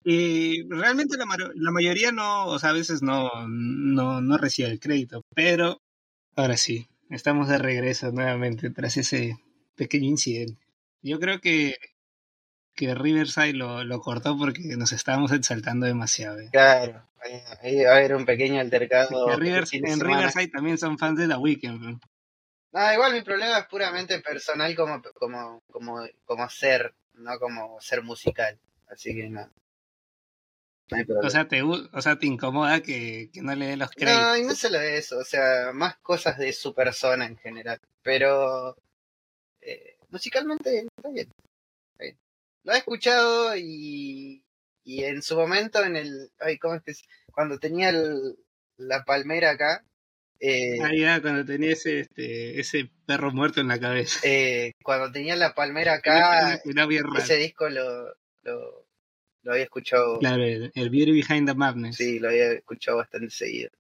[0.05, 1.25] Y realmente la,
[1.55, 5.81] la, mayoría no, o sea, a veces no, no, no recibe el crédito, pero
[6.37, 9.39] ahora sí, estamos de regreso nuevamente tras ese
[9.77, 10.61] pequeño incidente.
[11.03, 11.77] Yo creo que,
[12.75, 16.41] que Riverside lo, lo cortó porque nos estábamos exaltando demasiado.
[16.41, 16.49] ¿eh?
[16.51, 17.07] Claro,
[17.63, 19.31] ahí va a haber un pequeño altercado.
[19.31, 22.01] en Riverside también son fans de la Weekend.
[22.73, 28.03] No, igual mi problema es puramente personal como, como, como, como ser, no como ser
[28.03, 28.59] musical.
[28.89, 29.49] Así que no.
[31.23, 34.21] O sea, te, o sea, te incomoda que, que no le dé los créditos.
[34.21, 37.81] No, y no solo eso, o sea, más cosas de su persona en general.
[38.03, 38.77] Pero
[39.63, 41.33] eh, musicalmente está bien,
[42.65, 44.45] Lo he escuchado y,
[44.83, 46.31] y en su momento, en el.
[46.41, 46.93] Ay, ¿cómo es que
[47.33, 48.37] Cuando tenía el,
[48.77, 49.85] la palmera acá.
[50.41, 54.21] Eh, ah, ya, cuando tenía ese, este, ese perro muerto en la cabeza.
[54.25, 56.61] Eh, cuando tenía la palmera acá,
[57.17, 58.85] ese disco lo, lo
[59.45, 60.19] lo había escuchado.
[60.19, 61.97] Claro, el, Beauty Behind the Madness.
[61.97, 63.71] Sí, lo había escuchado bastante seguido.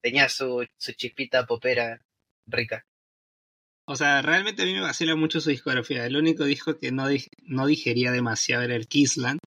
[0.00, 2.00] Tenía su, su chispita popera
[2.46, 2.86] rica.
[3.92, 6.06] O sea, realmente a mí me vacila mucho su discografía.
[6.06, 7.06] El único disco que no,
[7.42, 9.40] no digería demasiado era el Kissland.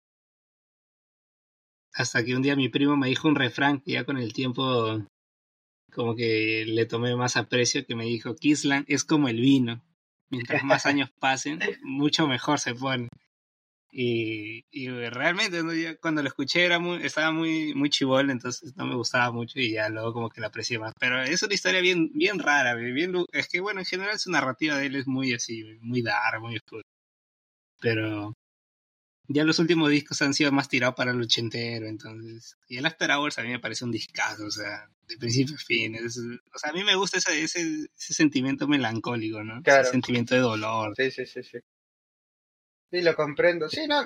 [1.94, 5.02] Hasta que un día mi primo me dijo un refrán que ya con el tiempo
[5.94, 9.82] como que le tomé más aprecio, que me dijo, Kissland es como el vino.
[10.30, 13.08] Mientras más años pasen, mucho mejor se pone.
[13.96, 15.62] Y, y realmente
[16.02, 19.74] cuando lo escuché era muy, estaba muy, muy chivol, entonces no me gustaba mucho y
[19.74, 20.94] ya luego como que la aprecié más.
[21.00, 24.78] Pero es una historia bien, bien rara, bien, es que bueno, en general su narrativa
[24.78, 26.82] de él es muy así, muy dark, muy oscuro.
[27.80, 28.34] Pero
[29.28, 32.58] ya los últimos discos han sido más tirados para el ochentero, entonces.
[32.68, 35.60] Y el After Hours a mí me parece un discazo, o sea, de principio a
[35.60, 35.96] fin.
[36.04, 37.62] o sea, a mí me gusta ese, ese,
[37.96, 39.62] ese sentimiento melancólico, ¿no?
[39.64, 40.96] Ese sentimiento de dolor.
[40.98, 41.60] Sí, sí, sí, sí.
[42.94, 43.68] Sí, lo comprendo.
[43.70, 44.06] Sí, no,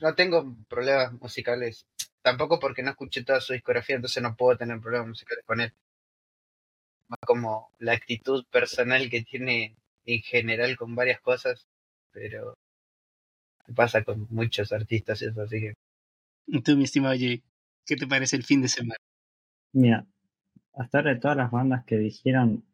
[0.00, 1.84] no tengo problemas musicales.
[2.22, 5.74] Tampoco porque no escuché toda su discografía, entonces no puedo tener problemas musicales con él.
[7.08, 9.76] Más como la actitud personal que tiene
[10.06, 11.68] en general con varias cosas,
[12.12, 12.54] pero
[13.76, 15.74] pasa con muchos artistas eso, así que...
[16.62, 17.42] Tú, mi estimado Jay,
[17.84, 18.96] ¿qué te parece el fin de semana?
[19.74, 20.06] Mira,
[20.72, 22.64] hasta ahora de todas las bandas que dijeron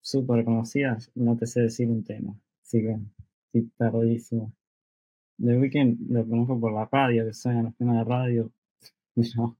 [0.00, 2.34] súper conocidas, no te sé decir un tema.
[2.64, 2.96] Así que
[3.52, 4.52] estoy perdidísimo.
[5.44, 8.52] The Weeknd lo conozco por la radio, que suena en los temas de radio.
[9.36, 9.58] No.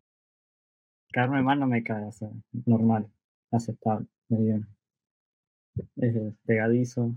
[1.12, 2.30] Carmen mal no me cae, o sea,
[2.64, 3.06] normal,
[3.50, 4.66] aceptable, bien.
[5.96, 6.14] Es
[6.46, 7.14] pegadizo,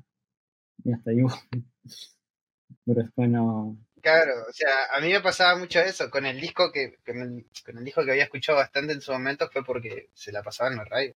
[0.83, 1.19] y hasta ahí.
[2.85, 3.77] Pero después no.
[4.01, 6.09] Claro, o sea, a mí me pasaba mucho eso.
[6.09, 9.13] Con el disco que, con el, con el disco que había escuchado bastante en su
[9.13, 11.15] momento fue porque se la pasaba en la radio.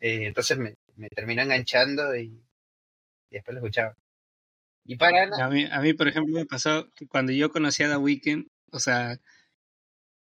[0.00, 2.42] Eh, entonces me, me terminó enganchando y,
[3.30, 3.94] y después lo escuchaba.
[4.84, 7.88] Y para A mí, a mí, por ejemplo, me pasó que cuando yo conocí a
[7.88, 9.18] The Weeknd, o sea,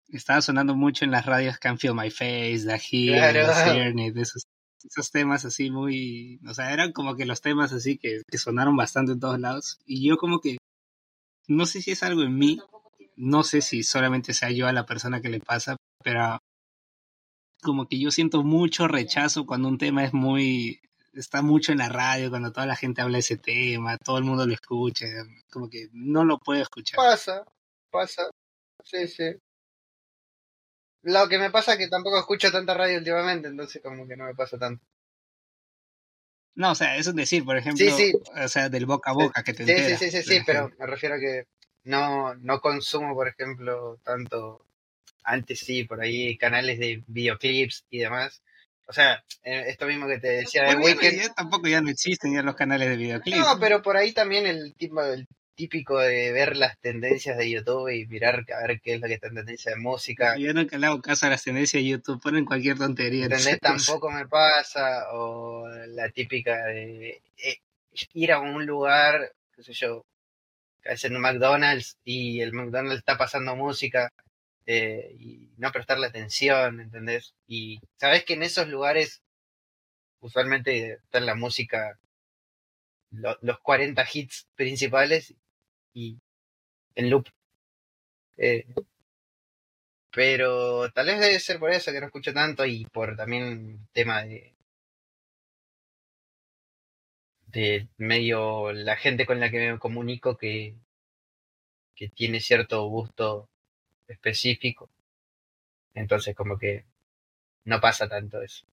[0.09, 3.53] estaba sonando mucho en las radios Can Feel My Face, The Hill, Claro.
[3.65, 4.45] Cernit, esos,
[4.83, 8.77] esos temas así muy, o sea, eran como que los temas así que, que sonaron
[8.77, 9.79] bastante en todos lados.
[9.87, 10.59] Y yo como que,
[11.49, 12.59] no sé si es algo en mí,
[13.17, 16.39] no sé si solamente sea yo a la persona que le pasa, pero
[17.63, 20.81] como que yo siento mucho rechazo cuando un tema es muy,
[21.13, 24.25] está mucho en la radio, cuando toda la gente habla de ese tema, todo el
[24.25, 25.07] mundo lo escucha,
[25.51, 26.97] como que no lo puedo escuchar.
[26.97, 27.45] pasa,
[27.91, 28.31] pasa.
[28.85, 29.25] Sí, sí.
[31.03, 34.25] Lo que me pasa es que tampoco escucho tanta radio últimamente, entonces como que no
[34.25, 34.85] me pasa tanto.
[36.55, 38.13] No, o sea, eso es decir, por ejemplo, Sí, sí.
[38.45, 40.71] o sea, del boca a boca que te Sí, sí, enteras, sí, sí, sí, pero
[40.79, 41.47] me refiero a que
[41.85, 44.67] no, no consumo, por ejemplo, tanto.
[45.23, 48.43] Antes sí, por ahí canales de videoclips y demás.
[48.91, 52.35] O sea, eh, esto mismo que te decía de Bueno, ya, tampoco ya no existen
[52.35, 53.39] ya los canales de videoclips.
[53.39, 57.89] No, pero por ahí también el tipo, el típico de ver las tendencias de YouTube
[57.89, 60.37] y mirar a ver qué es lo que está en tendencia de música.
[60.37, 63.27] Yo nunca le hago caso a las tendencias de YouTube, ponen cualquier tontería.
[63.27, 63.61] en ¿Entendés?
[63.61, 65.13] Tampoco me pasa.
[65.13, 67.59] O la típica de eh,
[68.15, 70.05] ir a un lugar, qué sé yo,
[70.83, 74.13] que es en un McDonald's y el McDonald's está pasando música
[74.71, 77.35] eh, y no prestarle atención, ¿entendés?
[77.47, 79.23] Y sabes que en esos lugares
[80.21, 81.99] usualmente está la música,
[83.13, 85.35] lo- los 40 hits principales
[85.95, 86.19] y
[86.97, 87.29] en loop.
[88.37, 88.65] Eh,
[90.13, 94.23] pero tal vez debe ser por eso que no escucho tanto y por también tema
[94.23, 94.55] de
[97.49, 100.75] de medio la gente con la que me comunico que,
[101.95, 103.49] que tiene cierto gusto
[104.11, 104.91] específico.
[105.95, 106.85] Entonces como que
[107.67, 108.67] no pasa tanto eso.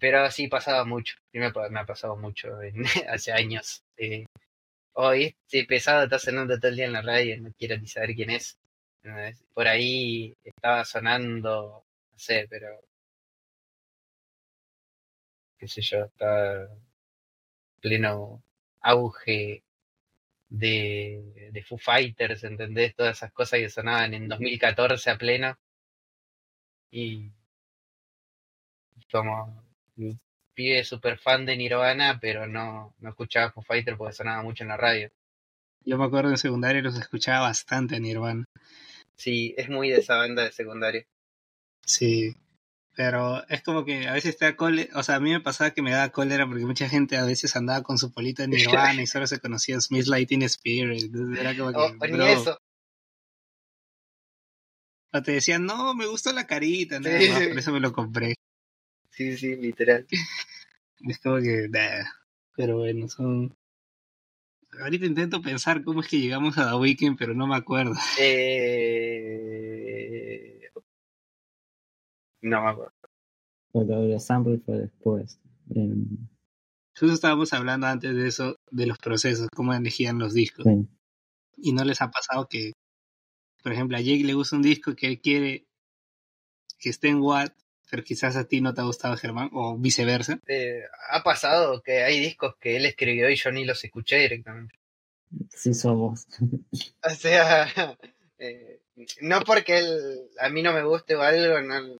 [0.00, 3.84] Pero sí pasaba mucho, sí me, ha pasado mucho en- hace años.
[3.98, 4.26] Eh,
[4.94, 8.14] hoy este pesado está sonando todo el día en la radio, no quiero ni saber
[8.16, 8.58] quién es.
[9.54, 12.68] Por ahí estaba sonando, no sé, pero
[15.58, 16.68] qué sé yo, está
[17.80, 18.42] pleno
[18.80, 19.62] auge
[20.48, 22.94] de, de Foo Fighters, ¿entendés?
[22.94, 25.58] Todas esas cosas que sonaban en 2014 a pleno.
[26.90, 27.32] Y
[29.10, 29.62] como
[29.96, 30.20] un
[30.54, 34.68] pibe super fan de Nirvana, pero no, no escuchaba Foo Fighters porque sonaba mucho en
[34.68, 35.10] la radio.
[35.84, 38.44] Yo me acuerdo en secundaria los escuchaba bastante Nirvana.
[39.16, 41.06] Sí, es muy de esa banda de secundaria.
[41.86, 42.34] Sí.
[42.96, 45.72] Pero es como que a veces te da cólera, o sea, a mí me pasaba
[45.72, 49.02] que me daba cólera porque mucha gente a veces andaba con su polito de Nirvana
[49.02, 51.02] y solo se conocía Smith Lighting Spirit.
[51.04, 52.56] Entonces era como que, O, o ni bro, eso.
[55.12, 57.48] o te decían, no, me gustó la carita, nada Sí, más, sí.
[57.48, 58.34] por eso me lo compré.
[59.10, 60.06] Sí, sí, literal.
[61.08, 62.04] Es como que, nah.
[62.56, 63.56] Pero bueno, son...
[64.80, 67.94] Ahorita intento pensar cómo es que llegamos a The Weeknd, pero no me acuerdo.
[68.20, 69.40] Eh...
[72.44, 72.92] No me acuerdo.
[73.72, 75.40] Pero de sample fue después.
[75.74, 76.28] Em,
[76.96, 80.64] Justo estábamos hablando antes de eso, de los procesos, cómo elegían los discos.
[80.64, 80.88] sí.
[81.56, 82.72] Y no les ha pasado que,
[83.62, 85.66] por ejemplo, a Jake le gusta un disco que él quiere
[86.78, 87.54] que esté en Watt,
[87.90, 90.40] pero quizás a ti no te ha gustado Germán, o viceversa.
[90.48, 94.74] Eh, ha pasado que hay discos que él escribió y yo ni los escuché directamente.
[95.48, 96.26] Sí somos.
[97.04, 97.66] O sea,
[98.38, 98.80] eh,
[99.20, 101.96] no porque él a mí no me guste o algo, no,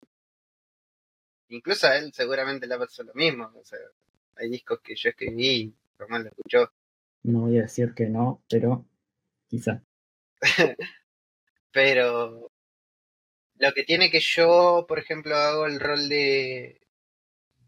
[1.54, 3.50] incluso a él seguramente le ha pasado lo mismo.
[3.54, 3.78] O sea,
[4.36, 6.70] hay discos que yo escribí y Román lo escuchó.
[7.22, 8.84] No voy a decir que no, pero
[9.48, 9.82] quizá.
[11.72, 12.52] Pero
[13.56, 16.80] lo que tiene que yo, por ejemplo, hago el rol de,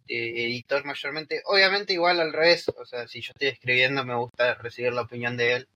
[0.07, 4.55] de editor mayormente, obviamente igual al revés, o sea, si yo estoy escribiendo me gusta
[4.55, 5.69] recibir la opinión de él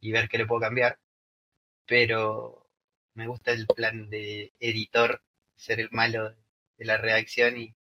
[0.00, 0.98] y ver qué le puedo cambiar,
[1.86, 2.66] pero
[3.14, 5.22] me gusta el plan de editor,
[5.56, 6.34] ser el malo
[6.78, 7.74] de la redacción y,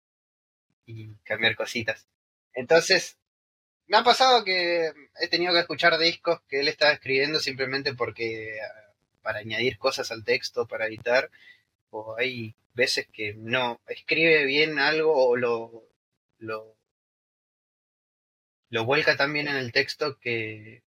[0.86, 2.08] y cambiar cositas.
[2.54, 3.18] Entonces,
[3.88, 4.92] me ha pasado que
[5.22, 10.12] he tenido que escuchar discos que él estaba escribiendo simplemente porque ah, para añadir cosas
[10.12, 11.30] al texto, para editar,
[11.90, 15.84] o hay veces que no escribe bien algo o lo,
[16.40, 16.76] lo,
[18.70, 20.84] lo vuelca tan bien en el texto que,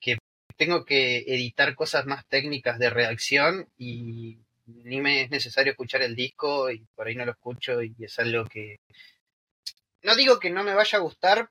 [0.00, 0.18] que
[0.56, 6.16] tengo que editar cosas más técnicas de redacción y ni me es necesario escuchar el
[6.16, 8.80] disco y por ahí no lo escucho y es algo que
[10.02, 11.50] no digo que no me vaya a gustar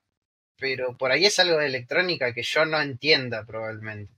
[0.61, 4.13] pero por ahí es algo de electrónica que yo no entienda probablemente.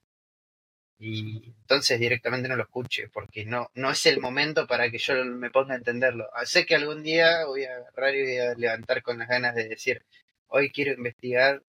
[0.99, 5.23] Y entonces directamente no lo escuche, porque no, no es el momento para que yo
[5.23, 6.27] me ponga a entenderlo.
[6.33, 9.55] Ah, sé que algún día voy a agarrar y voy a levantar con las ganas
[9.55, 10.05] de decir,
[10.47, 11.63] hoy quiero investigar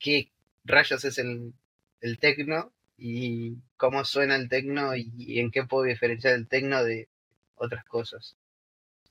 [0.00, 0.32] qué
[0.64, 1.54] rayos es el,
[2.00, 7.08] el tecno y cómo suena el tecno y, en qué puedo diferenciar el tecno de
[7.56, 8.36] otras cosas.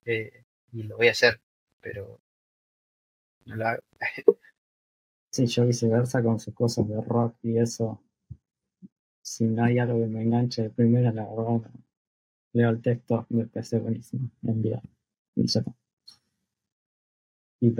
[0.05, 0.43] Eh,
[0.73, 1.39] y lo voy a hacer,
[1.81, 2.19] pero
[3.45, 3.81] no lo hago.
[5.31, 8.01] sí, yo viceversa con sus cosas de rock y eso.
[9.21, 11.71] Si no hay algo que me enganche de primera, la verdad,
[12.53, 14.81] leo el texto, me parece buenísimo, enviar.
[15.35, 15.45] Y,
[17.61, 17.75] y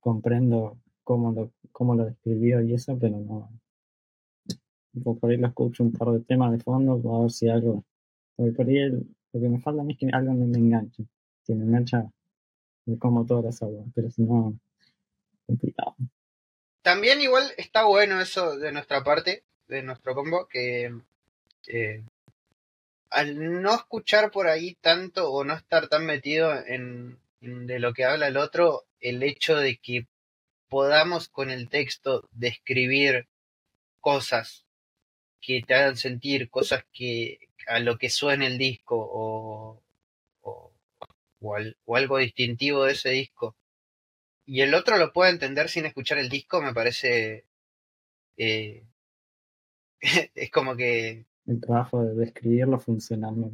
[0.00, 3.50] comprendo cómo lo, cómo lo describió y eso, pero no.
[4.92, 7.84] Por ahí lo escucho un par de temas de fondo, a ver si algo.
[8.36, 11.04] Porque por ahí lo que me falta a mí es que algo me, me enganche.
[11.42, 12.10] Si me engancha,
[12.86, 14.58] me como todas las aguas, pero si no,
[15.46, 15.94] complicado.
[16.82, 20.92] También igual está bueno eso de nuestra parte, de nuestro combo, que
[21.68, 22.02] eh,
[23.10, 27.92] al no escuchar por ahí tanto o no estar tan metido en, en, de lo
[27.92, 30.06] que habla el otro, el hecho de que
[30.68, 33.28] podamos con el texto describir
[34.00, 34.64] cosas
[35.40, 39.82] que te hagan sentir, cosas que a lo que suena el disco o,
[40.42, 40.72] o,
[41.40, 43.56] o, algo distintivo de ese disco,
[44.44, 47.46] y el otro lo pueda entender sin escuchar el disco, me parece...
[48.36, 48.84] Eh,
[50.34, 51.26] es como que...
[51.46, 53.52] El trabajo de describirlo funcionando.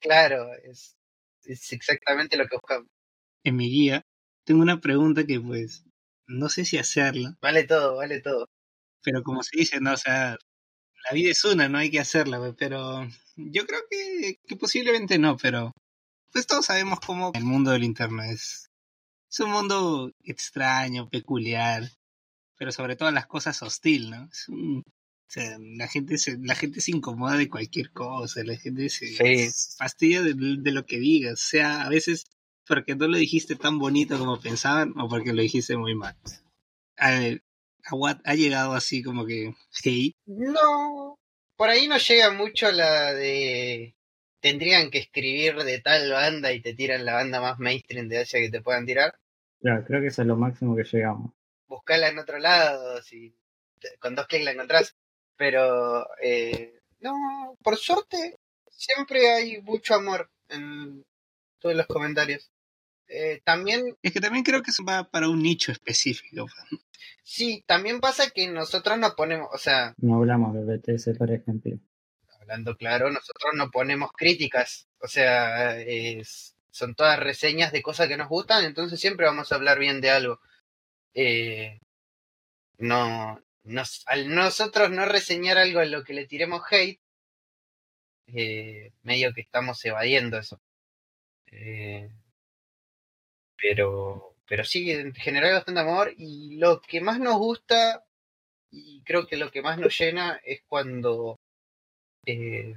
[0.00, 0.96] Claro, es,
[1.44, 2.88] es exactamente lo que buscamos.
[3.44, 4.04] En mi guía
[4.44, 5.84] tengo una pregunta que pues
[6.26, 7.36] no sé si hacerla.
[7.40, 8.48] Vale todo, vale todo.
[9.02, 10.36] Pero como se dice, no, o sea,
[11.08, 13.06] la vida es una, no hay que hacerla, pero
[13.36, 15.72] yo creo que, que posiblemente no, pero
[16.32, 18.70] pues todos sabemos cómo el mundo del internet es,
[19.30, 21.88] es un mundo extraño, peculiar,
[22.58, 24.28] pero sobre todo las cosas hostil, ¿no?
[24.30, 28.56] Es un, o sea, la gente se, la gente se incomoda de cualquier cosa, la
[28.56, 32.24] gente se, fastidia de, de, lo que digas, o sea, a veces
[32.66, 36.16] porque no lo dijiste tan bonito como pensaban o porque lo dijiste muy mal.
[36.96, 37.42] A ver,
[38.24, 39.54] ¿ha llegado así como que
[39.84, 40.16] hate?
[40.26, 41.18] No,
[41.56, 43.94] por ahí no llega mucho la de
[44.40, 48.40] tendrían que escribir de tal banda y te tiran la banda más mainstream de Asia
[48.40, 49.18] que te puedan tirar.
[49.60, 51.32] Claro, creo que eso es lo máximo que llegamos.
[51.66, 53.34] Buscala en otro lado, si
[53.98, 54.94] con dos clics la encontrás.
[55.36, 58.38] Pero eh, no, por suerte
[58.70, 61.04] siempre hay mucho amor en
[61.58, 62.50] todos los comentarios.
[63.08, 63.96] Eh, también...
[64.02, 66.46] Es que también creo que eso va para un nicho específico.
[67.22, 69.94] Sí, también pasa que nosotros no ponemos, o sea...
[69.98, 71.76] No hablamos de BTS, por ejemplo.
[72.40, 78.16] Hablando claro, nosotros no ponemos críticas, o sea, es, son todas reseñas de cosas que
[78.16, 80.40] nos gustan, entonces siempre vamos a hablar bien de algo.
[81.14, 81.80] Eh,
[82.78, 87.00] no, nos, al nosotros no reseñar algo en lo que le tiremos hate,
[88.28, 90.60] eh, medio que estamos evadiendo eso.
[91.46, 92.10] Eh,
[93.60, 96.12] pero, pero sí, en general bastante amor.
[96.16, 98.04] Y lo que más nos gusta,
[98.70, 101.36] y creo que lo que más nos llena, es cuando
[102.26, 102.76] eh,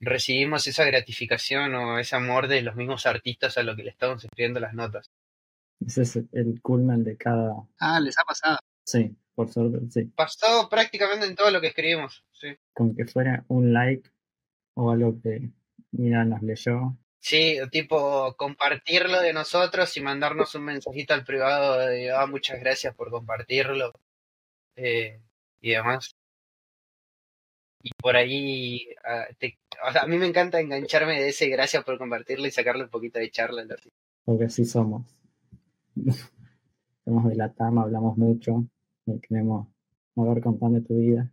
[0.00, 4.24] recibimos esa gratificación o ese amor de los mismos artistas a lo que le estamos
[4.24, 5.10] escribiendo las notas.
[5.86, 7.54] Ese es el culmen de cada.
[7.78, 8.58] Ah, les ha pasado.
[8.84, 10.04] Sí, por suerte, sí.
[10.16, 12.48] Pasó prácticamente en todo lo que escribimos, sí.
[12.72, 14.10] Con que fuera un like
[14.74, 15.50] o algo que,
[15.92, 22.10] mira, nos leyó, Sí, tipo compartirlo de nosotros y mandarnos un mensajito al privado de
[22.10, 23.92] ah, muchas gracias por compartirlo
[24.74, 25.20] eh,
[25.60, 26.16] y demás.
[27.80, 29.26] Y por ahí, ah,
[30.02, 33.30] a mí me encanta engancharme de ese gracias por compartirlo y sacarle un poquito de
[33.30, 33.64] charla.
[34.24, 35.06] Porque así somos.
[37.04, 38.66] somos de la TAM, hablamos mucho,
[39.28, 39.68] queremos
[40.16, 41.30] ver contando tu vida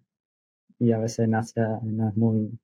[0.77, 2.59] y a veces nace, no es muy,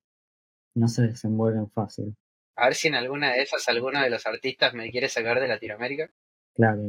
[0.74, 2.16] no se desenvuelven fácil.
[2.56, 5.48] A ver si en alguna de esas alguno de los artistas me quiere sacar de
[5.48, 6.10] Latinoamérica.
[6.54, 6.82] Claro,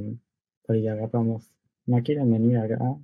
[0.63, 1.51] porque agarramos.
[1.85, 2.97] ¿No quieren venir acá a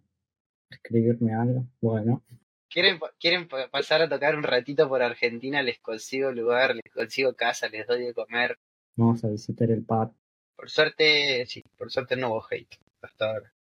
[0.70, 1.66] escribirme algo?
[1.82, 2.24] Bueno.
[2.70, 5.62] ¿Quieren, ¿Quieren pasar a tocar un ratito por Argentina?
[5.62, 8.58] Les consigo lugar, les consigo casa, les doy de comer.
[8.96, 10.14] Vamos a visitar el pub.
[10.56, 13.54] Por suerte, sí, por suerte no hubo hate hasta ahora.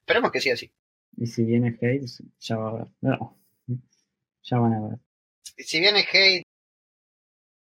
[0.00, 0.70] Esperemos que siga así.
[1.16, 2.06] Y si viene hate,
[2.38, 2.88] ya va a ver.
[3.00, 3.36] No,
[4.42, 4.98] ya van a ver.
[5.42, 6.44] Si viene hate,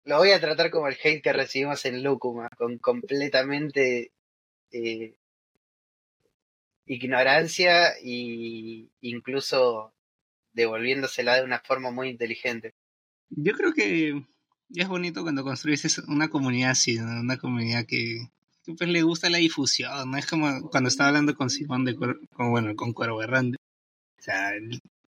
[0.10, 4.12] lo voy a tratar como el hate que recibimos en Lúcuma, con completamente
[4.72, 5.14] eh,
[6.88, 9.94] ignorancia e incluso
[10.54, 12.74] devolviéndosela de una forma muy inteligente.
[13.30, 14.26] Yo creo que
[14.74, 18.30] es bonito cuando construyes una comunidad así, una comunidad que,
[18.66, 20.18] pues le gusta la difusión, ¿no?
[20.18, 22.18] Es como cuando estaba hablando con Simón de con,
[22.50, 23.58] bueno, con Cuero Berrande.
[24.18, 24.54] O sea,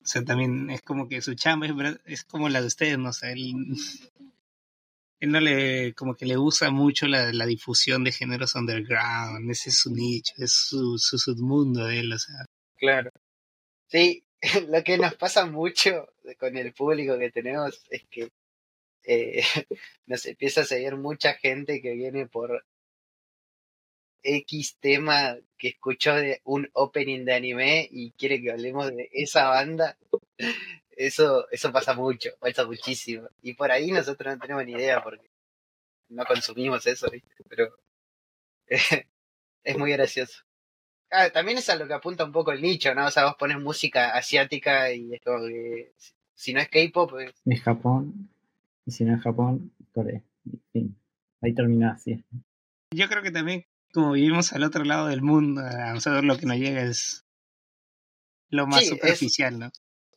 [0.02, 1.74] o sea, también es como que su chamba es,
[2.06, 3.10] es como la de ustedes, ¿no?
[3.10, 3.54] O sea, él,
[5.20, 9.68] él no le, como que le gusta mucho la, la difusión de géneros underground, ese
[9.68, 12.46] es su nicho, es su, su submundo de él, o sea.
[12.76, 13.10] Claro.
[13.88, 14.24] Sí,
[14.68, 18.30] lo que nos pasa mucho con el público que tenemos es que
[19.04, 19.42] eh,
[20.06, 22.64] nos empieza a seguir mucha gente que viene por
[24.22, 29.48] X tema que escuchó de un opening de anime y quiere que hablemos de esa
[29.48, 29.98] banda.
[30.96, 33.28] Eso, eso pasa mucho, pasa muchísimo.
[33.42, 35.30] Y por ahí nosotros no tenemos ni idea porque
[36.08, 37.30] no consumimos eso, ¿viste?
[37.48, 37.74] Pero
[39.64, 40.42] es muy gracioso.
[41.10, 43.06] Ah, también es a lo que apunta un poco el nicho, ¿no?
[43.06, 45.92] O sea, vos pones música asiática y es como que
[46.34, 48.30] si- no es K-pop, pues, Es Japón.
[48.86, 50.22] Y si no es Japón, Corea.
[50.46, 50.96] En fin.
[51.42, 52.22] Ahí termina así.
[52.92, 56.46] Yo creo que también, como vivimos al otro lado del mundo, a nosotros lo que
[56.46, 57.24] nos llega es
[58.50, 59.70] lo más Sí, es- superficial, ¿no?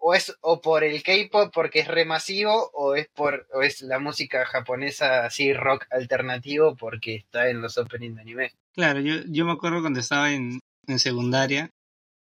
[0.06, 4.00] O es o por el K-pop porque es remasivo o es por o es la
[4.00, 8.52] música japonesa así rock alternativo porque está en los openings de anime.
[8.74, 11.70] Claro, yo, yo me acuerdo cuando estaba en, en secundaria,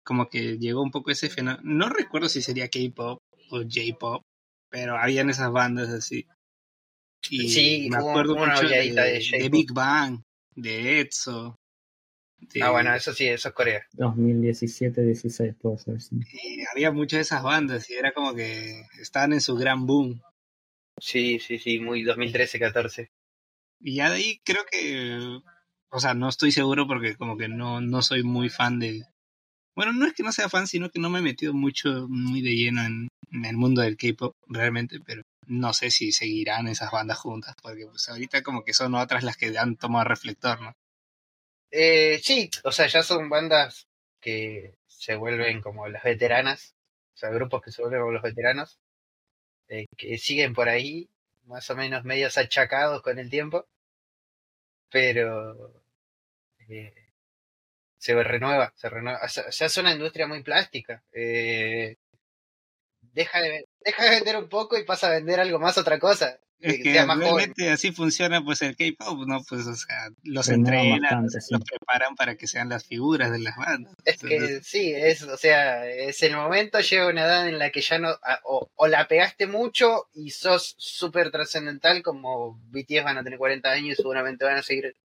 [0.03, 1.63] como que llegó un poco ese fenómeno.
[1.63, 4.21] No recuerdo si sería K-pop o J-pop,
[4.69, 6.27] pero habían esas bandas así.
[7.31, 9.49] Y Sí, me acuerdo mucho de, de de.
[9.49, 10.21] Big Bang,
[10.55, 11.55] de EXO.
[12.61, 13.85] Ah, bueno, eso sí, eso es Corea.
[13.93, 16.01] 2017-16 puedo ser.
[16.01, 16.19] sí.
[16.31, 20.21] y había muchas de esas bandas y era como que estaban en su gran boom.
[20.99, 23.09] Sí, sí, sí, muy 2013-14.
[23.79, 25.39] Y ya de ahí creo que,
[25.89, 29.03] o sea, no estoy seguro porque como que no, no soy muy fan de...
[29.75, 32.41] Bueno, no es que no sea fan, sino que no me he metido mucho, muy
[32.41, 36.91] de lleno en, en el mundo del K-Pop realmente, pero no sé si seguirán esas
[36.91, 40.73] bandas juntas, porque pues ahorita como que son otras las que han tomado reflector, ¿no?
[41.71, 43.87] Eh, sí, o sea, ya son bandas
[44.19, 46.75] que se vuelven como las veteranas,
[47.15, 48.79] o sea, grupos que se vuelven como los veteranos,
[49.69, 51.09] eh, que siguen por ahí,
[51.45, 53.67] más o menos medios achacados con el tiempo,
[54.89, 55.71] pero
[56.69, 56.93] eh,
[57.97, 61.03] se renueva, se renueva, o sea, una industria muy plástica.
[61.13, 61.95] eh,
[63.13, 66.39] deja, de, deja de vender un poco y pasa a vender algo más, otra cosa,
[66.61, 67.19] Es que más joven.
[67.27, 69.41] realmente así funciona pues el K-Pop, ¿no?
[69.43, 71.53] Pues, o sea, los Renuevan entrenan, bastante, los, sí.
[71.53, 73.93] los preparan para que sean las figuras de las bandas.
[74.05, 77.69] Es Entonces, que sí, es, o sea, es el momento, llega una edad en la
[77.71, 83.03] que ya no, a- o, o la pegaste mucho y sos súper trascendental, como BTS
[83.03, 84.95] van a tener 40 años y seguramente van a seguir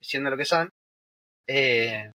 [0.00, 0.70] siendo lo que son,
[1.46, 2.10] eh,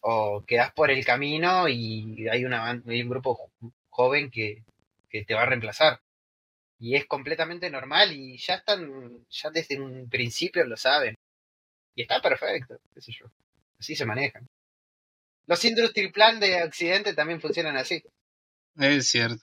[0.00, 4.62] o quedás por el camino y hay, una, hay un grupo jo- joven que,
[5.08, 6.00] que te va a reemplazar.
[6.78, 11.16] Y es completamente normal y ya están, ya desde un principio lo saben.
[11.94, 13.26] Y está perfecto, qué sé yo.
[13.78, 14.46] Así se manejan.
[15.46, 18.02] Los Industry Plan de Occidente también funcionan así.
[18.76, 19.42] Es cierto.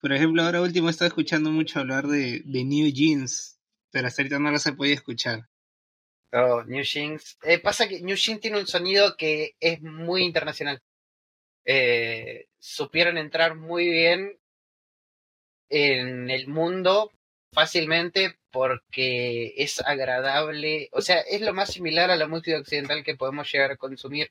[0.00, 3.60] Por ejemplo, ahora último he estado escuchando mucho hablar de, de New Jeans,
[3.90, 5.48] pero hasta ahorita no lo se podía escuchar.
[6.32, 7.38] Oh, New Jeans.
[7.42, 10.80] Eh, pasa que New Jeans tiene un sonido que es muy internacional.
[11.64, 14.38] Eh, supieron entrar muy bien
[15.72, 17.10] en el mundo
[17.52, 20.90] fácilmente porque es agradable.
[20.92, 24.30] O sea, es lo más similar a la música occidental que podemos llegar a consumir.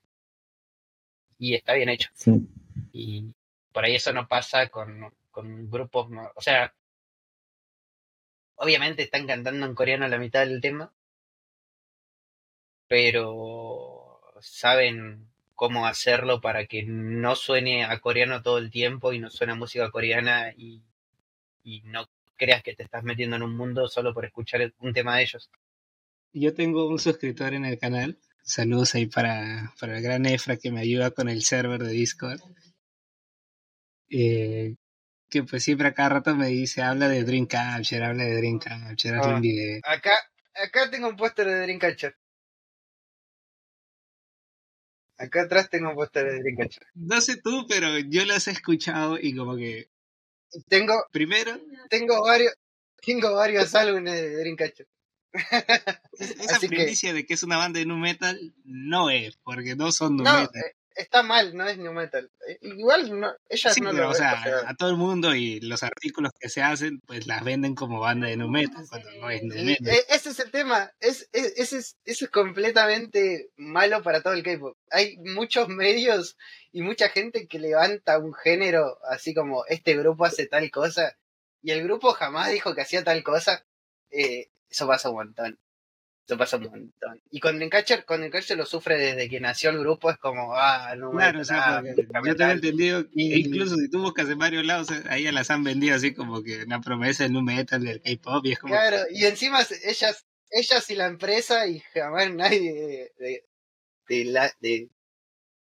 [1.39, 2.09] Y está bien hecho.
[2.13, 2.47] Sí.
[2.93, 3.34] Y
[3.72, 6.73] por ahí eso no pasa con, con grupos, o sea,
[8.55, 10.93] obviamente están cantando en coreano la mitad del tema,
[12.88, 19.30] pero saben cómo hacerlo para que no suene a coreano todo el tiempo y no
[19.30, 20.81] suene a música coreana y,
[21.63, 22.05] y no
[22.35, 25.49] creas que te estás metiendo en un mundo solo por escuchar un tema de ellos.
[26.33, 28.17] Yo tengo un suscriptor en el canal.
[28.43, 32.39] Saludos ahí para, para el gran Efra que me ayuda con el server de Discord.
[34.09, 34.75] Eh,
[35.29, 39.31] que pues siempre a cada rato me dice, habla de Dreamcatcher, habla de Dreamcatcher, hazle
[39.31, 39.35] Ah.
[39.35, 39.79] un video.
[39.83, 40.11] Acá,
[40.55, 42.15] acá tengo un póster de Dreamcatcher.
[45.17, 46.83] Acá atrás tengo un póster de Dreamcatcher.
[46.95, 49.89] No sé tú, pero yo los he escuchado y como que,
[50.68, 51.60] Tengo, primero,
[51.90, 52.53] tengo varios,
[53.06, 54.88] tengo varios álbumes de Dreamcatcher.
[56.19, 59.76] esa Así que- primicia de que es una banda de nu metal no es, porque
[59.76, 60.61] no son nu No, metal.
[60.61, 62.30] eh, está mal, no es new metal.
[62.47, 65.59] Eh, Igual no, ellas Sí, no pero lo o sea, a todo el mundo y
[65.61, 69.30] los artículos que se hacen, pues las venden como banda de nu metal, cuando no
[69.30, 69.88] es y, metal.
[69.93, 74.34] eh, ese es el tema, es, es- ese es, eso es completamente malo para todo
[74.34, 74.77] el K-pop.
[74.91, 76.38] Hay muchos medios
[76.72, 81.18] y mucha gente que levanta un género así como este grupo hace tal cosa
[81.61, 83.65] y el grupo jamás dijo que hacía tal cosa.
[84.09, 85.59] Eh, eso pasa un montón.
[86.32, 87.22] O Eso pasa un montón.
[87.30, 90.95] Y con Dreamcatcher, con Dreamcatcher lo sufre desde que nació el grupo, es como, ah,
[90.95, 92.52] no Claro, o sea, yo tengo metal.
[92.52, 96.14] entendido, Y- incluso si tú buscas en varios lados, ahí ya las han vendido así
[96.14, 99.60] como que una promesa del nu metal, del K-pop, y es como, Claro, y encima
[99.84, 103.45] ellas, ellas y la empresa y jamás nadie de, de,
[104.08, 104.90] de la, de,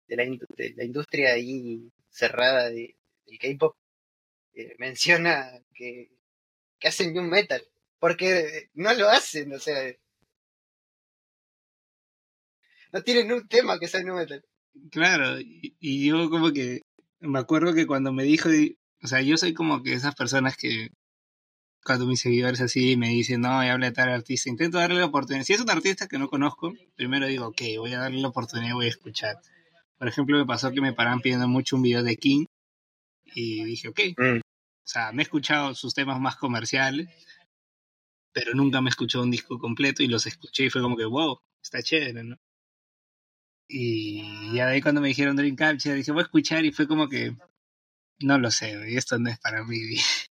[0.08, 3.74] de la, indu- de la industria ahí cerrada de, del K-pop
[4.54, 6.12] eh, menciona que,
[6.78, 7.64] que hacen new metal.
[8.00, 9.96] Porque no lo hacen, o sea.
[12.94, 14.44] No tienen un tema que sea new metal.
[14.92, 16.82] Claro, y, y yo como que
[17.20, 18.50] me acuerdo que cuando me dijo,
[19.04, 20.90] o sea, yo soy como que esas personas que
[21.84, 25.06] cuando mis seguidores así me dicen, no, y habla de tal artista, intento darle la
[25.06, 25.46] oportunidad.
[25.46, 28.74] Si es un artista que no conozco, primero digo, ok, voy a darle la oportunidad,
[28.74, 29.38] voy a escuchar.
[29.98, 32.46] Por ejemplo, me pasó que me paraban pidiendo mucho un video de King
[33.34, 34.38] y dije, ok, Mm.
[34.38, 34.42] o
[34.84, 37.08] sea, me he escuchado sus temas más comerciales,
[38.34, 41.40] pero nunca me escuchó un disco completo y los escuché y fue como que, wow,
[41.62, 42.36] está chévere, ¿no?
[43.70, 47.10] Y ya de ahí cuando me dijeron Dreamcatcher, dije, voy a escuchar y fue como
[47.10, 47.36] que,
[48.20, 49.80] no lo sé, güey, esto no es para mí.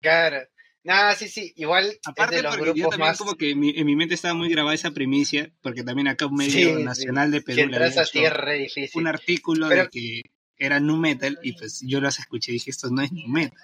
[0.00, 0.38] Claro.
[0.82, 1.52] Nada, sí, sí.
[1.54, 3.18] Igual Aparte de los porque yo grupos también más.
[3.18, 6.34] como que mi- en mi mente estaba muy grabada esa primicia, porque también acá un
[6.34, 6.82] medio Sí, sí.
[6.82, 9.00] nacional de Si Perú le había hecho difícil.
[9.00, 10.22] un artículo Pero- de que
[10.56, 13.56] era nu metal y pues yo las escuché y dije, esto no es nu metal.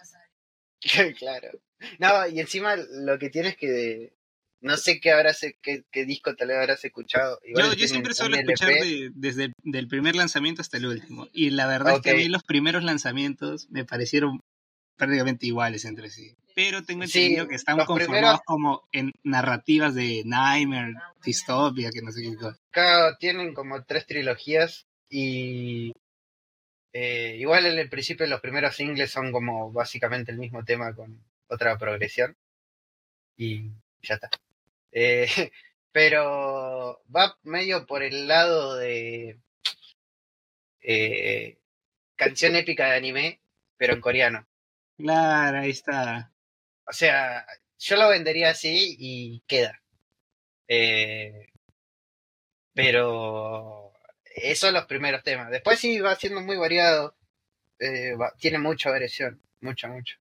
[1.18, 1.48] claro.
[1.98, 4.12] No, y encima lo que tienes que.
[4.60, 7.38] No sé qué habrás, qué, qué disco tal vez habrás escuchado.
[7.44, 11.28] Igual Yo, yo siempre suelo escuchar de- desde el del primer lanzamiento hasta el último.
[11.32, 14.40] Y la verdad es que a mí los primeros lanzamientos me parecieron
[14.96, 16.34] prácticamente iguales entre sí.
[16.56, 20.94] Pero tengo Sí, entendido que están conformados primeros- como en narrativas de Nightmare,
[21.24, 22.58] Dystopia, que no sé qué cosa.
[22.70, 25.92] Cada- tienen como tres trilogías y
[26.92, 31.22] eh, igual en el principio los primeros singles son como básicamente el mismo tema con
[31.46, 32.34] otra progresión
[33.36, 33.68] y
[34.02, 34.28] ya está.
[34.92, 35.26] Eh,
[35.92, 39.38] pero va medio por el lado de
[40.80, 41.58] eh,
[42.16, 43.40] canción épica de anime,
[43.76, 44.46] pero en coreano.
[44.96, 46.32] Claro, ahí está.
[46.86, 47.46] O sea,
[47.78, 49.80] yo lo vendería así y queda.
[50.68, 51.48] Eh,
[52.74, 53.92] pero
[54.34, 55.50] esos son los primeros temas.
[55.50, 57.16] Después sí va siendo muy variado.
[57.80, 59.40] eh, va- tiene mucha variación.
[59.60, 60.16] Mucha, mucha.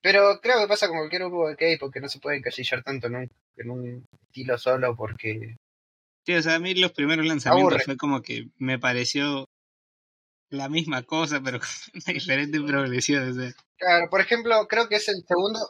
[0.00, 3.08] Pero creo que pasa con cualquier grupo de K porque no se puede encasillar tanto
[3.08, 5.56] un, en un estilo solo porque...
[6.26, 7.84] Sí, o sea, a mí los primeros lanzamientos Aburre.
[7.84, 9.44] fue como que me pareció
[10.50, 13.28] la misma cosa, pero con una diferente progresión.
[13.30, 13.52] o sea.
[13.78, 15.68] Claro, por ejemplo, creo que es el segundo...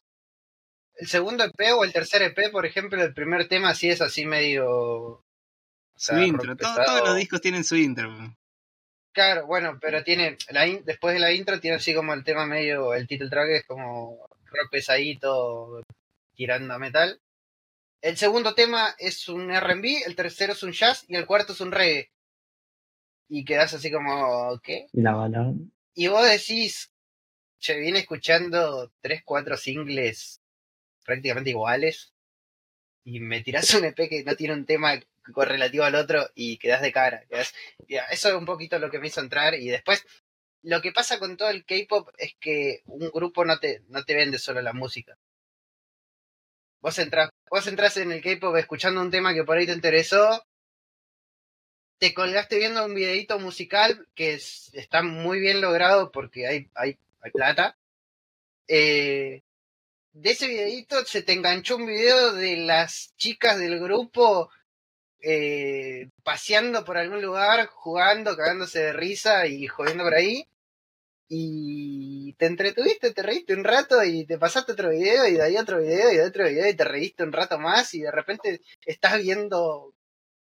[0.97, 4.27] El segundo EP o el tercer EP, por ejemplo, el primer tema sí es así
[4.27, 4.71] medio...
[4.71, 5.21] o
[5.97, 6.57] Su sea, intro.
[6.57, 8.13] Todo- todos los discos tienen su intro.
[9.13, 12.47] Claro, bueno, pero tiene, la in- después de la intro tiene así como el tema
[12.47, 15.83] medio, el title track es como rock pesadito,
[16.37, 17.19] tirando a metal.
[18.05, 21.63] El segundo tema es un R&B, el tercero es un jazz y el cuarto es
[21.63, 22.11] un reggae.
[23.31, 24.89] Y quedas así como, ¿qué?
[24.93, 25.55] Y la balada.
[25.95, 26.93] Y vos decís,
[27.59, 30.43] che, viene escuchando tres, cuatro singles
[31.03, 32.13] prácticamente iguales
[33.05, 35.01] y me tirás un EP que no tiene un tema
[35.33, 37.25] correlativo al otro y quedás de cara.
[37.31, 37.55] quedás-
[37.89, 40.05] eso es un poquito lo que me hizo entrar y después
[40.61, 44.15] lo que pasa con todo el K-pop es que un grupo no te, no te
[44.15, 45.17] vende solo la música.
[46.83, 50.45] Vos entras, vos entras en el K-pop escuchando un tema que por ahí te interesó,
[51.99, 56.99] te colgaste viendo un videito musical que es- está muy bien logrado porque hay, hay,
[57.21, 57.77] hay plata.
[58.67, 59.43] Eh,
[60.15, 64.51] de ese videito se te enganchó un video de las chicas del grupo
[65.21, 70.49] eh, paseando por algún lugar, jugando, cagándose de risa y jodiendo por ahí.
[71.29, 75.57] Y te entretuviste, te reíste un rato y te pasaste otro video y de ahí
[75.57, 78.61] otro video y de otro video y te reíste un rato más y de repente
[78.85, 79.95] estás viendo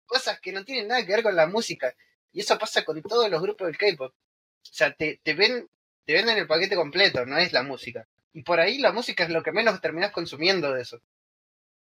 [0.06, 1.95] cosas que no tienen nada que ver con la música.
[2.32, 4.14] Y eso pasa con todos los grupos del K-pop.
[4.14, 5.68] O sea, te, te ven,
[6.06, 8.08] te venden el paquete completo, no es la música.
[8.34, 11.02] Y por ahí la música es lo que menos terminás consumiendo de eso.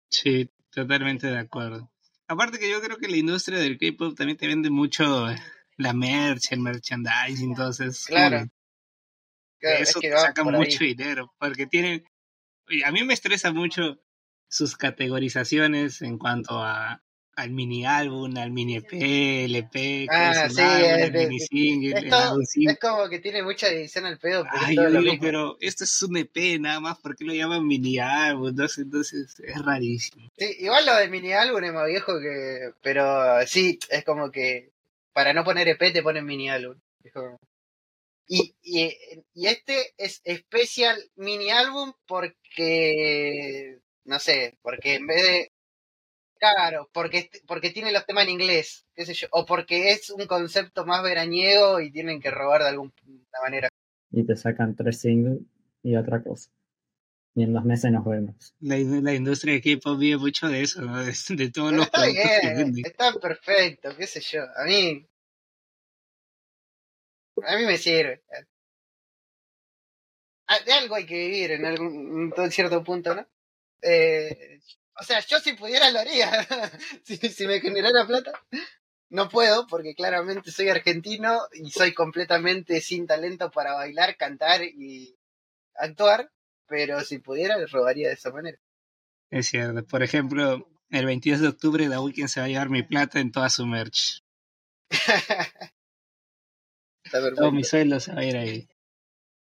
[0.09, 1.91] Sí, totalmente de acuerdo.
[2.29, 5.27] Aparte que yo creo que la industria del K-pop también te vende mucho
[5.77, 8.47] la merch, el merchandising, entonces Claro.
[9.61, 10.61] Eso es que te va saca por ahí.
[10.61, 12.05] mucho dinero, porque tienen,
[12.85, 13.99] a mí me estresa mucho
[14.49, 17.03] sus categorizaciones en cuanto a
[17.37, 21.97] al mini álbum, al mini EP, el EP, Ah, sí, álbum, es el mini single,
[21.99, 22.73] el Esto álbum single.
[22.73, 26.03] es como que tiene mucha edición al pedo, porque Ay, yo digo, pero esto es
[26.03, 28.49] un EP nada más, ¿por qué lo llaman mini álbum?
[28.49, 30.29] Entonces, entonces es rarísimo.
[30.37, 32.73] Sí, igual lo del mini álbum es más viejo que.
[32.83, 34.73] Pero sí, es como que
[35.13, 36.75] para no poner EP te ponen mini álbum.
[37.05, 37.39] Es como-
[38.31, 38.93] Y, y,
[39.33, 43.79] y este es especial mini álbum porque.
[44.05, 45.53] No sé, porque en vez de.
[46.39, 50.27] Claro, porque, porque tiene los temas en inglés, qué sé yo, o porque es un
[50.27, 52.93] concepto más veraniego y tienen que robar de alguna
[53.43, 53.69] manera.
[54.13, 55.41] Y te sacan tres singles
[55.83, 56.51] y otra cosa.
[57.35, 58.55] Y en dos meses nos vemos.
[58.61, 60.99] La, la industria de K-pop vive mucho de eso, ¿no?
[61.05, 64.43] de, de todos los está bien, está perfecto, qué sé yo.
[64.43, 65.07] A mí.
[67.47, 68.23] A mí me sirve.
[70.47, 73.27] Ah, De algo hay que vivir en algún en cierto punto, ¿no?
[73.83, 74.61] Eh,
[74.99, 76.31] o sea, yo si pudiera lo haría.
[77.05, 78.33] si, si me generara plata.
[79.11, 85.17] No puedo porque claramente soy argentino y soy completamente sin talento para bailar, cantar y
[85.75, 86.31] actuar.
[86.67, 88.59] Pero si pudiera, robaría de esa manera.
[89.31, 89.87] Es cierto.
[89.87, 93.33] Por ejemplo, el 22 de octubre The Weeknd se va a llevar mi plata en
[93.33, 94.23] toda su merch.
[97.09, 97.41] Está perfecto.
[97.43, 98.69] Todo mi sueldo se va a ir ahí.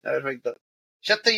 [0.03, 0.57] Está perfecto.
[1.03, 1.37] Yo estoy,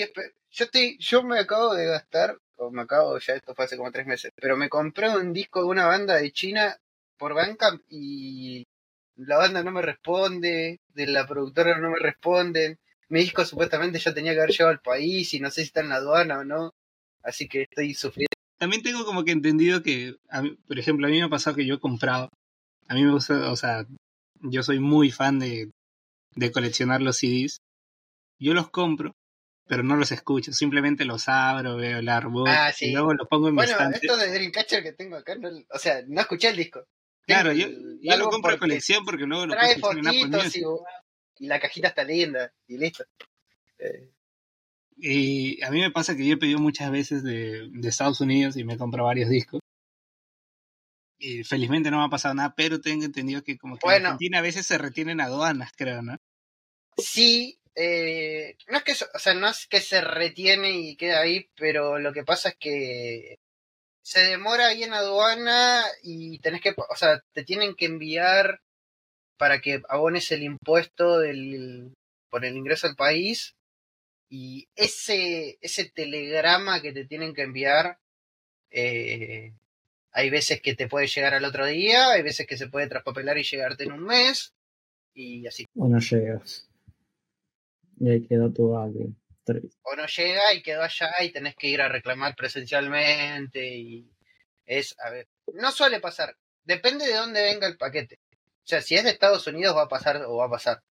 [0.50, 3.90] yo estoy, yo me acabo de gastar, o me acabo, ya esto fue hace como
[3.90, 6.76] tres meses, pero me compré un disco de una banda de China
[7.16, 8.64] por Bandcamp y
[9.16, 12.78] la banda no me responde, de la productora no me responden,
[13.08, 15.80] mi disco supuestamente ya tenía que haber llegado al país y no sé si está
[15.80, 16.70] en la aduana o no,
[17.22, 18.30] así que estoy sufriendo.
[18.58, 21.56] También tengo como que entendido que, a mí- por ejemplo, a mí me ha pasado
[21.56, 22.28] que yo he comprado.
[22.88, 23.84] A mí me gusta, o sea,
[24.40, 25.70] yo soy muy fan de,
[26.34, 27.60] de coleccionar los CDs.
[28.38, 29.14] Yo los compro,
[29.66, 30.52] pero no los escucho.
[30.52, 32.86] Simplemente los abro, veo el artbook Ah, sí.
[32.86, 33.98] y luego los pongo en mi Bueno, estante.
[34.02, 36.84] esto de Dreamcatcher que tengo acá, no, o sea, no escuché el disco.
[37.24, 40.50] Claro, yo, lo compro de colección porque luego lo Trae en Apple
[41.38, 43.04] y, y la cajita está linda y listo.
[43.78, 44.10] Eh,
[44.96, 48.56] Y a mí me pasa que yo he pedido muchas veces de, de Estados Unidos
[48.56, 49.60] y me compro varios discos.
[51.24, 54.06] Y felizmente no me ha pasado nada, pero tengo entendido que como que en.
[54.06, 56.16] Argentina a veces se retienen aduanas, creo, ¿no?
[56.98, 61.48] Sí, eh, no es que, o sea, no es que se retiene y queda ahí,
[61.54, 63.36] pero lo que pasa es que
[64.04, 68.60] se demora ahí en aduana y tenés que, o sea, te tienen que enviar
[69.38, 71.94] para que abones el impuesto del,
[72.30, 73.54] por el ingreso al país
[74.28, 77.98] y ese, ese telegrama que te tienen que enviar,
[78.70, 79.52] eh,
[80.12, 83.38] hay veces que te puede llegar al otro día, hay veces que se puede traspapelar
[83.38, 84.54] y llegarte en un mes
[85.14, 85.66] y así.
[85.76, 86.68] O no llegas.
[87.98, 88.72] Y ahí quedó tu.
[89.44, 89.76] Triste.
[89.82, 94.08] o no llega y quedó allá y tenés que ir a reclamar presencialmente y
[94.64, 98.20] es, a ver, no suele pasar, depende de dónde venga el paquete.
[98.30, 100.82] O sea, si es de Estados Unidos va a pasar o va a pasar.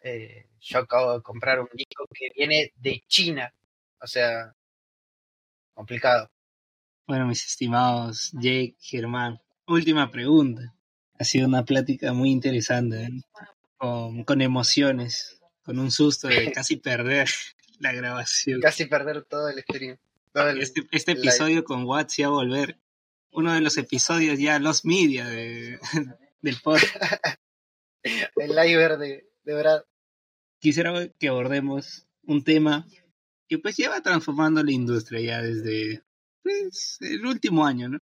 [0.00, 3.54] Eh, yo acabo de comprar un disco que viene de China,
[4.00, 4.52] o sea,
[5.72, 6.28] complicado.
[7.06, 10.74] Bueno, mis estimados Jake, Germán, última pregunta.
[11.18, 13.10] Ha sido una plática muy interesante, ¿eh?
[13.76, 17.28] con, con emociones, con un susto de casi perder
[17.78, 18.60] la grabación.
[18.60, 19.98] Casi perder todo el stream.
[20.32, 22.78] Todo el, Este, este episodio con Watts a volver
[23.32, 25.78] uno de los episodios ya los media de,
[26.40, 26.96] del podcast.
[28.02, 29.82] el live de, de Brad.
[30.58, 32.86] Quisiera que abordemos un tema
[33.46, 36.02] que pues lleva transformando la industria ya desde
[36.44, 37.98] pues, el último año, ¿no?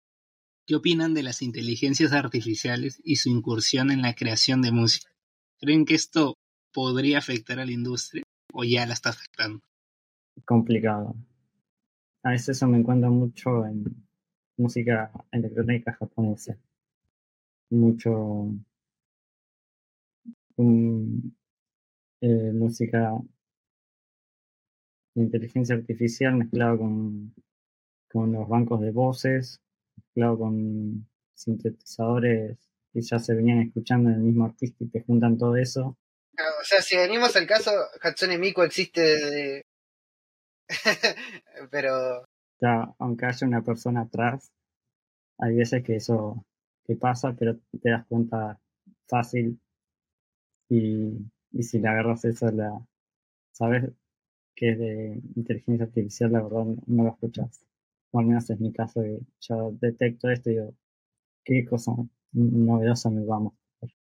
[0.66, 5.10] ¿Qué opinan de las inteligencias artificiales y su incursión en la creación de música?
[5.58, 6.36] ¿Creen que esto
[6.72, 9.60] podría afectar a la industria o ya la está afectando?
[10.44, 11.16] complicado.
[12.22, 13.84] A veces eso me encuentro mucho en
[14.56, 16.56] música electrónica japonesa.
[17.70, 18.50] Mucho
[20.56, 21.28] mm,
[22.20, 23.12] eh, música
[25.14, 27.34] inteligencia artificial mezclado con,
[28.10, 29.60] con los bancos de voces,
[29.96, 32.58] mezclado con sintetizadores
[32.92, 35.96] que ya se venían escuchando en el mismo artista y te juntan todo eso.
[36.60, 37.70] O sea, si venimos al caso,
[38.00, 39.62] Hatsune Miku existe desde...
[41.70, 42.24] Pero
[42.60, 44.50] ya, aunque haya una persona atrás,
[45.38, 46.44] hay veces que eso
[46.84, 48.58] te pasa, pero te das cuenta
[49.06, 49.60] fácil
[50.68, 51.12] y,
[51.52, 52.84] y si le agarras eso, la,
[53.52, 53.90] sabes
[54.54, 57.64] que es de inteligencia artificial, la verdad no lo escuchas.
[58.10, 60.74] O al menos es mi caso, que yo detecto esto y digo,
[61.44, 61.92] qué cosa
[62.32, 63.96] novedosa me vamos a hacer.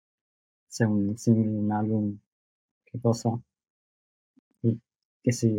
[0.68, 2.18] Sea un un álbum,
[2.86, 3.30] qué cosa.
[4.62, 4.80] Y
[5.22, 5.54] qué sé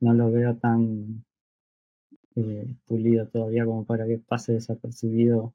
[0.00, 1.24] no lo veo tan
[2.34, 5.54] eh, pulido todavía como para que pase desapercibido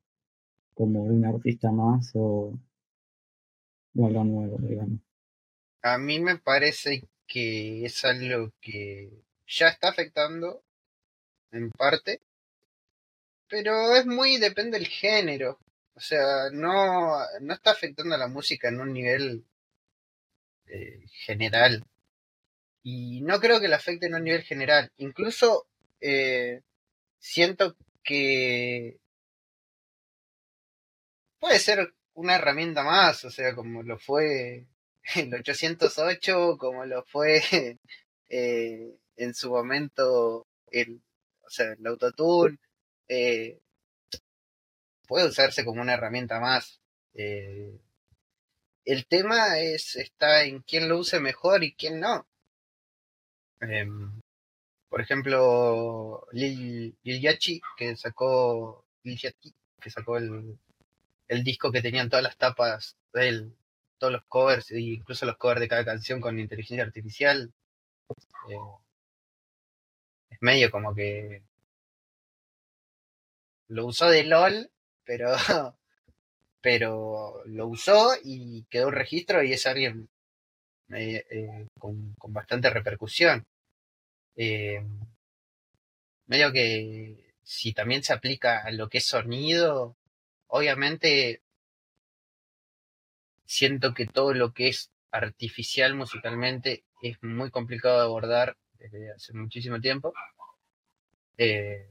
[0.73, 2.57] como un artista más o,
[3.95, 5.01] o algo nuevo, digamos.
[5.81, 9.11] a mí me parece que es algo que
[9.47, 10.63] ya está afectando
[11.51, 12.21] en parte,
[13.49, 15.59] pero es muy depende del género.
[15.95, 19.45] O sea, no, no está afectando a la música en un nivel
[20.67, 21.85] eh, general.
[22.83, 24.91] Y no creo que la afecte en un nivel general.
[24.97, 25.67] Incluso
[26.01, 26.61] eh,
[27.19, 28.99] siento que
[31.39, 34.67] puede ser una herramienta más, o sea, como lo fue
[35.15, 37.41] el 808, como lo fue
[38.29, 41.01] eh, en su momento el,
[41.47, 42.57] o sea, el autotune,
[43.07, 43.59] eh,
[45.07, 46.81] puede usarse como una herramienta más.
[47.13, 47.79] Eh,
[48.85, 52.27] el tema es está en quién lo use mejor y quién no.
[53.61, 54.21] Em,
[54.89, 59.19] por ejemplo, Lil, Yachi, que sacó Lil
[59.81, 60.57] que sacó el,
[61.27, 63.57] el disco que tenían todas las tapas de él,
[63.97, 67.53] todos los covers, e incluso los covers de cada canción con inteligencia artificial.
[68.49, 68.55] Eh,
[70.41, 71.43] medio como que
[73.69, 74.71] lo usó de LOL,
[75.03, 75.33] pero
[76.61, 80.09] pero lo usó y quedó un registro y es alguien
[80.89, 83.45] eh, eh, con, bastante repercusión.
[86.27, 89.95] medio que si también se aplica a lo que es sonido,
[90.47, 91.41] obviamente
[93.45, 99.33] siento que todo lo que es artificial musicalmente es muy complicado de abordar desde hace
[99.33, 100.13] muchísimo tiempo.
[101.37, 101.87] Eh,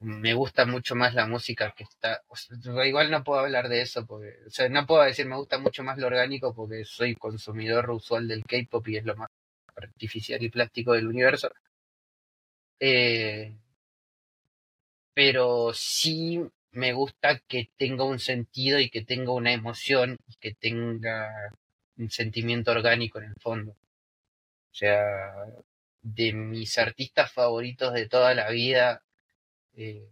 [0.00, 2.22] me gusta mucho más la música que está.
[2.86, 5.82] igual no puedo hablar de eso, porque, o sea, no puedo decir me gusta mucho
[5.82, 9.28] más lo orgánico porque soy consumidor usual del K-pop y es lo más
[9.76, 11.50] artificial y plástico del universo.
[12.80, 13.54] Eh,
[15.14, 16.40] pero sí
[16.72, 21.30] me gusta que tenga un sentido y que tenga una emoción y que tenga
[21.98, 23.76] un sentimiento orgánico en el fondo.
[24.72, 25.32] O sea,
[26.02, 29.02] de mis artistas favoritos de toda la vida,
[29.74, 30.08] eh,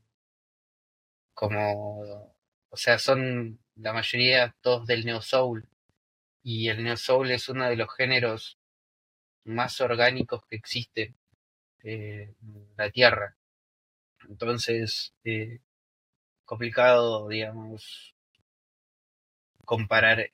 [1.35, 2.33] como,
[2.71, 5.69] o sea, son la mayoría todos del neo soul
[6.43, 8.59] y el neo soul es uno de los géneros
[9.45, 11.17] más orgánicos que existen
[11.85, 13.37] eh, en la tierra.
[14.29, 15.61] Entonces, eh,
[16.45, 18.15] complicado, digamos,
[19.65, 20.33] comparar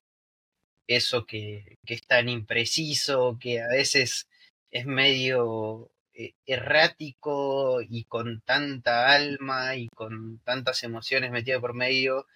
[0.86, 4.28] eso que, que, es tan impreciso, que a veces
[4.70, 12.26] es medio eh, errático y con tanta alma y con tantas emociones metidas por medio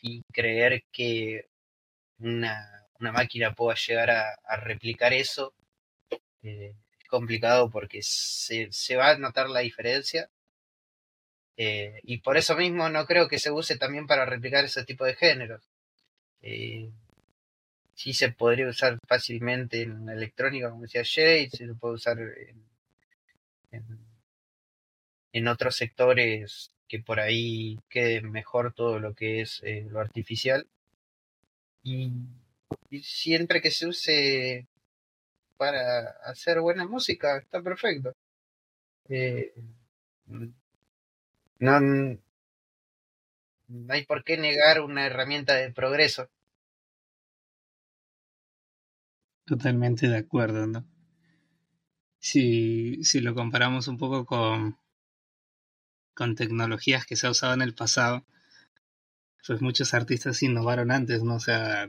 [0.00, 1.46] y creer que
[2.18, 5.54] una, una máquina pueda llegar a, replicar eso
[6.42, 10.30] eh, es complicado porque se, se va a notar la diferencia
[11.56, 15.04] eh, y por eso mismo no creo que se use también para replicar ese tipo
[15.04, 15.68] de géneros.
[17.98, 22.18] Sí se podría usar fácilmente en electrónica, como decía Jade, se puede usar
[25.32, 30.66] en, otros sectores que por ahí quede mejor todo lo que es eh, lo artificial.
[31.82, 32.12] Y,
[33.02, 34.68] siempre que se use
[35.56, 38.14] para hacer buena música, está perfecto.
[41.58, 42.18] No, no
[43.88, 46.28] hay por qué negar una herramienta de progreso.
[49.48, 50.84] Totalmente de acuerdo, ¿no?
[52.20, 54.76] Si, si lo comparamos un poco con,
[56.14, 58.26] con tecnologías que se ha usado en el pasado,
[59.46, 61.36] pues muchos artistas innovaron antes, ¿no?
[61.36, 61.88] O sea,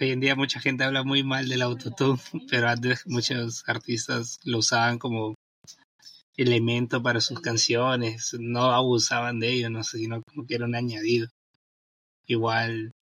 [0.00, 2.18] hoy en día mucha gente habla muy mal del autotune,
[2.50, 5.34] pero antes muchos artistas lo usaban como
[6.38, 10.74] elemento para sus canciones, no abusaban de ello, no sé, sino como que era un
[10.74, 11.28] añadido.
[12.26, 12.92] Igual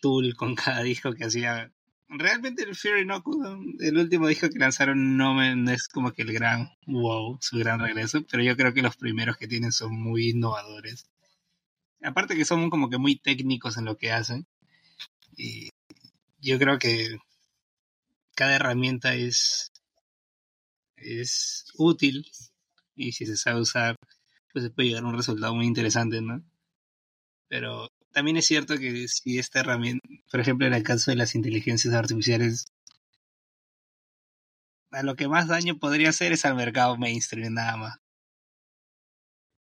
[0.00, 1.72] Tool con cada disco que hacía.
[2.12, 6.68] Realmente el Fear Inoculum, el último disco que lanzaron no, es como que el gran
[6.86, 11.08] wow, su gran regreso, pero yo creo que los primeros que tienen son muy innovadores.
[12.02, 14.48] Aparte que son como que muy técnicos en lo que hacen.
[15.36, 15.70] Y
[16.40, 17.16] yo creo que
[18.34, 19.70] cada herramienta es,
[20.96, 22.26] es útil
[22.96, 23.94] y si se sabe usar,
[24.52, 26.42] pues se puede llegar a un resultado muy interesante, ¿no?
[27.48, 31.34] Pero también es cierto que si esta herramienta, por ejemplo, en el caso de las
[31.34, 32.66] inteligencias artificiales,
[34.90, 37.98] a lo que más daño podría hacer es al mercado mainstream, nada más.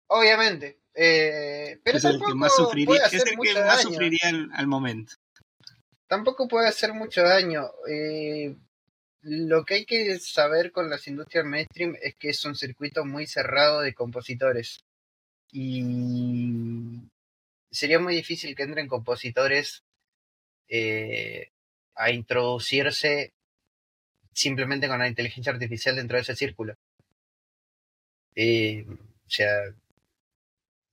[0.09, 0.81] Obviamente.
[0.95, 5.15] Eh, pero es el que más sufriría, es el que más sufriría al, momento.
[6.07, 7.65] Tampoco puede hacer mucho daño.
[7.89, 8.55] Eh,
[9.23, 13.27] lo que hay que saber con las industrias mainstream es que es un circuito muy
[13.27, 14.85] cerrado de compositores.
[15.51, 15.83] Y
[17.75, 19.83] sería muy difícil que entren compositores
[20.69, 21.51] eh,
[21.97, 23.33] a introducirse
[24.33, 26.77] simplemente con la inteligencia artificial dentro de ese círculo.
[28.37, 29.75] Eh, o sea,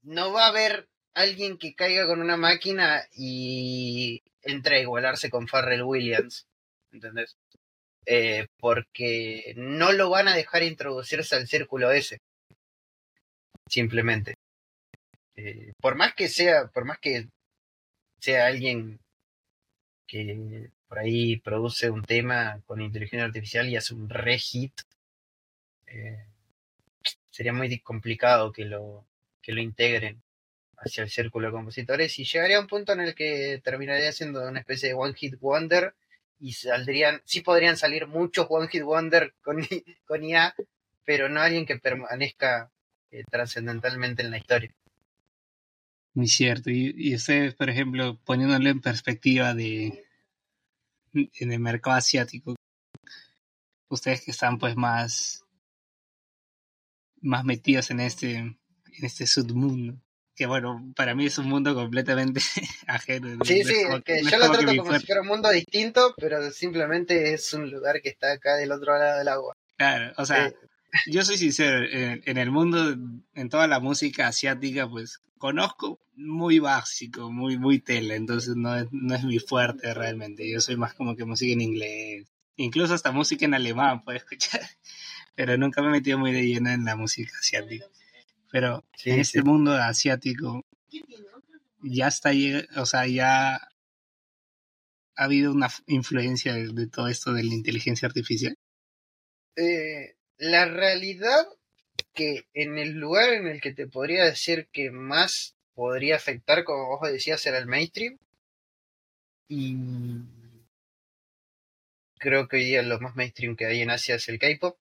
[0.03, 5.48] no va a haber alguien que caiga con una máquina y entre a igualarse con
[5.48, 6.48] Farrell Williams.
[6.91, 7.38] ¿Entendés?
[8.06, 12.20] Eh, porque no lo van a dejar introducirse al círculo ese.
[13.68, 14.36] Simplemente.
[15.43, 17.27] Eh, por más que sea, por más que
[18.19, 18.99] sea alguien
[20.05, 24.73] que por ahí produce un tema con inteligencia artificial y hace un re hit,
[25.88, 26.26] eh,
[27.31, 29.07] sería muy complicado que lo,
[29.41, 30.22] que lo integren
[30.77, 34.47] hacia el círculo de compositores y llegaría a un punto en el que terminaría siendo
[34.47, 35.95] una especie de one hit wonder
[36.39, 39.57] y saldrían, sí podrían salir muchos one hit wonder con,
[40.05, 40.53] con IA,
[41.03, 42.72] pero no alguien que permanezca
[43.09, 44.72] eh, trascendentalmente en la historia.
[46.14, 46.70] Muy cierto.
[46.70, 50.06] Y, y ustedes, por ejemplo, poniéndolo en perspectiva de
[51.14, 52.56] en el mercado asiático,
[53.90, 55.44] ustedes que están pues más
[57.22, 58.58] más metidos en este en
[59.02, 59.96] este submundo
[60.36, 62.42] que bueno para mí es un mundo completamente
[62.88, 67.34] ajeno sí sí que yo lo trato como si fuera un mundo distinto pero simplemente
[67.34, 70.56] es un lugar que está acá del otro lado del agua claro o sea eh,
[71.07, 72.95] yo soy sincero, en, el mundo,
[73.34, 78.88] en toda la música asiática, pues conozco muy básico, muy, muy tele, entonces no es,
[78.91, 80.49] no es mi fuerte realmente.
[80.49, 84.61] Yo soy más como que música en inglés, incluso hasta música en alemán puedo escuchar,
[85.35, 87.85] pero nunca me he metido muy de lleno en la música asiática.
[88.51, 90.65] Pero en este mundo asiático
[91.81, 92.31] ya está,
[92.76, 98.55] o sea, ya ha habido una influencia de, de todo esto de la inteligencia artificial.
[99.55, 101.45] Eh, la realidad
[102.15, 106.88] que en el lugar en el que te podría decir que más podría afectar, como
[106.88, 108.18] vos decías, era el mainstream.
[109.47, 109.76] Y
[112.18, 114.80] creo que hoy día lo más mainstream que hay en Asia es el K-pop.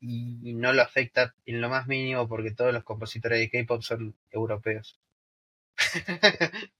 [0.00, 4.14] Y no lo afecta en lo más mínimo porque todos los compositores de K-pop son
[4.30, 5.00] europeos.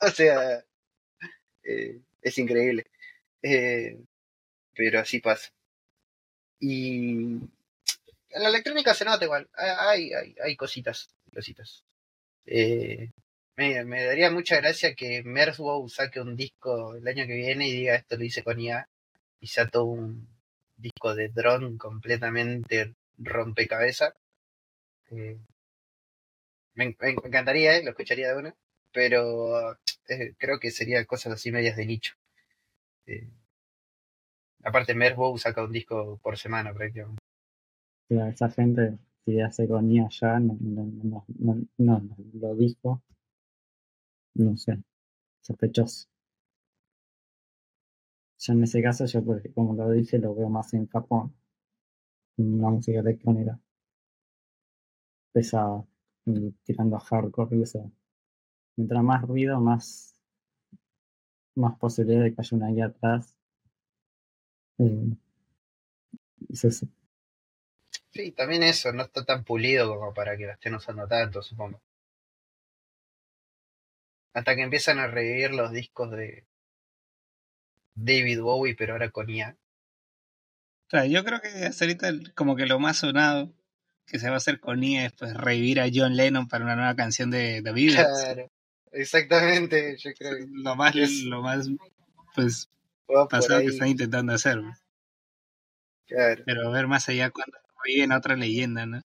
[0.00, 0.64] o sea,
[1.62, 2.86] eh, es increíble.
[3.40, 4.00] Eh,
[4.74, 5.52] pero así pasa.
[6.60, 7.40] Y
[8.30, 9.48] en la electrónica se nota igual.
[9.54, 11.08] Hay, hay, hay cositas.
[11.34, 11.82] cositas.
[12.46, 13.10] Eh,
[13.56, 17.94] me, daría mucha gracia que Merzbow saque un disco el año que viene y diga
[17.94, 18.88] esto lo hice con IA
[19.40, 20.28] y sea todo un
[20.76, 24.14] disco de drone completamente rompecabezas.
[25.10, 25.38] Eh,
[26.74, 28.54] me, encantaría, eh, lo escucharía de una,
[28.92, 29.78] pero
[30.38, 32.14] creo que sería cosas así medias de nicho.
[34.64, 37.20] Aparte, Merzbow saca un disco por semana prácticamente.
[38.08, 43.02] esa gente, si ya se conía ya, no, no, no, no, lo dijo.
[44.34, 44.82] No sé,
[45.40, 46.08] sospechoso.
[48.38, 51.32] Ya en ese caso, yo, porque como lo dije, lo veo más en Japón.
[52.38, 53.60] Una música electrónica
[55.32, 55.84] pesada,
[56.64, 57.90] tirando a hardcore y eso.
[58.76, 60.14] Mientras más ruido, más,
[61.54, 63.39] más posibilidad de que haya una ahí atrás
[64.80, 65.12] Mm.
[68.12, 71.82] Sí, también eso, no está tan pulido como para que la estén usando tanto, supongo.
[74.32, 76.46] Hasta que empiezan a revivir los discos de
[77.94, 79.54] David Bowie, pero ahora con IA.
[81.08, 83.52] yo creo que hasta ahorita como que lo más sonado
[84.06, 86.76] que se va a hacer con IA es pues revivir a John Lennon para una
[86.76, 87.96] nueva canción de David.
[87.96, 88.50] Claro,
[88.92, 91.68] exactamente, yo creo que lo más, lo más
[92.34, 92.70] pues
[93.28, 94.60] pasado que están intentando hacer.
[96.06, 99.02] Pero a ver más allá cuando en otra leyenda, ¿no?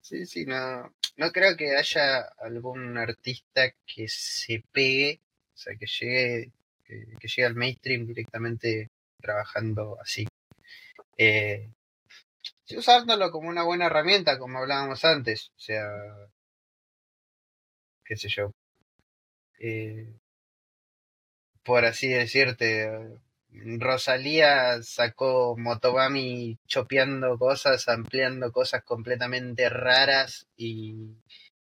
[0.00, 0.92] Sí, sí, no.
[1.16, 5.20] No creo que haya algún artista que se pegue,
[5.54, 6.52] o sea, que llegue,
[6.84, 8.90] que, llegue al mainstream directamente
[9.20, 10.26] trabajando así.
[11.16, 11.70] Eh,
[12.76, 15.86] usándolo como una buena herramienta, como hablábamos antes, o sea,
[18.04, 18.50] qué sé yo.
[19.60, 20.12] Eh,
[21.64, 23.18] por así decirte.
[23.78, 31.18] Rosalía sacó Motobami chopeando cosas, ampliando cosas completamente raras y,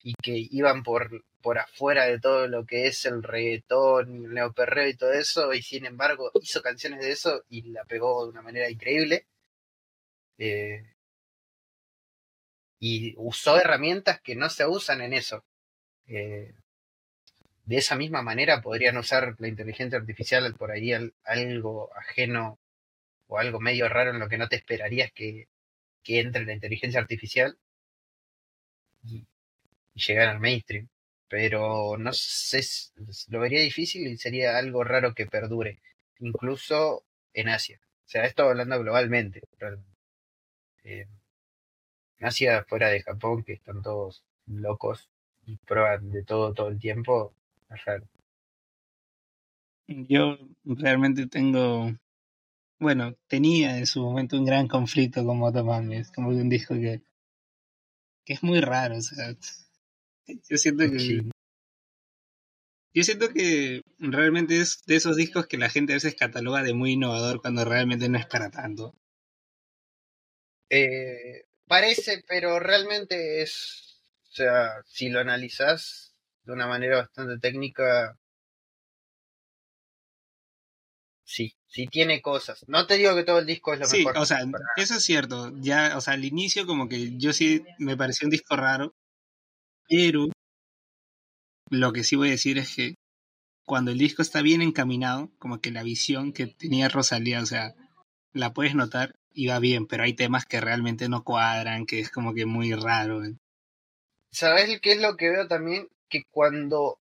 [0.01, 4.87] y que iban por, por afuera de todo lo que es el reggaetón el neoperreo
[4.89, 8.41] y todo eso, y sin embargo hizo canciones de eso y la pegó de una
[8.41, 9.27] manera increíble.
[10.37, 10.83] Eh,
[12.79, 15.43] y usó herramientas que no se usan en eso.
[16.07, 16.53] Eh,
[17.65, 20.91] de esa misma manera podrían usar la inteligencia artificial por ahí
[21.23, 22.59] algo ajeno
[23.27, 25.47] o algo medio raro en lo que no te esperarías que,
[26.05, 27.57] entre la inteligencia artificial
[29.03, 29.25] y,
[29.95, 30.89] llegar al mainstream.
[31.29, 32.61] Pero no sé,
[33.29, 35.79] lo vería difícil y sería algo raro que perdure,
[36.19, 37.79] incluso en Asia.
[38.05, 39.41] O sea, esto hablando globalmente.
[40.83, 41.07] Eh,
[42.19, 45.09] en Asia, fuera de Japón, que están todos locos
[45.45, 47.33] y prueban de todo todo el tiempo,
[49.87, 51.91] yo realmente tengo,
[52.79, 55.97] bueno, tenía en su momento un gran conflicto con Motomami.
[55.97, 57.01] Es como un disco que,
[58.25, 58.97] que es muy raro.
[58.97, 59.35] O sea,
[60.27, 61.29] yo siento que
[62.95, 66.75] Yo siento que realmente es de esos discos que la gente a veces cataloga de
[66.75, 68.93] muy innovador cuando realmente no es para tanto.
[70.69, 76.12] Eh, parece, pero realmente es, o sea, si lo analizas
[76.45, 78.17] de una manera bastante técnica,
[81.23, 82.63] sí, sí tiene cosas.
[82.67, 84.17] No te digo que todo el disco es lo Sí, mejor.
[84.17, 85.51] o sea, para eso es cierto.
[85.57, 88.93] Ya, o sea, al inicio como que yo sí me pareció un disco raro,
[89.87, 90.27] pero
[91.69, 92.95] lo que sí voy a decir es que
[93.65, 97.75] cuando el disco está bien encaminado, como que la visión que tenía Rosalía, o sea,
[98.33, 102.11] la puedes notar y va bien, pero hay temas que realmente no cuadran, que es
[102.11, 103.21] como que muy raro.
[104.31, 105.87] ¿Sabes qué es lo que veo también?
[106.13, 106.99] Que cuando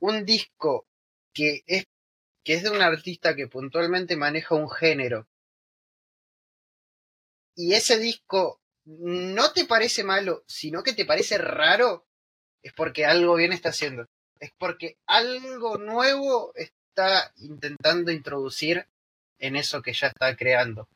[0.00, 0.84] un disco
[1.32, 1.84] que es,
[2.44, 5.28] que es de un artista que puntualmente maneja un género
[7.54, 12.04] y ese disco no te parece malo, sino que te parece raro,
[12.62, 14.06] es porque algo bien está haciendo.
[14.40, 18.86] Es porque algo nuevo está intentando introducir
[19.38, 20.88] en eso que ya está creando.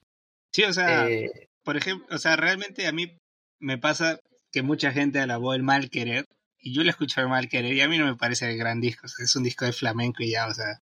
[0.53, 3.17] Sí, o sea, Eh, por ejemplo, o sea, realmente a mí
[3.59, 4.21] me pasa
[4.53, 6.27] que mucha gente alabó el mal querer
[6.63, 8.81] y yo le escucho el mal querer y a mí no me parece el gran
[8.81, 10.81] disco, o sea, es un disco de flamenco y ya, o sea,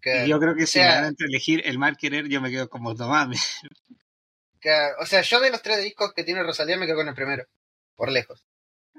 [0.00, 2.28] que- y yo creo que o si sea- me dan entre elegir el mal querer
[2.28, 3.36] yo me quedo como Tomame.
[4.60, 7.14] que- o sea, yo de los tres discos que tiene Rosalía me quedo con el
[7.14, 7.44] primero,
[7.94, 8.44] por lejos.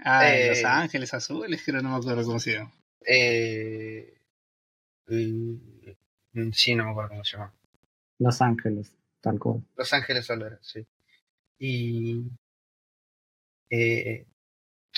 [0.04, 2.72] Ah, Eh, Los Ángeles Azules, creo, no me acuerdo cómo se llama.
[3.06, 4.20] Eh,
[5.08, 7.54] mm, sí, no me acuerdo cómo se llama.
[8.20, 9.64] Los Ángeles, tal cual.
[9.76, 10.86] Los Ángeles Solar, sí.
[11.60, 12.24] Y.
[13.70, 14.26] Eh,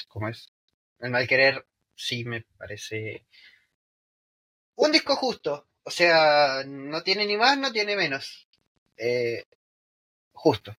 [0.07, 0.51] ¿Cómo es?
[0.99, 1.65] El mal querer,
[1.95, 3.25] sí me parece.
[4.75, 5.67] Un disco justo.
[5.83, 8.47] O sea, no tiene ni más, no tiene menos.
[8.97, 9.45] Eh,
[10.33, 10.75] justo.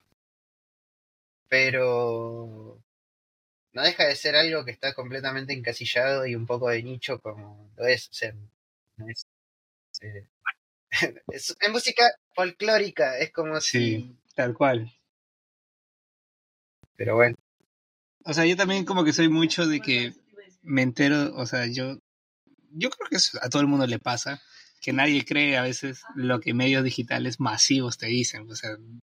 [1.48, 2.82] Pero.
[3.72, 7.70] No deja de ser algo que está completamente encasillado y un poco de nicho como
[7.76, 8.08] lo es.
[8.10, 8.32] O sea,
[8.96, 9.26] no es.
[10.02, 10.26] eh,
[11.32, 13.78] es, es música folclórica, es como Sí.
[14.02, 14.16] si.
[14.34, 14.92] Tal cual.
[16.96, 17.36] Pero bueno.
[18.24, 20.14] O sea, yo también como que soy mucho de que
[20.62, 21.98] me entero, o sea, yo
[22.72, 24.40] yo creo que eso a todo el mundo le pasa,
[24.80, 28.48] que nadie cree a veces lo que medios digitales masivos te dicen.
[28.48, 28.70] O sea,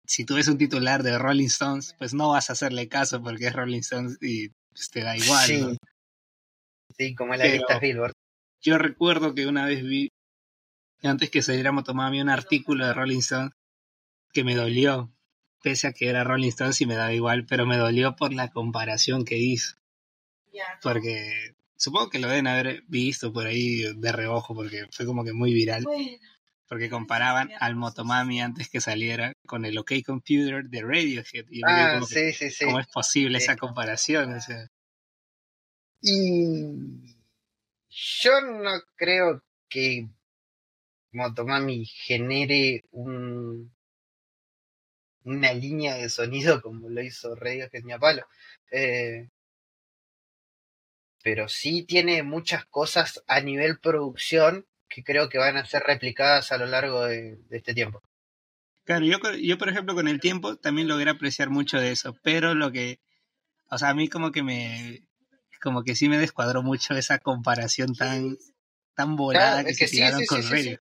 [0.07, 3.47] si tú ves un titular de Rolling Stones, pues no vas a hacerle caso porque
[3.47, 5.47] es Rolling Stones y pues, te da igual.
[5.47, 5.61] sí.
[5.61, 5.77] ¿no?
[6.97, 8.13] Sí, como en la Pero- lista Billboard.
[8.61, 10.09] Yo recuerdo que una vez vi,
[11.03, 13.53] antes que saliera Motomami, un artículo de Rolling Stones
[14.33, 15.14] que me dolió,
[15.65, 18.51] pese a que era Rolling Stones y me daba igual, pero me dolió por la
[18.51, 19.77] comparación que hizo.
[20.83, 25.33] Porque supongo que lo deben haber visto por ahí de reojo, porque fue como que
[25.33, 25.85] muy viral.
[26.69, 31.47] Porque comparaban al Motomami antes que saliera con el OK Computer de Radiohead.
[31.51, 32.65] Y Ah, como que, sí, sí, sí.
[32.67, 33.45] ¿Cómo es posible Sí.
[33.45, 34.35] esa comparación?
[34.35, 34.69] O sea,
[36.03, 37.17] Y
[37.89, 40.09] yo no creo que
[41.13, 43.73] Motomami genere un
[45.25, 47.35] una línea de sonido como lo hizo
[47.83, 48.27] ni a palo.
[48.71, 49.29] Eh,
[51.23, 56.53] pero sí tiene muchas cosas a nivel producción que creo que van a ser replicadas
[56.53, 58.03] a lo largo de, de este tiempo.
[58.85, 62.55] Claro, yo, yo por ejemplo con el tiempo también logré apreciar mucho de eso, pero
[62.55, 63.01] lo que,
[63.71, 65.09] o sea, a mí como que me,
[65.63, 68.37] como que sí me descuadró mucho esa comparación tan,
[68.95, 70.81] tan volada Claro, que, es que se sí, tiraron sí, sí, con sí, Radio.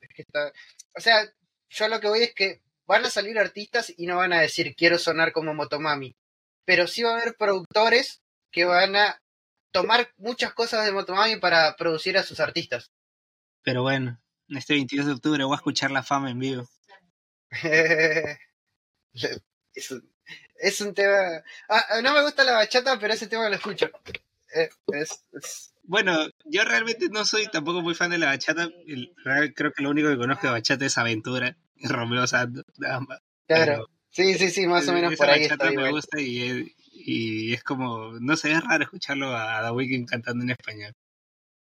[0.00, 0.52] Es que está-
[0.96, 1.30] O sea,
[1.68, 4.74] yo lo que voy es que van a salir artistas y no van a decir
[4.74, 6.16] quiero sonar como Motomami.
[6.64, 8.20] Pero sí va a haber productores
[8.50, 9.22] que van a
[9.70, 12.90] tomar muchas cosas de Motomami para producir a sus artistas.
[13.62, 16.68] Pero bueno, este 22 de octubre voy a escuchar La Fama en vivo.
[19.74, 20.12] es, un,
[20.60, 21.42] es un tema.
[21.68, 23.90] Ah, ah, no me gusta la bachata, pero ese tema lo escucho.
[24.54, 28.68] Eh, es- es- Bueno, yo realmente no soy tampoco muy fan de la bachata.
[28.86, 29.14] El-
[29.54, 31.56] creo que lo único que conozco de bachata es Aventura,
[31.88, 32.64] Romeo Santos.
[32.78, 33.20] nada más.
[33.46, 33.86] claro.
[34.10, 35.70] Sí, sí, sí, más o menos Esa por ahí está.
[35.70, 40.08] me gusta y es, y es como, no sé, es raro escucharlo a The Weeknd
[40.08, 40.92] cantando en español.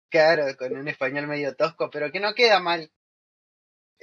[0.09, 2.89] Claro, con un español medio tosco, pero que no queda mal.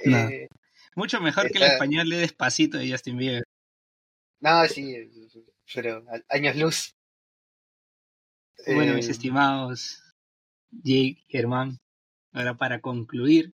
[0.05, 0.17] No.
[0.29, 0.47] Eh,
[0.95, 3.43] Mucho mejor que el español de Despacito de Justin Bieber.
[4.39, 4.95] no, sí,
[5.73, 6.95] pero años luz.
[8.65, 10.01] Bueno, Eh, mis estimados
[10.71, 11.77] Jake, Germán,
[12.31, 13.53] ahora para concluir,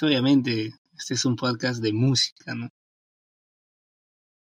[0.00, 2.68] obviamente este es un podcast de música, ¿no?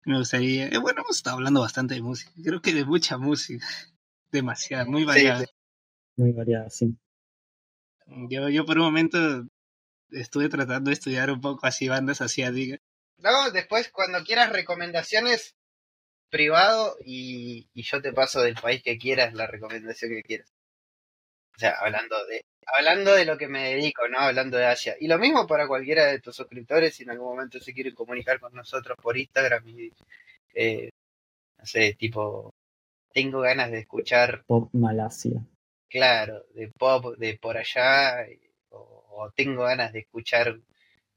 [0.04, 3.66] Me gustaría, eh, bueno, hemos estado hablando bastante de música, creo que de mucha música,
[4.30, 5.40] demasiada, muy variada.
[5.40, 5.46] sí.
[6.16, 6.94] Muy variada, sí.
[8.28, 9.18] Yo, yo por un momento
[10.10, 12.80] estuve tratando de estudiar un poco así bandas asiáticas.
[13.16, 15.56] No, después cuando quieras recomendaciones
[16.28, 20.52] privado y, y yo te paso del país que quieras la recomendación que quieras.
[21.56, 24.18] O sea, hablando de, hablando de lo que me dedico, ¿no?
[24.18, 24.96] Hablando de Asia.
[25.00, 28.40] Y lo mismo para cualquiera de tus suscriptores, si en algún momento se quieren comunicar
[28.40, 29.92] con nosotros por Instagram y,
[30.54, 30.90] eh,
[31.58, 32.54] no sé, tipo,
[33.12, 35.40] tengo ganas de escuchar, Pop Malasia.
[35.88, 38.26] claro, de pop de por allá,
[38.70, 38.78] o,
[39.10, 40.58] o tengo ganas de escuchar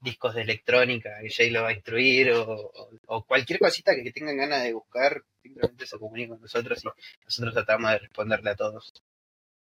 [0.00, 2.72] discos de electrónica que Jay lo va a instruir, o,
[3.06, 6.88] o- cualquier cosita que, que tengan ganas de buscar, simplemente se comunican con nosotros y
[7.24, 8.92] nosotros tratamos de responderle a todos.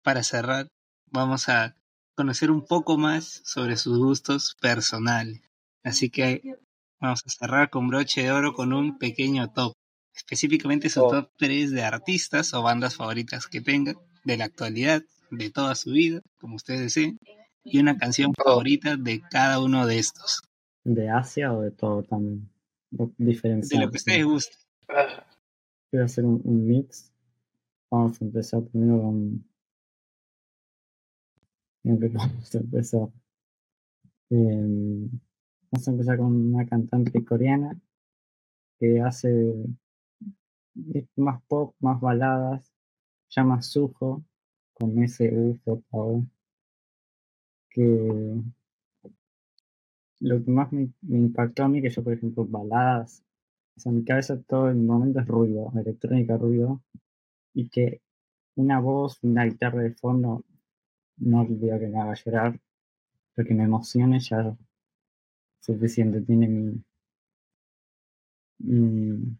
[0.05, 0.67] Para cerrar,
[1.11, 1.75] vamos a
[2.15, 5.41] conocer un poco más sobre sus gustos personales.
[5.83, 6.43] Así que
[7.01, 9.73] vamos a cerrar con broche de oro con un pequeño top.
[10.15, 11.09] Específicamente su Oh.
[11.09, 15.01] top 3 de artistas o bandas favoritas que tengan, de la actualidad,
[15.31, 17.17] de toda su vida, como ustedes deseen,
[17.63, 18.43] y una canción Oh.
[18.43, 20.43] favorita de cada uno de estos.
[20.83, 22.47] ¿De Asia o de todo también?
[22.95, 24.57] O De lo que ustedes gusten.
[25.91, 27.11] Voy a hacer un, un mix.
[27.89, 29.43] Vamos a empezar primero con.
[32.15, 33.09] Vamos a empezar.
[34.31, 35.07] Eh,
[35.71, 37.79] vamos a empezar con una cantante coreana
[38.79, 39.53] que hace
[41.15, 42.73] más pop, más baladas.
[43.29, 44.23] Llama Suho,
[44.73, 46.25] con S-U-J-O.
[47.69, 48.41] Que
[50.21, 53.23] lo que más me, me impactó a mí, que yo, por ejemplo, baladas,
[53.77, 56.81] o sea, mi cabeza todo el momento es ruido, electrónica, ruido,
[57.53, 58.01] y que
[58.55, 60.43] una voz, una guitarra de fondo,
[61.17, 62.59] no digo que me haga llorar,
[63.33, 64.55] pero que me emocione ya
[65.59, 66.83] suficiente, tiene mi,
[68.59, 69.37] mi,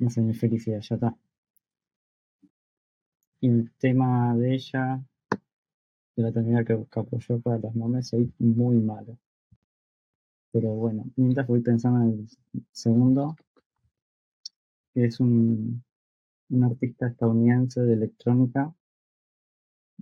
[0.00, 1.16] no sé, mi felicidad, ya está.
[3.40, 5.02] Y el tema de ella,
[6.16, 9.18] de la tendría que pues yo para los nombres soy muy malo.
[10.52, 12.28] Pero bueno, mientras voy pensando en el
[12.70, 13.36] segundo,
[14.94, 15.82] que es un,
[16.50, 18.74] un artista estadounidense de electrónica.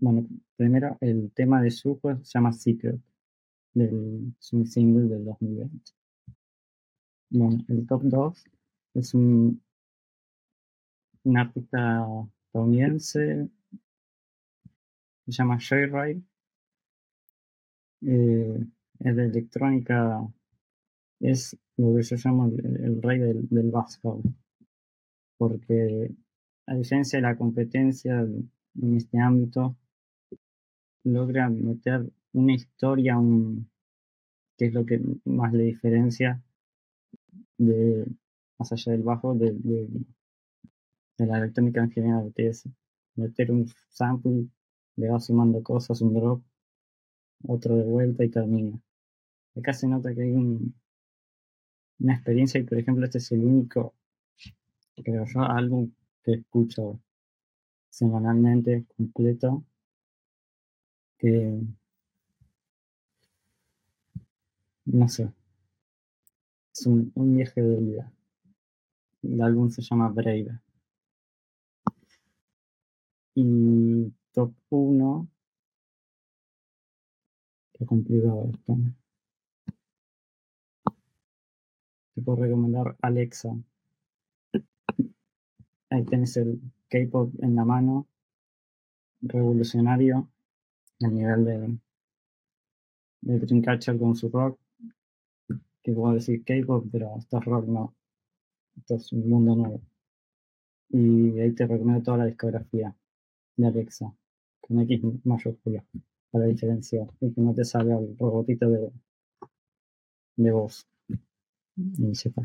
[0.01, 2.98] Bueno, primero el tema de Suho se llama Secret,
[3.74, 5.93] del, es un single del 2020.
[7.31, 8.44] Bueno, el top 2
[8.94, 9.62] es un,
[11.24, 12.06] un artista
[12.47, 13.51] estadounidense,
[15.27, 16.22] se llama Joyride.
[18.02, 18.66] Eh,
[19.01, 20.27] es de electrónica,
[21.20, 23.70] es lo que yo llamo el, rey del, del
[25.36, 26.10] porque
[26.66, 29.77] a diferencia de la competencia en este ámbito,
[31.05, 33.70] logra meter una historia, un,
[34.56, 36.43] que es lo que más le diferencia
[37.59, 38.06] de
[38.59, 39.89] más allá del bajo de, de,
[41.18, 42.68] de la electrónica en general, que es
[43.16, 44.48] meter un sample,
[44.97, 46.43] le va sumando cosas, un drop,
[47.47, 48.78] otro de vuelta y termina.
[49.56, 50.74] Acá se nota que hay un,
[52.01, 53.94] una experiencia y por ejemplo este es el único,
[54.97, 55.90] creo yo, álbum
[56.22, 57.01] que escucho
[57.89, 59.64] semanalmente completo
[61.20, 61.60] que
[64.86, 65.30] no sé
[66.80, 68.12] es un, viaje de vida.
[69.22, 70.60] El álbum se llama Brave.
[73.34, 75.28] Y top 1
[77.72, 78.76] que complicado esto
[82.14, 83.51] te puedo recomendar Alexa.
[85.90, 88.06] Ahí tenés el K-pop en la mano
[89.22, 90.28] revolucionario
[91.02, 91.78] a nivel de,
[93.22, 94.59] de Dreamcatcher con su rock
[95.82, 97.94] que puedo decir K-pop pero esto es rock no
[98.77, 99.81] esto es un mundo nuevo
[100.90, 102.94] y ahí te recomiendo toda la discografía
[103.56, 104.12] de Alexa
[104.60, 105.85] con X mayúscula
[106.31, 108.93] para diferenciar y que no te salga el robotito de,
[110.36, 110.86] de voz
[111.77, 112.43] y sepa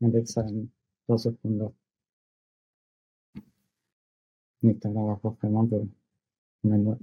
[0.00, 0.72] Alexa en
[1.06, 1.72] todos sus puntos
[4.62, 5.88] Instagram bajo Germán pero
[6.62, 6.98] no.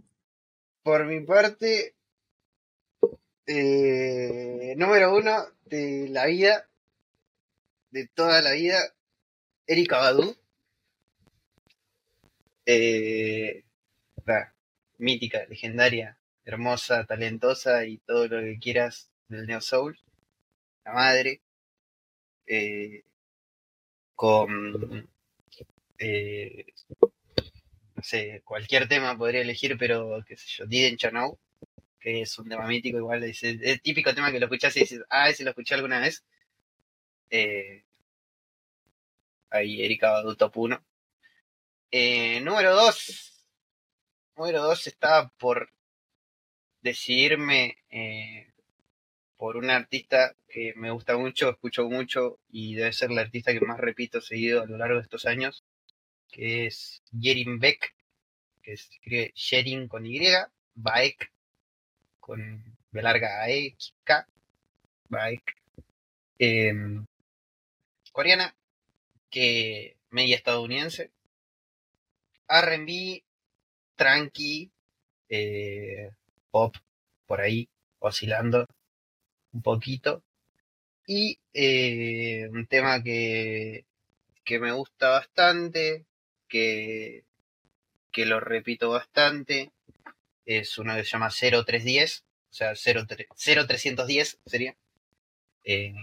[0.86, 1.96] Por mi parte,
[3.48, 6.70] eh, número uno de la vida,
[7.90, 8.94] de toda la vida,
[9.66, 10.38] Erika Badu.
[12.68, 13.64] Eh,
[15.00, 20.00] mítica, legendaria, hermosa, talentosa y todo lo que quieras del Neo Soul.
[20.84, 21.42] La madre.
[22.46, 23.04] eh,
[24.16, 25.10] con
[28.06, 31.40] sé, cualquier tema podría elegir, pero qué sé yo, Didn't You Know,
[32.00, 35.02] que es un tema mítico, igual es el típico tema que lo escuchás y dices,
[35.10, 36.24] ah, ese lo escuché alguna vez.
[37.30, 37.84] Eh,
[39.50, 40.86] ahí Erika Badu top 1.
[41.92, 43.48] Eh, número 2.
[44.38, 45.72] Número 2 estaba por
[46.82, 48.54] decidirme eh,
[49.38, 53.62] por un artista que me gusta mucho, escucho mucho y debe ser la artista que
[53.62, 55.64] más repito seguido a lo largo de estos años,
[56.30, 57.95] que es Yerin Beck,
[58.66, 60.20] que se escribe Sherin con Y,
[60.74, 61.32] Baek
[62.20, 64.28] con B larga E, K,
[65.10, 65.56] Baek.
[66.40, 67.06] Em,
[68.12, 68.56] coreana,
[69.30, 71.12] que media estadounidense.
[72.48, 73.24] RB,
[73.96, 74.72] tranqui,
[75.30, 76.10] eh,
[76.50, 76.76] pop,
[77.28, 77.70] por ahí,
[78.00, 78.68] oscilando
[79.54, 80.24] un poquito.
[81.08, 83.86] Y eh, un tema que,
[84.44, 86.06] que me gusta bastante,
[86.48, 87.25] que,
[88.16, 89.74] que lo repito bastante,
[90.46, 94.74] es uno que se llama 0310, o sea, 0310 sería.
[95.66, 95.94] Eh,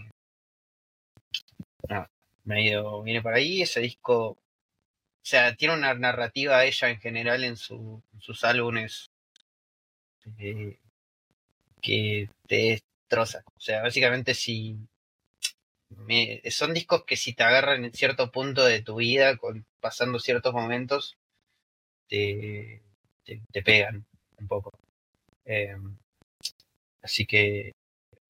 [1.88, 2.06] no,
[2.44, 4.38] medio viene por ahí, ese disco, o
[5.22, 9.10] sea, tiene una narrativa ella en general en, su, sus álbumes
[10.38, 10.78] eh,
[11.80, 13.42] que te destroza.
[13.56, 14.76] O sea, básicamente si
[15.88, 19.38] me, son discos que si te agarran en cierto punto de tu vida,
[19.80, 21.16] pasando ciertos momentos,
[22.12, 22.82] te,
[23.24, 24.04] te, pegan
[24.38, 24.70] un poco.
[25.46, 25.74] Eh,
[27.00, 27.72] así que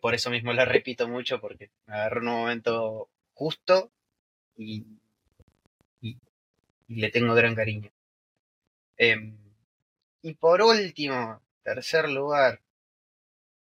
[0.00, 3.90] por eso mismo la repito mucho, porque me agarró en un momento justo
[4.56, 4.86] y,
[6.00, 6.16] y,
[6.88, 7.90] le tengo gran cariño.
[8.98, 9.32] Eh,
[10.22, 12.60] y por último, tercer lugar,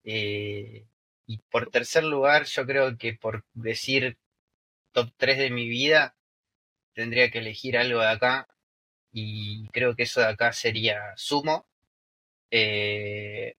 [0.05, 0.85] eh,
[1.27, 4.19] y por tercer lugar, yo creo que por decir
[4.93, 6.15] top 3 de mi vida,
[6.93, 8.49] tendría que elegir algo de acá.
[9.13, 11.67] Y creo que eso de acá sería Sumo.
[12.51, 13.55] Eh,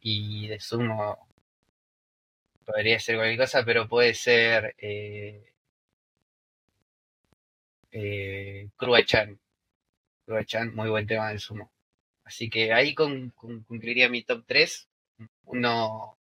[0.00, 1.28] y de Sumo
[2.64, 5.52] podría ser cualquier cosa, pero puede ser eh,
[7.92, 8.68] eh,
[9.04, 9.38] Chan.
[10.46, 11.70] Chan, muy buen tema de Sumo.
[12.24, 14.88] Así que ahí cumpliría mi top 3.
[15.44, 16.16] Uno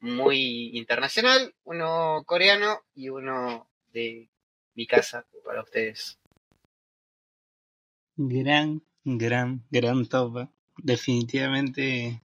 [0.00, 4.28] muy internacional, uno coreano y uno de
[4.74, 6.18] mi casa para ustedes.
[8.18, 10.48] Gran, gran, gran top.
[10.78, 12.22] Definitivamente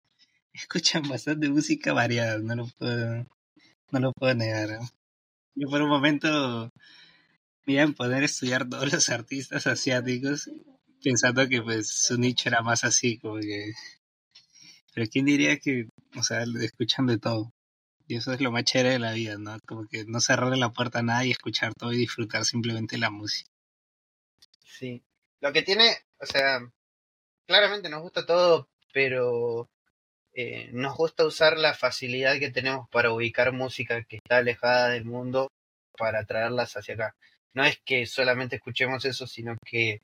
[0.53, 3.25] escuchan bastante música variada, no lo puedo,
[3.91, 4.79] no lo puedo negar.
[5.55, 6.71] Yo por un momento
[7.65, 10.49] me iba a poder estudiar todos los artistas asiáticos
[11.03, 13.73] pensando que pues su nicho era más así, como que...
[14.93, 15.87] Pero quién diría que,
[16.17, 17.53] o sea, escuchan de todo.
[18.07, 19.57] Y eso es lo más chévere de la vida, ¿no?
[19.65, 23.09] Como que no cerrarle la puerta a nada y escuchar todo y disfrutar simplemente la
[23.09, 23.49] música.
[24.65, 25.03] Sí.
[25.39, 26.59] Lo que tiene, o sea,
[27.45, 29.69] claramente nos gusta todo, pero
[30.33, 35.05] eh, nos gusta usar la facilidad que tenemos para ubicar música que está alejada del
[35.05, 35.51] mundo
[35.97, 37.15] para traerlas hacia acá.
[37.53, 40.01] No es que solamente escuchemos eso, sino que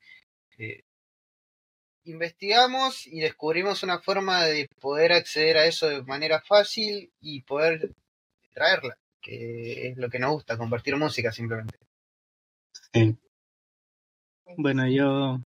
[2.05, 7.91] investigamos y descubrimos una forma de poder acceder a eso de manera fácil y poder
[8.53, 11.77] traerla, que es lo que nos gusta, compartir música simplemente.
[12.93, 13.17] Sí.
[14.57, 15.41] Bueno, yo,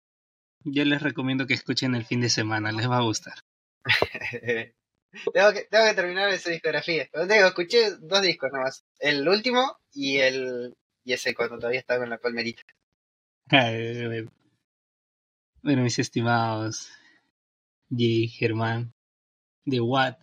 [0.64, 3.36] yo les recomiendo que escuchen el fin de semana, les va a gustar.
[5.34, 7.10] tengo, que, tengo que terminar esa discografía.
[7.14, 8.84] Digo, escuché dos discos nomás.
[8.99, 10.74] El último y el
[11.06, 12.64] y ese cuando todavía estaba con la palmerita.
[15.65, 16.90] Bueno, mis estimados
[17.90, 18.94] Jay, Germán,
[19.64, 20.20] de Watt,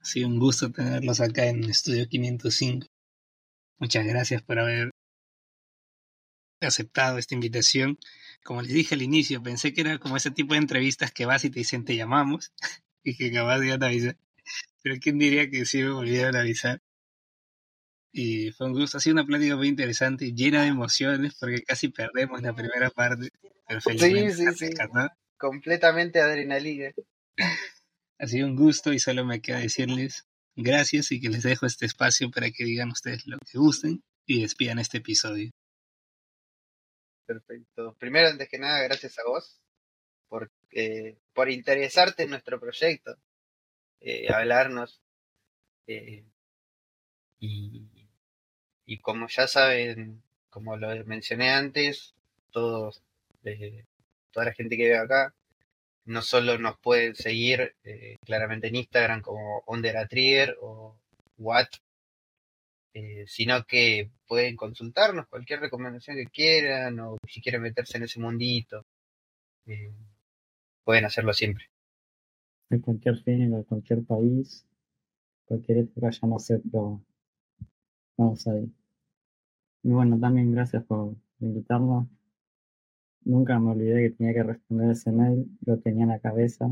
[0.00, 2.88] ha sido un gusto tenerlos acá en Estudio 505.
[3.78, 4.90] Muchas gracias por haber
[6.66, 7.98] aceptado esta invitación.
[8.44, 11.44] Como les dije al inicio, pensé que era como ese tipo de entrevistas que vas
[11.44, 12.52] y te dicen te llamamos
[13.04, 14.16] y que acabas de avisar.
[14.82, 16.80] Pero quién diría que sí me olvidaron avisar.
[18.12, 21.88] Y fue un gusto, ha sido una plática muy interesante, llena de emociones, porque casi
[21.88, 23.30] perdemos la primera parte.
[23.80, 24.70] Sí, sí, sí.
[25.38, 26.90] Completamente adrenalina.
[28.18, 31.86] Ha sido un gusto y solo me queda decirles gracias y que les dejo este
[31.86, 35.50] espacio para que digan ustedes lo que gusten y despidan este episodio.
[37.26, 37.94] Perfecto.
[37.98, 39.60] Primero, antes que nada, gracias a vos
[40.28, 40.50] por,
[41.34, 43.16] por interesarte en nuestro proyecto,
[44.00, 45.00] eh, hablarnos.
[45.86, 46.24] Eh,
[47.40, 47.86] y,
[48.86, 52.14] y como ya saben, como lo mencioné antes,
[52.50, 53.02] todos
[54.30, 55.34] toda la gente que ve acá,
[56.04, 59.64] no solo nos pueden seguir eh, claramente en Instagram como
[60.08, 60.96] Trigger o
[61.38, 61.68] What,
[62.94, 68.20] eh, sino que pueden consultarnos cualquier recomendación que quieran o si quieren meterse en ese
[68.20, 68.84] mundito,
[69.66, 69.92] eh,
[70.84, 71.66] pueden hacerlo siempre.
[72.70, 74.66] En cualquier género, en cualquier país,
[75.44, 77.02] cualquier época ya no sé, pero
[78.16, 78.68] vamos a ir.
[79.82, 82.06] Y bueno, también gracias por invitarnos
[83.24, 86.66] Nunca me olvidé que tenía que responder ese mail, lo tenía en la cabeza.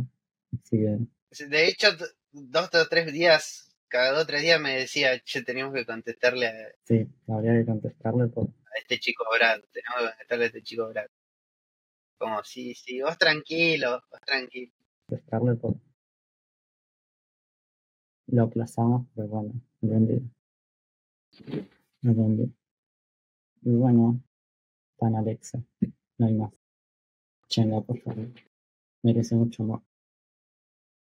[0.52, 1.46] Así que...
[1.46, 1.88] De hecho,
[2.32, 6.46] dos o tres días, cada dos o tres días me decía, che, teníamos que contestarle
[6.46, 6.52] a...
[6.84, 8.46] Sí, habría que contestarle por...
[8.46, 11.06] A este chico Brad, tenemos que contestarle a este chico Brad.
[12.16, 14.72] Como, sí, sí, vos tranquilo, vos tranquilo.
[15.06, 15.74] Prestarle por.
[18.28, 20.22] Lo aplazamos, pero bueno, vendido.
[22.02, 22.48] Vendido.
[23.62, 24.22] Y bueno,
[24.98, 25.62] tan Alexa.
[26.18, 26.52] No hay más.
[27.48, 28.28] Chenga, por favor.
[29.02, 29.82] Merece mucho amor.